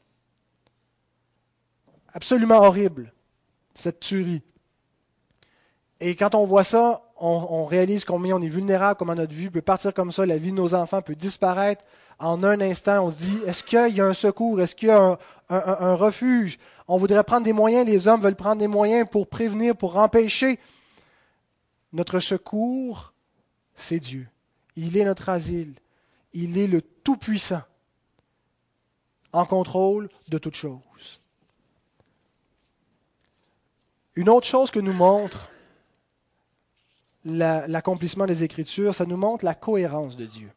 Absolument 2.13 2.59
horrible, 2.59 3.13
cette 3.75 4.01
tuerie. 4.01 4.43
Et 6.01 6.15
quand 6.17 6.35
on 6.35 6.45
voit 6.45 6.65
ça, 6.65 7.03
on, 7.17 7.65
réalise 7.65 8.05
combien 8.05 8.37
on 8.37 8.43
est 8.43 8.49
vulnérable, 8.49 8.99
comment 8.99 9.15
notre 9.15 9.33
vie 9.33 9.49
peut 9.49 9.63
partir 9.63 9.95
comme 9.95 10.13
ça, 10.13 10.27
la 10.27 10.37
vie 10.37 10.51
de 10.51 10.57
nos 10.57 10.75
enfants 10.75 11.01
peut 11.01 11.15
disparaître 11.15 11.83
en 12.19 12.45
un 12.45 12.61
instant. 12.61 13.07
On 13.07 13.11
se 13.11 13.17
dit, 13.17 13.39
est-ce 13.47 13.65
qu'il 13.65 13.97
y 13.97 14.01
a 14.01 14.07
un 14.07 14.15
secours, 14.15 14.61
est-ce 14.61 14.77
qu'il 14.77 14.89
y 14.89 14.91
a 14.91 15.19
un 15.49 15.95
refuge? 15.95 16.59
On 16.87 16.99
voudrait 16.99 17.25
prendre 17.25 17.45
des 17.45 17.53
moyens, 17.53 17.87
les 17.87 18.07
hommes 18.09 18.21
veulent 18.21 18.35
prendre 18.37 18.61
des 18.61 18.69
moyens 18.69 19.09
pour 19.11 19.27
prévenir, 19.29 19.75
pour 19.75 19.97
empêcher. 19.97 20.59
Notre 21.93 22.21
secours, 22.21 23.15
c'est 23.75 24.01
Dieu. 24.01 24.29
Il 24.77 24.97
est 24.97 25.05
notre 25.05 25.29
asile. 25.29 25.75
Il 26.33 26.59
est 26.59 26.67
le 26.67 26.83
Tout-Puissant, 26.83 27.63
en 29.33 29.47
contrôle 29.47 30.09
de 30.29 30.39
toutes 30.39 30.57
choses. 30.57 31.21
Une 34.17 34.29
autre 34.29 34.47
chose 34.47 34.71
que 34.71 34.81
nous 34.81 34.93
montre 34.93 35.51
l'accomplissement 37.25 38.27
des 38.27 38.45
Écritures, 38.45 38.95
ça 38.95 39.07
nous 39.07 39.17
montre 39.17 39.45
la 39.45 39.55
cohérence 39.55 40.17
de 40.17 40.27
Dieu. 40.27 40.51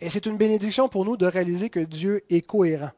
Et 0.00 0.08
c'est 0.08 0.26
une 0.26 0.36
bénédiction 0.36 0.88
pour 0.88 1.04
nous 1.04 1.16
de 1.16 1.26
réaliser 1.26 1.70
que 1.70 1.80
Dieu 1.80 2.24
est 2.30 2.42
cohérent 2.42 2.92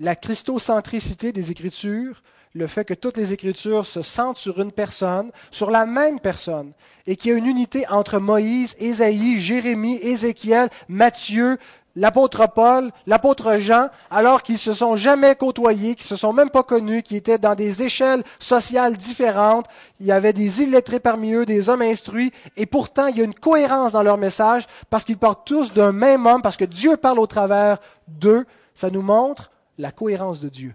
la 0.00 0.14
christocentricité 0.14 1.32
des 1.32 1.50
Écritures, 1.50 2.22
le 2.54 2.68
fait 2.68 2.84
que 2.84 2.94
toutes 2.94 3.16
les 3.16 3.32
Écritures 3.32 3.84
se 3.84 4.00
sentent 4.02 4.38
sur 4.38 4.60
une 4.60 4.72
personne, 4.72 5.30
sur 5.50 5.70
la 5.70 5.86
même 5.86 6.20
personne, 6.20 6.72
et 7.06 7.16
qu'il 7.16 7.32
y 7.32 7.34
a 7.34 7.38
une 7.38 7.46
unité 7.46 7.86
entre 7.88 8.18
Moïse, 8.18 8.76
Ésaïe, 8.78 9.38
Jérémie, 9.38 9.98
Ézéchiel, 10.00 10.68
Matthieu, 10.88 11.58
l'apôtre 11.96 12.46
Paul, 12.52 12.92
l'apôtre 13.06 13.58
Jean, 13.58 13.88
alors 14.08 14.42
qu'ils 14.42 14.58
se 14.58 14.72
sont 14.72 14.94
jamais 14.94 15.34
côtoyés, 15.34 15.96
qu'ils 15.96 16.06
se 16.06 16.16
sont 16.16 16.32
même 16.32 16.50
pas 16.50 16.62
connus, 16.62 17.02
qu'ils 17.02 17.16
étaient 17.16 17.38
dans 17.38 17.56
des 17.56 17.82
échelles 17.82 18.22
sociales 18.38 18.96
différentes. 18.96 19.66
Il 19.98 20.06
y 20.06 20.12
avait 20.12 20.32
des 20.32 20.62
illettrés 20.62 21.00
parmi 21.00 21.32
eux, 21.32 21.46
des 21.46 21.68
hommes 21.68 21.82
instruits, 21.82 22.32
et 22.56 22.66
pourtant 22.66 23.08
il 23.08 23.18
y 23.18 23.20
a 23.20 23.24
une 23.24 23.34
cohérence 23.34 23.92
dans 23.92 24.02
leur 24.02 24.18
message 24.18 24.66
parce 24.90 25.04
qu'ils 25.04 25.18
partent 25.18 25.46
tous 25.46 25.72
d'un 25.72 25.92
même 25.92 26.26
homme, 26.26 26.42
parce 26.42 26.56
que 26.56 26.64
Dieu 26.64 26.96
parle 26.96 27.18
au 27.18 27.26
travers 27.26 27.78
d'eux. 28.06 28.46
Ça 28.74 28.90
nous 28.90 29.02
montre 29.02 29.50
la 29.78 29.92
cohérence 29.92 30.40
de 30.40 30.48
Dieu 30.48 30.74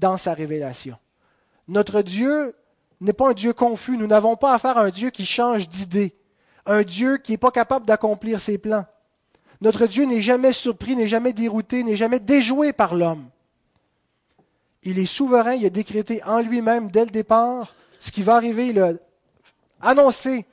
dans 0.00 0.16
sa 0.16 0.34
révélation. 0.34 0.96
Notre 1.68 2.02
Dieu 2.02 2.56
n'est 3.00 3.12
pas 3.12 3.30
un 3.30 3.34
Dieu 3.34 3.52
confus. 3.52 3.96
Nous 3.96 4.06
n'avons 4.06 4.36
pas 4.36 4.54
affaire 4.54 4.78
à 4.78 4.82
un 4.82 4.90
Dieu 4.90 5.10
qui 5.10 5.24
change 5.24 5.68
d'idée, 5.68 6.14
un 6.66 6.82
Dieu 6.82 7.18
qui 7.18 7.32
n'est 7.32 7.38
pas 7.38 7.50
capable 7.50 7.86
d'accomplir 7.86 8.40
ses 8.40 8.58
plans. 8.58 8.86
Notre 9.60 9.86
Dieu 9.86 10.04
n'est 10.04 10.22
jamais 10.22 10.52
surpris, 10.52 10.96
n'est 10.96 11.08
jamais 11.08 11.32
dérouté, 11.32 11.84
n'est 11.84 11.96
jamais 11.96 12.20
déjoué 12.20 12.72
par 12.72 12.94
l'homme. 12.94 13.28
Il 14.82 14.98
est 14.98 15.06
souverain, 15.06 15.52
il 15.52 15.66
a 15.66 15.70
décrété 15.70 16.22
en 16.24 16.40
lui-même 16.40 16.90
dès 16.90 17.04
le 17.04 17.10
départ 17.10 17.74
ce 18.00 18.10
qui 18.10 18.22
va 18.22 18.34
arriver, 18.34 18.68
il 18.68 18.80
a 18.80 18.94
annoncé 19.82 20.46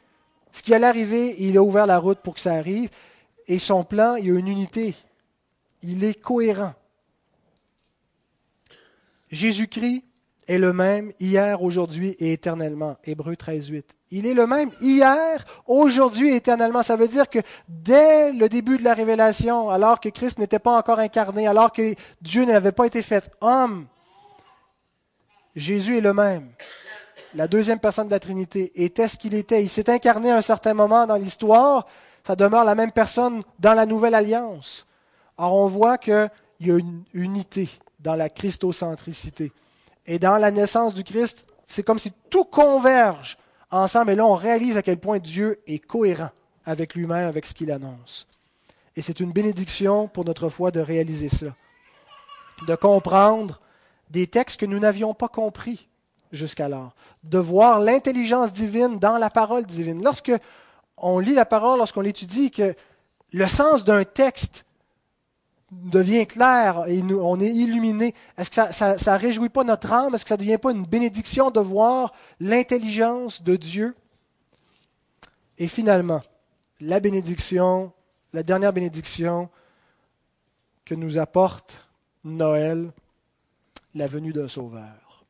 ce 0.51 0.61
qui 0.61 0.73
allait 0.73 0.85
arriver 0.85 1.29
et 1.29 1.47
il 1.47 1.57
a 1.57 1.63
ouvert 1.63 1.87
la 1.87 1.97
route 1.97 2.19
pour 2.19 2.35
que 2.35 2.41
ça 2.41 2.53
arrive. 2.53 2.89
Et 3.47 3.57
son 3.57 3.85
plan, 3.85 4.15
il 4.15 4.29
a 4.29 4.39
une 4.39 4.49
unité. 4.49 4.93
Il 5.81 6.03
est 6.03 6.13
cohérent. 6.13 6.73
Jésus-Christ 9.31 10.03
est 10.47 10.57
le 10.57 10.71
même 10.71 11.11
hier, 11.19 11.61
aujourd'hui 11.61 12.15
et 12.19 12.31
éternellement. 12.31 12.97
Hébreu 13.03 13.35
13, 13.35 13.67
8. 13.67 13.95
Il 14.11 14.25
est 14.25 14.33
le 14.33 14.47
même 14.47 14.71
hier, 14.79 15.43
aujourd'hui 15.65 16.29
et 16.29 16.35
éternellement. 16.37 16.83
Ça 16.83 16.95
veut 16.95 17.07
dire 17.07 17.29
que 17.29 17.39
dès 17.67 18.31
le 18.31 18.47
début 18.47 18.77
de 18.77 18.83
la 18.83 18.93
révélation, 18.93 19.69
alors 19.69 19.99
que 19.99 20.07
Christ 20.09 20.39
n'était 20.39 20.59
pas 20.59 20.77
encore 20.77 20.99
incarné, 20.99 21.47
alors 21.47 21.73
que 21.73 21.93
Dieu 22.21 22.45
n'avait 22.45 22.71
pas 22.71 22.87
été 22.87 23.01
fait 23.01 23.29
homme, 23.41 23.87
Jésus 25.55 25.97
est 25.97 26.01
le 26.01 26.13
même. 26.13 26.49
La 27.35 27.47
deuxième 27.47 27.79
personne 27.79 28.07
de 28.07 28.11
la 28.11 28.19
Trinité 28.19 28.71
était 28.81 29.09
ce 29.09 29.17
qu'il 29.17 29.33
était. 29.33 29.61
Il 29.61 29.69
s'est 29.69 29.89
incarné 29.89 30.31
à 30.31 30.37
un 30.37 30.41
certain 30.41 30.73
moment 30.73 31.05
dans 31.05 31.15
l'histoire. 31.15 31.87
Ça 32.25 32.35
demeure 32.35 32.63
la 32.63 32.75
même 32.75 32.91
personne 32.91 33.43
dans 33.59 33.73
la 33.73 33.85
nouvelle 33.85 34.15
alliance. 34.15 34.87
Alors 35.37 35.55
on 35.55 35.67
voit 35.67 35.97
qu'il 35.97 36.29
y 36.61 36.71
a 36.71 36.77
une 36.77 37.03
unité 37.13 37.69
dans 38.07 38.15
la 38.15 38.29
christocentricité. 38.29 39.51
Et 40.05 40.17
dans 40.17 40.37
la 40.37 40.49
naissance 40.49 40.93
du 40.93 41.03
Christ, 41.03 41.45
c'est 41.65 41.83
comme 41.83 41.99
si 41.99 42.13
tout 42.29 42.45
converge 42.45 43.37
ensemble. 43.69 44.11
Et 44.11 44.15
là, 44.15 44.25
on 44.25 44.35
réalise 44.35 44.77
à 44.77 44.81
quel 44.81 44.97
point 44.97 45.19
Dieu 45.19 45.59
est 45.67 45.79
cohérent 45.79 46.29
avec 46.63 46.95
lui-même, 46.95 47.27
avec 47.27 47.45
ce 47.45 47.53
qu'il 47.53 47.69
annonce. 47.69 48.25
Et 48.95 49.01
c'est 49.01 49.19
une 49.19 49.33
bénédiction 49.33 50.07
pour 50.07 50.23
notre 50.23 50.47
foi 50.47 50.71
de 50.71 50.79
réaliser 50.79 51.27
cela. 51.27 51.53
De 52.65 52.75
comprendre 52.75 53.59
des 54.09 54.27
textes 54.27 54.61
que 54.61 54.65
nous 54.65 54.79
n'avions 54.79 55.13
pas 55.13 55.27
compris 55.27 55.89
jusqu'alors. 56.31 56.95
De 57.25 57.39
voir 57.39 57.81
l'intelligence 57.81 58.53
divine 58.53 58.99
dans 58.99 59.17
la 59.17 59.29
parole 59.29 59.65
divine. 59.65 60.01
Lorsque 60.01 60.31
on 60.95 61.19
lit 61.19 61.33
la 61.33 61.45
parole, 61.45 61.77
lorsqu'on 61.77 61.99
l'étudie, 61.99 62.51
que 62.51 62.73
le 63.33 63.47
sens 63.47 63.83
d'un 63.83 64.05
texte 64.05 64.65
devient 65.71 66.25
clair 66.25 66.85
et 66.87 67.01
nous, 67.01 67.19
on 67.19 67.39
est 67.39 67.49
illuminé, 67.49 68.13
est-ce 68.37 68.49
que 68.49 68.73
ça 68.73 69.13
ne 69.13 69.19
réjouit 69.19 69.49
pas 69.49 69.63
notre 69.63 69.91
âme? 69.91 70.15
Est-ce 70.15 70.23
que 70.23 70.29
ça 70.29 70.37
ne 70.37 70.41
devient 70.41 70.57
pas 70.57 70.71
une 70.71 70.85
bénédiction 70.85 71.51
de 71.51 71.59
voir 71.59 72.13
l'intelligence 72.39 73.43
de 73.43 73.55
Dieu? 73.55 73.95
Et 75.57 75.67
finalement, 75.67 76.21
la 76.79 76.99
bénédiction, 76.99 77.91
la 78.33 78.43
dernière 78.43 78.73
bénédiction 78.73 79.49
que 80.85 80.95
nous 80.95 81.17
apporte 81.17 81.87
Noël, 82.23 82.91
la 83.93 84.07
venue 84.07 84.31
d'un 84.31 84.47
sauveur. 84.47 85.25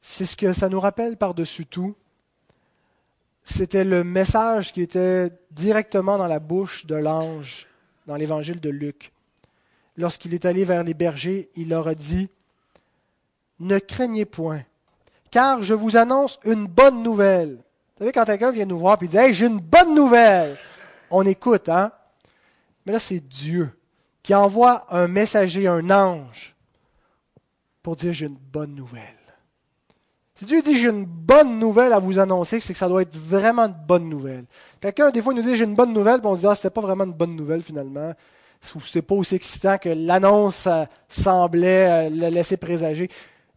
C'est 0.00 0.26
ce 0.26 0.36
que 0.36 0.52
ça 0.52 0.68
nous 0.68 0.80
rappelle 0.80 1.16
par-dessus 1.16 1.66
tout 1.66 1.94
c'était 3.44 3.84
le 3.84 4.02
message 4.02 4.72
qui 4.72 4.80
était 4.80 5.30
directement 5.50 6.16
dans 6.18 6.26
la 6.26 6.40
bouche 6.40 6.86
de 6.86 6.94
l'ange 6.94 7.66
dans 8.06 8.16
l'évangile 8.16 8.60
de 8.60 8.70
Luc. 8.70 9.12
Lorsqu'il 9.96 10.34
est 10.34 10.46
allé 10.46 10.64
vers 10.64 10.82
les 10.82 10.94
bergers, 10.94 11.50
il 11.54 11.68
leur 11.68 11.86
a 11.86 11.94
dit, 11.94 12.28
ne 13.60 13.78
craignez 13.78 14.24
point, 14.24 14.62
car 15.30 15.62
je 15.62 15.74
vous 15.74 15.96
annonce 15.96 16.40
une 16.44 16.66
bonne 16.66 17.02
nouvelle. 17.02 17.56
Vous 17.56 17.98
savez, 17.98 18.12
quand 18.12 18.24
quelqu'un 18.24 18.50
vient 18.50 18.64
nous 18.64 18.78
voir 18.78 18.98
et 19.00 19.06
dit 19.06 19.16
Hey, 19.16 19.32
j'ai 19.32 19.46
une 19.46 19.60
bonne 19.60 19.94
nouvelle, 19.94 20.56
on 21.10 21.24
écoute, 21.24 21.68
hein? 21.68 21.92
Mais 22.84 22.92
là, 22.92 22.98
c'est 22.98 23.20
Dieu 23.20 23.70
qui 24.22 24.34
envoie 24.34 24.86
un 24.90 25.06
messager, 25.06 25.68
un 25.68 25.90
ange, 25.90 26.56
pour 27.82 27.94
dire 27.94 28.12
J'ai 28.12 28.26
une 28.26 28.34
bonne 28.34 28.74
nouvelle. 28.74 29.23
Si 30.36 30.44
Dieu 30.46 30.62
dit 30.62 30.76
j'ai 30.76 30.88
une 30.88 31.04
bonne 31.04 31.58
nouvelle 31.60 31.92
à 31.92 31.98
vous 32.00 32.18
annoncer, 32.18 32.58
c'est 32.58 32.72
que 32.72 32.78
ça 32.78 32.88
doit 32.88 33.02
être 33.02 33.16
vraiment 33.16 33.66
une 33.66 33.86
bonne 33.86 34.08
nouvelle. 34.08 34.44
Quelqu'un, 34.80 35.10
des 35.10 35.22
fois, 35.22 35.32
nous 35.32 35.42
dit 35.42 35.54
j'ai 35.54 35.64
une 35.64 35.76
bonne 35.76 35.92
nouvelle, 35.92 36.18
puis 36.18 36.26
on 36.26 36.34
se 36.34 36.40
dit 36.40 36.46
ah, 36.46 36.54
c'était 36.54 36.70
pas 36.70 36.80
vraiment 36.80 37.04
une 37.04 37.12
bonne 37.12 37.36
nouvelle 37.36 37.62
finalement. 37.62 38.12
Ou 38.74 38.80
c'était 38.80 39.02
pas 39.02 39.14
aussi 39.14 39.34
excitant 39.34 39.78
que 39.78 39.90
l'annonce 39.90 40.66
euh, 40.66 40.84
semblait 41.08 42.08
euh, 42.08 42.10
le 42.10 42.28
laisser 42.30 42.56
présager. 42.56 43.10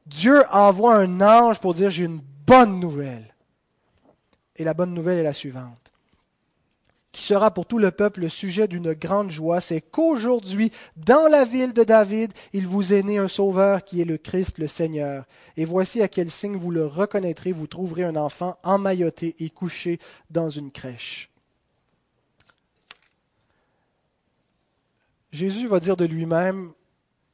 Dieu 0.05 0.43
envoie 0.51 0.95
un 0.95 1.21
ange 1.21 1.59
pour 1.59 1.73
dire 1.73 1.89
j'ai 1.89 2.03
une 2.03 2.21
bonne 2.45 2.79
nouvelle. 2.79 3.33
Et 4.55 4.63
la 4.63 4.73
bonne 4.73 4.93
nouvelle 4.93 5.17
est 5.19 5.23
la 5.23 5.33
suivante 5.33 5.86
qui 7.17 7.23
sera 7.23 7.49
pour 7.49 7.65
tout 7.65 7.79
le 7.79 7.89
peuple 7.89 8.21
le 8.21 8.29
sujet 8.29 8.67
d'une 8.67 8.93
grande 8.93 9.31
joie, 9.31 9.59
c'est 9.59 9.81
qu'aujourd'hui, 9.81 10.71
dans 10.97 11.27
la 11.27 11.45
ville 11.45 11.73
de 11.73 11.83
David, 11.83 12.31
il 12.53 12.67
vous 12.67 12.93
est 12.93 13.01
né 13.01 13.17
un 13.17 13.27
sauveur 13.27 13.83
qui 13.83 13.99
est 13.99 14.05
le 14.05 14.19
Christ, 14.19 14.59
le 14.59 14.67
Seigneur. 14.67 15.25
Et 15.57 15.65
voici 15.65 16.03
à 16.03 16.07
quel 16.07 16.29
signe 16.29 16.57
vous 16.57 16.69
le 16.69 16.85
reconnaîtrez, 16.85 17.53
vous 17.53 17.65
trouverez 17.65 18.03
un 18.03 18.15
enfant 18.15 18.59
emmailloté 18.61 19.35
et 19.39 19.49
couché 19.49 19.97
dans 20.29 20.49
une 20.49 20.69
crèche. 20.69 21.31
Jésus 25.31 25.65
va 25.65 25.79
dire 25.79 25.97
de 25.97 26.05
lui-même 26.05 26.71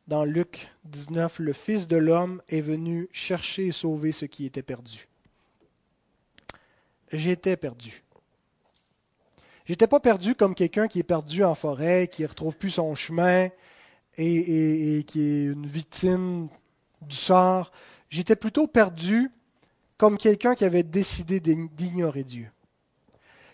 dans 0.08 0.24
Luc 0.24 0.70
19, 0.86 1.40
le 1.40 1.52
Fils 1.52 1.90
de 1.90 1.98
l'homme 1.98 2.42
est 2.48 2.62
venu 2.62 3.10
chercher 3.12 3.68
et 3.68 3.72
sauver 3.74 4.14
ce 4.14 4.24
qui 4.24 4.46
était 4.46 4.64
perdu. 4.64 5.10
J'étais 7.12 7.58
perdu. 7.58 8.03
J'étais 9.66 9.88
pas 9.88 10.00
perdu 10.00 10.36
comme 10.36 10.56
quelqu'un 10.56 10.88
qui 10.88 11.00
est 11.00 11.04
perdu 11.04 11.44
en 11.44 11.56
forêt, 11.56 12.10
qui 12.12 12.24
ne 12.24 12.28
retrouve 12.28 12.58
plus 12.58 12.72
son 12.72 12.96
chemin 12.96 13.50
et, 14.18 15.04
qui 15.08 15.22
est 15.22 15.44
une 15.44 15.66
victime 15.66 16.50
du 17.02 17.16
sort. 17.16 17.72
J'étais 18.10 18.36
plutôt 18.36 18.68
perdu 18.68 19.32
comme 19.98 20.18
quelqu'un 20.18 20.54
qui 20.56 20.66
avait 20.66 20.84
décidé 20.84 21.40
d'ignorer 21.40 22.24
Dieu. 22.24 22.52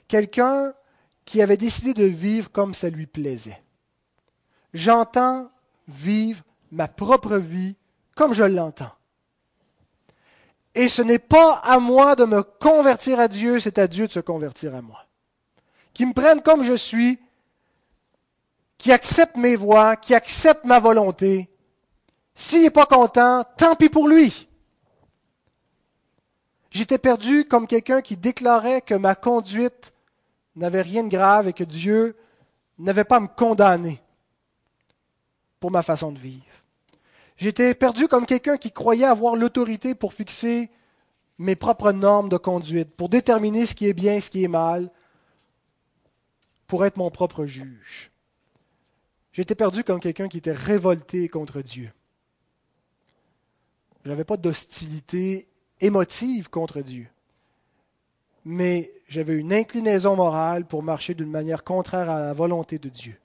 Quelqu'un 0.08 0.74
qui 1.26 1.44
avait 1.44 1.58
décidé 1.58 1.94
de 1.94 2.06
vivre 2.06 2.52
comme 2.52 2.74
ça 2.74 2.90
lui 2.90 3.06
plaisait. 3.06 3.62
J'entends 4.74 5.52
vivre 5.88 6.44
ma 6.72 6.88
propre 6.88 7.38
vie 7.38 7.76
comme 8.16 8.34
je 8.34 8.44
l'entends. 8.44 8.92
Et 10.74 10.88
ce 10.88 11.04
n'est 11.04 11.20
pas 11.20 11.60
à 11.64 11.80
moi 11.80 12.16
de 12.16 12.26
me 12.26 12.42
convertir 12.42 13.20
à 13.20 13.28
Dieu, 13.28 13.60
c'est 13.60 13.78
à 13.78 13.88
Dieu 13.88 14.08
de 14.08 14.12
se 14.12 14.20
convertir 14.20 14.74
à 14.76 14.82
moi 14.82 15.09
qui 15.94 16.06
me 16.06 16.14
prennent 16.14 16.42
comme 16.42 16.64
je 16.64 16.74
suis, 16.74 17.20
qui 18.78 18.92
acceptent 18.92 19.38
mes 19.38 19.56
voix, 19.56 19.96
qui 19.96 20.16
acceptent 20.16 20.66
ma 20.66 20.80
volonté. 20.80 21.50
S'il 22.34 22.62
n'est 22.62 22.70
pas 22.70 22.86
content, 22.86 23.44
tant 23.58 23.76
pis 23.76 23.90
pour 23.90 24.08
lui. 24.08 24.48
J'étais 26.72 26.98
perdu 26.98 27.46
comme 27.46 27.68
quelqu'un 27.68 28.02
qui 28.02 28.16
déclarait 28.16 28.82
que 28.82 28.94
ma 28.94 29.16
conduite 29.16 29.94
n'avait 30.56 30.82
rien 30.82 31.04
de 31.04 31.10
grave 31.10 31.48
et 31.48 31.54
que 31.54 31.64
Dieu 31.64 32.16
n'avait 32.78 33.04
pas 33.04 33.18
à 33.18 33.22
me 33.22 33.28
condamner 33.28 34.02
pour 35.60 35.72
ma 35.72 35.82
façon 35.82 36.12
de 36.12 36.20
vivre. 36.20 36.46
J'étais 37.38 37.74
perdu 37.74 38.08
comme 38.08 38.26
quelqu'un 38.26 38.58
qui 38.58 38.72
croyait 38.72 39.06
avoir 39.06 39.36
l'autorité 39.36 39.96
pour 39.96 40.14
fixer 40.14 40.70
mes 41.38 41.56
propres 41.56 41.92
normes 41.92 42.30
de 42.30 42.38
conduite, 42.38 42.96
pour 42.96 43.10
déterminer 43.10 43.66
ce 43.66 43.76
qui 43.76 43.88
est 43.88 43.94
bien 43.94 44.16
et 44.16 44.22
ce 44.22 44.30
qui 44.30 44.44
est 44.44 44.50
mal, 44.50 44.92
pour 46.70 46.86
être 46.86 46.96
mon 46.96 47.10
propre 47.10 47.46
juge. 47.46 48.12
J'étais 49.34 49.56
perdu 49.56 49.84
comme 49.84 50.00
quelqu'un 50.00 50.30
qui 50.30 50.38
était 50.38 50.54
révolté 50.54 51.28
contre 51.28 51.62
Dieu. 51.62 51.92
Je 54.06 54.10
n'avais 54.10 54.24
pas 54.24 54.38
d'hostilité 54.38 55.50
émotive 55.82 56.50
contre 56.50 56.82
Dieu, 56.82 57.08
mais 58.46 58.94
j'avais 59.08 59.36
une 59.36 59.52
inclinaison 59.52 60.16
morale 60.16 60.66
pour 60.66 60.84
marcher 60.84 61.16
d'une 61.16 61.30
manière 61.30 61.64
contraire 61.64 62.10
à 62.10 62.22
la 62.22 62.34
volonté 62.34 62.80
de 62.80 62.88
Dieu. 62.88 63.20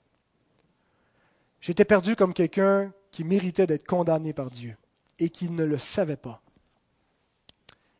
J'étais 1.61 1.85
perdu 1.85 2.15
comme 2.15 2.33
quelqu'un 2.33 2.91
qui 3.11 3.23
méritait 3.23 3.67
d'être 3.67 3.87
condamné 3.87 4.33
par 4.33 4.49
Dieu 4.49 4.75
et 5.19 5.29
qui 5.29 5.49
ne 5.49 5.63
le 5.63 5.77
savait 5.77 6.17
pas 6.17 6.41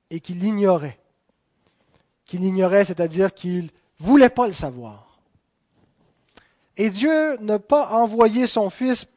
et 0.09 0.19
qui 0.19 0.33
l'ignorait. 0.33 0.99
Qui 2.25 2.37
l'ignorait, 2.37 2.85
c'est-à-dire 2.85 3.33
qu'il 3.33 3.65
ne 3.65 3.69
voulait 3.99 4.29
pas 4.29 4.47
le 4.47 4.53
savoir. 4.53 5.04
Et 6.77 6.89
Dieu 6.89 7.37
n'a 7.37 7.59
pas 7.59 7.89
envoyé 7.89 8.47
son 8.47 8.69
Fils 8.69 9.07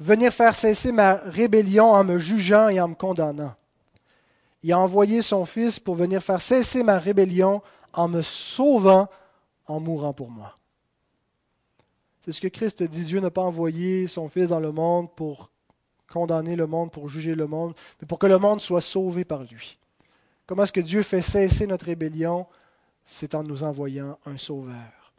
venir 0.00 0.32
faire 0.32 0.54
cesser 0.54 0.92
ma 0.92 1.14
rébellion 1.14 1.90
en 1.92 2.04
me 2.04 2.18
jugeant 2.18 2.68
et 2.68 2.80
en 2.80 2.88
me 2.88 2.94
condamnant. 2.94 3.54
Il 4.62 4.72
a 4.72 4.78
envoyé 4.78 5.22
son 5.22 5.44
Fils 5.44 5.80
pour 5.80 5.94
venir 5.94 6.22
faire 6.22 6.40
cesser 6.40 6.82
ma 6.82 6.98
rébellion 6.98 7.62
en 7.92 8.08
me 8.08 8.22
sauvant, 8.22 9.08
en 9.66 9.80
mourant 9.80 10.12
pour 10.12 10.30
moi. 10.30 10.56
C'est 12.24 12.32
ce 12.32 12.40
que 12.40 12.48
Christ 12.48 12.82
dit. 12.82 13.04
Dieu 13.04 13.20
n'a 13.20 13.30
pas 13.30 13.42
envoyé 13.42 14.06
son 14.06 14.28
Fils 14.28 14.48
dans 14.48 14.60
le 14.60 14.72
monde 14.72 15.08
pour 15.14 15.50
condamner 16.10 16.56
le 16.56 16.66
monde, 16.66 16.90
pour 16.90 17.08
juger 17.08 17.34
le 17.34 17.46
monde, 17.46 17.74
mais 18.00 18.06
pour 18.06 18.18
que 18.18 18.26
le 18.26 18.38
monde 18.38 18.60
soit 18.60 18.80
sauvé 18.80 19.24
par 19.24 19.44
lui. 19.44 19.78
Comment 20.46 20.64
est-ce 20.64 20.72
que 20.72 20.80
Dieu 20.80 21.02
fait 21.02 21.22
cesser 21.22 21.66
notre 21.66 21.86
rébellion? 21.86 22.46
C'est 23.04 23.34
en 23.34 23.42
nous 23.42 23.62
envoyant 23.62 24.18
un 24.26 24.36
sauveur. 24.36 25.12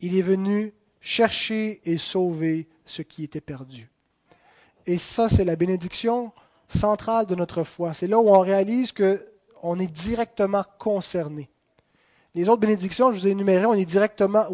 Il 0.00 0.16
est 0.16 0.22
venu 0.22 0.72
chercher 1.08 1.80
et 1.86 1.96
sauver 1.96 2.68
ce 2.84 3.00
qui 3.00 3.24
était 3.24 3.40
perdu. 3.40 3.90
Et 4.84 4.98
ça, 4.98 5.30
c'est 5.30 5.44
la 5.44 5.56
bénédiction 5.56 6.32
centrale 6.68 7.24
de 7.24 7.34
notre 7.34 7.64
foi. 7.64 7.94
C'est 7.94 8.06
là 8.06 8.18
où 8.18 8.28
on 8.28 8.40
réalise 8.40 8.92
qu'on 8.92 9.78
est 9.78 9.90
directement 9.90 10.64
concerné. 10.78 11.48
Les 12.34 12.50
autres 12.50 12.60
bénédictions, 12.60 13.10
je 13.10 13.20
vous 13.20 13.26
ai 13.26 13.30
énumérées, 13.30 13.64
on 13.64 13.72
est 13.72 13.86
directement, 13.86 14.48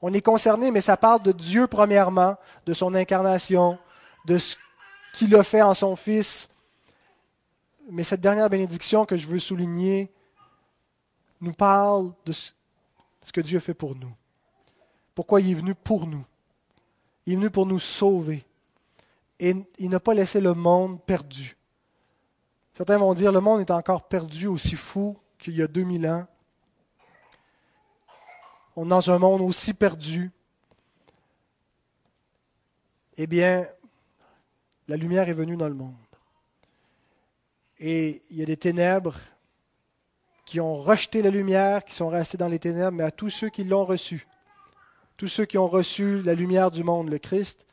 on 0.00 0.14
est 0.14 0.22
concerné, 0.22 0.70
mais 0.70 0.80
ça 0.80 0.96
parle 0.96 1.22
de 1.22 1.32
Dieu 1.32 1.66
premièrement, 1.66 2.36
de 2.64 2.72
son 2.72 2.94
incarnation, 2.94 3.78
de 4.24 4.38
ce 4.38 4.56
qu'il 5.12 5.36
a 5.36 5.42
fait 5.42 5.60
en 5.60 5.74
son 5.74 5.94
Fils. 5.94 6.48
Mais 7.90 8.02
cette 8.02 8.22
dernière 8.22 8.48
bénédiction 8.48 9.04
que 9.04 9.18
je 9.18 9.26
veux 9.26 9.38
souligner 9.38 10.10
nous 11.42 11.52
parle 11.52 12.12
de 12.24 12.32
ce 12.32 12.50
que 13.30 13.42
Dieu 13.42 13.60
fait 13.60 13.74
pour 13.74 13.94
nous 13.94 14.17
pourquoi 15.18 15.40
il 15.40 15.50
est 15.50 15.54
venu 15.54 15.74
pour 15.74 16.06
nous? 16.06 16.24
Il 17.26 17.32
est 17.32 17.36
venu 17.36 17.50
pour 17.50 17.66
nous 17.66 17.80
sauver. 17.80 18.44
Et 19.40 19.52
il 19.80 19.90
n'a 19.90 19.98
pas 19.98 20.14
laissé 20.14 20.40
le 20.40 20.54
monde 20.54 21.02
perdu. 21.04 21.56
Certains 22.72 22.98
vont 22.98 23.14
dire 23.14 23.32
le 23.32 23.40
monde 23.40 23.60
est 23.60 23.72
encore 23.72 24.06
perdu, 24.06 24.46
aussi 24.46 24.76
fou 24.76 25.18
qu'il 25.36 25.56
y 25.56 25.62
a 25.62 25.66
2000 25.66 26.06
ans. 26.06 26.24
On 28.76 28.86
est 28.86 28.90
dans 28.90 29.10
un 29.10 29.18
monde 29.18 29.40
aussi 29.40 29.74
perdu. 29.74 30.30
Eh 33.16 33.26
bien, 33.26 33.66
la 34.86 34.96
lumière 34.96 35.28
est 35.28 35.34
venue 35.34 35.56
dans 35.56 35.68
le 35.68 35.74
monde. 35.74 35.96
Et 37.80 38.22
il 38.30 38.36
y 38.36 38.42
a 38.44 38.46
des 38.46 38.56
ténèbres 38.56 39.16
qui 40.44 40.60
ont 40.60 40.76
rejeté 40.76 41.22
la 41.22 41.30
lumière, 41.30 41.84
qui 41.84 41.96
sont 41.96 42.08
restés 42.08 42.38
dans 42.38 42.46
les 42.46 42.60
ténèbres, 42.60 42.96
mais 42.96 43.02
à 43.02 43.10
tous 43.10 43.30
ceux 43.30 43.48
qui 43.48 43.64
l'ont 43.64 43.84
reçue, 43.84 44.24
tous 45.18 45.26
ceux 45.26 45.44
qui 45.44 45.58
ont 45.58 45.66
reçu 45.66 46.22
la 46.22 46.34
lumière 46.34 46.70
du 46.70 46.84
monde, 46.84 47.10
le 47.10 47.18
Christ, 47.18 47.66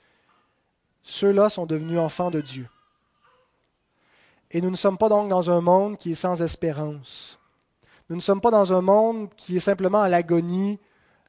ceux-là 1.04 1.50
sont 1.50 1.68
devenus 1.68 2.00
enfants 2.00 2.32
de 2.32 2.42
Dieu. 2.42 2.68
Et 4.50 4.62
nous 4.62 4.72
ne 4.72 4.76
sommes 4.76 4.98
pas 4.98 5.10
donc 5.10 5.30
dans 5.30 5.52
un 5.52 5.62
monde 5.62 5.98
qui 5.98 6.14
est 6.14 6.16
sans 6.16 6.42
espérance. 6.42 7.40
Nous 8.10 8.16
ne 8.16 8.22
sommes 8.22 8.42
pas 8.42 8.50
dans 8.50 8.74
un 8.74 8.82
monde 8.82 9.30
qui 9.38 9.56
est 9.56 9.62
simplement 9.62 10.02
à 10.02 10.10
l'agonie 10.10 10.80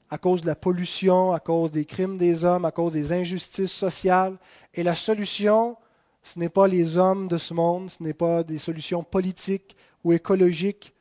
à 0.09 0.17
cause 0.17 0.41
de 0.41 0.47
la 0.47 0.57
pollution, 0.57 1.33
à 1.33 1.41
cause 1.41 1.71
des 1.71 1.85
crimes 1.85 2.17
des 2.17 2.47
hommes, 2.47 2.65
à 2.65 2.71
cause 2.71 2.95
des 2.95 3.13
injustices 3.13 3.73
sociales. 3.73 4.39
Et 4.73 4.83
la 4.83 4.95
solution, 4.95 5.77
ce 6.23 6.39
n'est 6.39 6.49
pas 6.49 6.67
les 6.67 6.97
hommes 6.97 7.29
de 7.29 7.37
ce 7.37 7.53
monde, 7.53 7.91
ce 7.91 8.03
n'est 8.03 8.15
pas 8.15 8.43
des 8.43 8.59
solutions 8.59 9.05
politiques 9.05 9.77
ou 10.03 10.15
écologiques. 10.15 10.95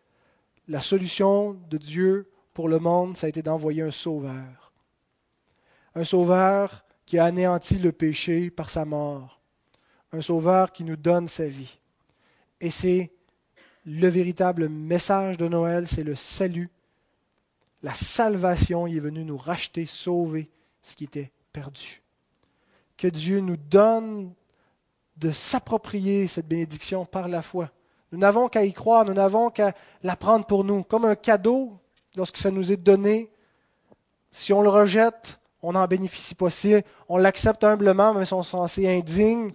La 0.68 0.82
solution 0.82 1.55
de 1.70 1.78
Dieu 1.78 2.30
pour 2.53 2.68
le 2.68 2.80
monde, 2.80 3.16
ça 3.16 3.28
a 3.28 3.30
été 3.30 3.41
d'envoyer 3.41 3.84
un 3.84 3.91
sauveur 3.91 4.64
un 5.95 6.03
sauveur 6.03 6.85
qui 7.05 7.17
a 7.17 7.25
anéanti 7.25 7.77
le 7.77 7.91
péché 7.91 8.49
par 8.49 8.69
sa 8.69 8.85
mort, 8.85 9.41
un 10.11 10.21
sauveur 10.21 10.71
qui 10.71 10.83
nous 10.83 10.97
donne 10.97 11.27
sa 11.27 11.47
vie. 11.47 11.79
Et 12.59 12.69
c'est 12.69 13.11
le 13.85 14.07
véritable 14.07 14.69
message 14.69 15.37
de 15.37 15.47
Noël, 15.47 15.87
c'est 15.87 16.03
le 16.03 16.15
salut, 16.15 16.69
la 17.83 17.93
salvation. 17.93 18.87
Il 18.87 18.97
est 18.97 19.01
venu 19.01 19.23
nous 19.23 19.37
racheter, 19.37 19.85
sauver 19.85 20.49
ce 20.81 20.95
qui 20.95 21.05
était 21.05 21.31
perdu. 21.53 22.01
Que 22.97 23.07
Dieu 23.07 23.39
nous 23.39 23.57
donne 23.57 24.33
de 25.17 25.31
s'approprier 25.31 26.27
cette 26.27 26.47
bénédiction 26.47 27.05
par 27.05 27.27
la 27.27 27.41
foi. 27.41 27.71
Nous 28.11 28.17
n'avons 28.19 28.49
qu'à 28.49 28.65
y 28.65 28.73
croire, 28.73 29.05
nous 29.05 29.13
n'avons 29.13 29.49
qu'à 29.49 29.73
la 30.03 30.15
prendre 30.15 30.45
pour 30.45 30.63
nous, 30.63 30.83
comme 30.83 31.05
un 31.05 31.15
cadeau 31.15 31.79
lorsque 32.15 32.37
ça 32.37 32.51
nous 32.51 32.71
est 32.71 32.77
donné. 32.77 33.29
Si 34.31 34.51
on 34.51 34.61
le 34.61 34.69
rejette, 34.69 35.39
on 35.66 35.72
n'en 35.72 35.88
bénéficie 35.88 36.36
pas. 36.36 36.49
Si 36.49 36.76
on 37.09 37.18
l'accepte 37.18 37.63
humblement, 37.63 38.13
même 38.13 38.26
si 38.26 38.34
on 38.34 38.43
se 38.43 38.68
sent 38.68 38.88
indigne, 38.88 39.51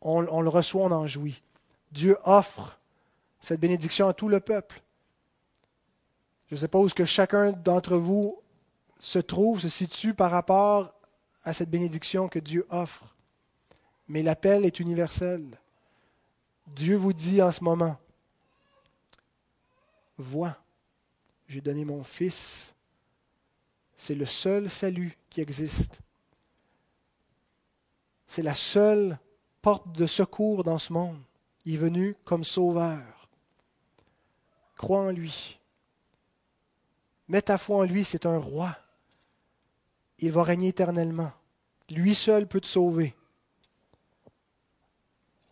on, 0.00 0.40
le 0.40 0.48
reçoit, 0.48 0.82
on 0.84 0.92
en 0.92 1.06
jouit. 1.06 1.42
Dieu 1.92 2.16
offre 2.24 2.78
cette 3.40 3.60
bénédiction 3.60 4.08
à 4.08 4.14
tout 4.14 4.28
le 4.28 4.40
peuple. 4.40 4.80
Je 6.48 6.54
ne 6.54 6.60
sais 6.60 6.68
pas 6.68 6.78
où 6.78 6.88
que 6.88 7.04
chacun 7.04 7.52
d'entre 7.52 7.96
vous 7.96 8.40
se 8.98 9.18
trouve, 9.18 9.60
se 9.60 9.68
situe 9.68 10.14
par 10.14 10.30
rapport 10.30 10.94
à 11.42 11.52
cette 11.52 11.70
bénédiction 11.70 12.28
que 12.28 12.38
Dieu 12.38 12.66
offre. 12.70 13.14
Mais 14.08 14.22
l'appel 14.22 14.64
est 14.64 14.78
universel. 14.80 15.44
Dieu 16.68 16.96
vous 16.96 17.12
dit 17.12 17.42
en 17.42 17.50
ce 17.50 17.64
moment, 17.64 17.96
vois, 20.18 20.56
j'ai 21.48 21.60
donné 21.60 21.84
mon 21.84 22.04
Fils. 22.04 22.74
C'est 24.02 24.14
le 24.14 24.24
seul 24.24 24.70
salut 24.70 25.18
qui 25.28 25.42
existe. 25.42 26.00
C'est 28.26 28.40
la 28.40 28.54
seule 28.54 29.18
porte 29.60 29.92
de 29.92 30.06
secours 30.06 30.64
dans 30.64 30.78
ce 30.78 30.94
monde. 30.94 31.20
Il 31.66 31.74
est 31.74 31.76
venu 31.76 32.16
comme 32.24 32.42
sauveur. 32.42 33.28
Crois 34.78 35.00
en 35.00 35.10
lui. 35.10 35.60
Mets 37.28 37.42
ta 37.42 37.58
foi 37.58 37.76
en 37.76 37.82
lui, 37.82 38.02
c'est 38.02 38.24
un 38.24 38.38
roi. 38.38 38.74
Il 40.18 40.32
va 40.32 40.44
régner 40.44 40.68
éternellement. 40.68 41.32
Lui 41.90 42.14
seul 42.14 42.48
peut 42.48 42.62
te 42.62 42.66
sauver. 42.66 43.14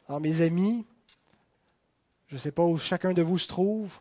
Alors 0.09 0.23
mes 0.23 0.41
amis, 0.41 0.87
je 2.29 2.37
ne 2.37 2.41
sais 2.41 2.53
pas 2.53 2.65
où 2.65 2.79
chacun 2.79 3.13
de 3.13 3.21
vous 3.21 3.37
se 3.37 3.47
trouve, 3.47 4.01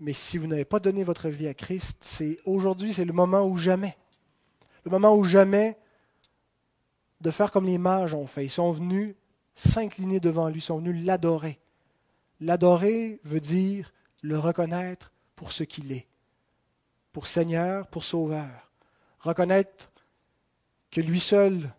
mais 0.00 0.12
si 0.12 0.38
vous 0.38 0.46
n'avez 0.46 0.64
pas 0.64 0.80
donné 0.80 1.02
votre 1.02 1.28
vie 1.28 1.48
à 1.48 1.54
Christ, 1.54 1.98
c'est 2.00 2.38
aujourd'hui, 2.44 2.92
c'est 2.92 3.04
le 3.04 3.12
moment 3.12 3.46
ou 3.46 3.56
jamais. 3.56 3.96
Le 4.84 4.90
moment 4.90 5.14
ou 5.14 5.24
jamais 5.24 5.76
de 7.20 7.30
faire 7.30 7.50
comme 7.50 7.66
les 7.66 7.78
mages 7.78 8.14
ont 8.14 8.26
fait. 8.26 8.44
Ils 8.44 8.50
sont 8.50 8.70
venus 8.70 9.16
s'incliner 9.56 10.20
devant 10.20 10.48
lui, 10.48 10.58
ils 10.58 10.62
sont 10.62 10.78
venus 10.78 11.04
l'adorer. 11.04 11.58
L'adorer 12.40 13.20
veut 13.24 13.40
dire 13.40 13.92
le 14.22 14.38
reconnaître 14.38 15.12
pour 15.34 15.52
ce 15.52 15.64
qu'il 15.64 15.90
est, 15.90 16.06
pour 17.12 17.26
Seigneur, 17.26 17.88
pour 17.88 18.04
Sauveur. 18.04 18.70
Reconnaître 19.18 19.90
que 20.90 21.00
lui 21.00 21.18
seul 21.20 21.72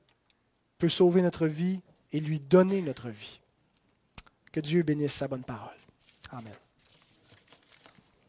peut 0.78 0.90
sauver 0.90 1.22
notre 1.22 1.48
vie 1.48 1.80
et 2.12 2.20
lui 2.20 2.40
donner 2.40 2.82
notre 2.82 3.10
vie. 3.10 3.40
Que 4.52 4.60
Dieu 4.60 4.84
bénisse 4.84 5.14
sa 5.14 5.28
bonne 5.28 5.44
parole. 5.44 5.78
Amen. 6.32 6.54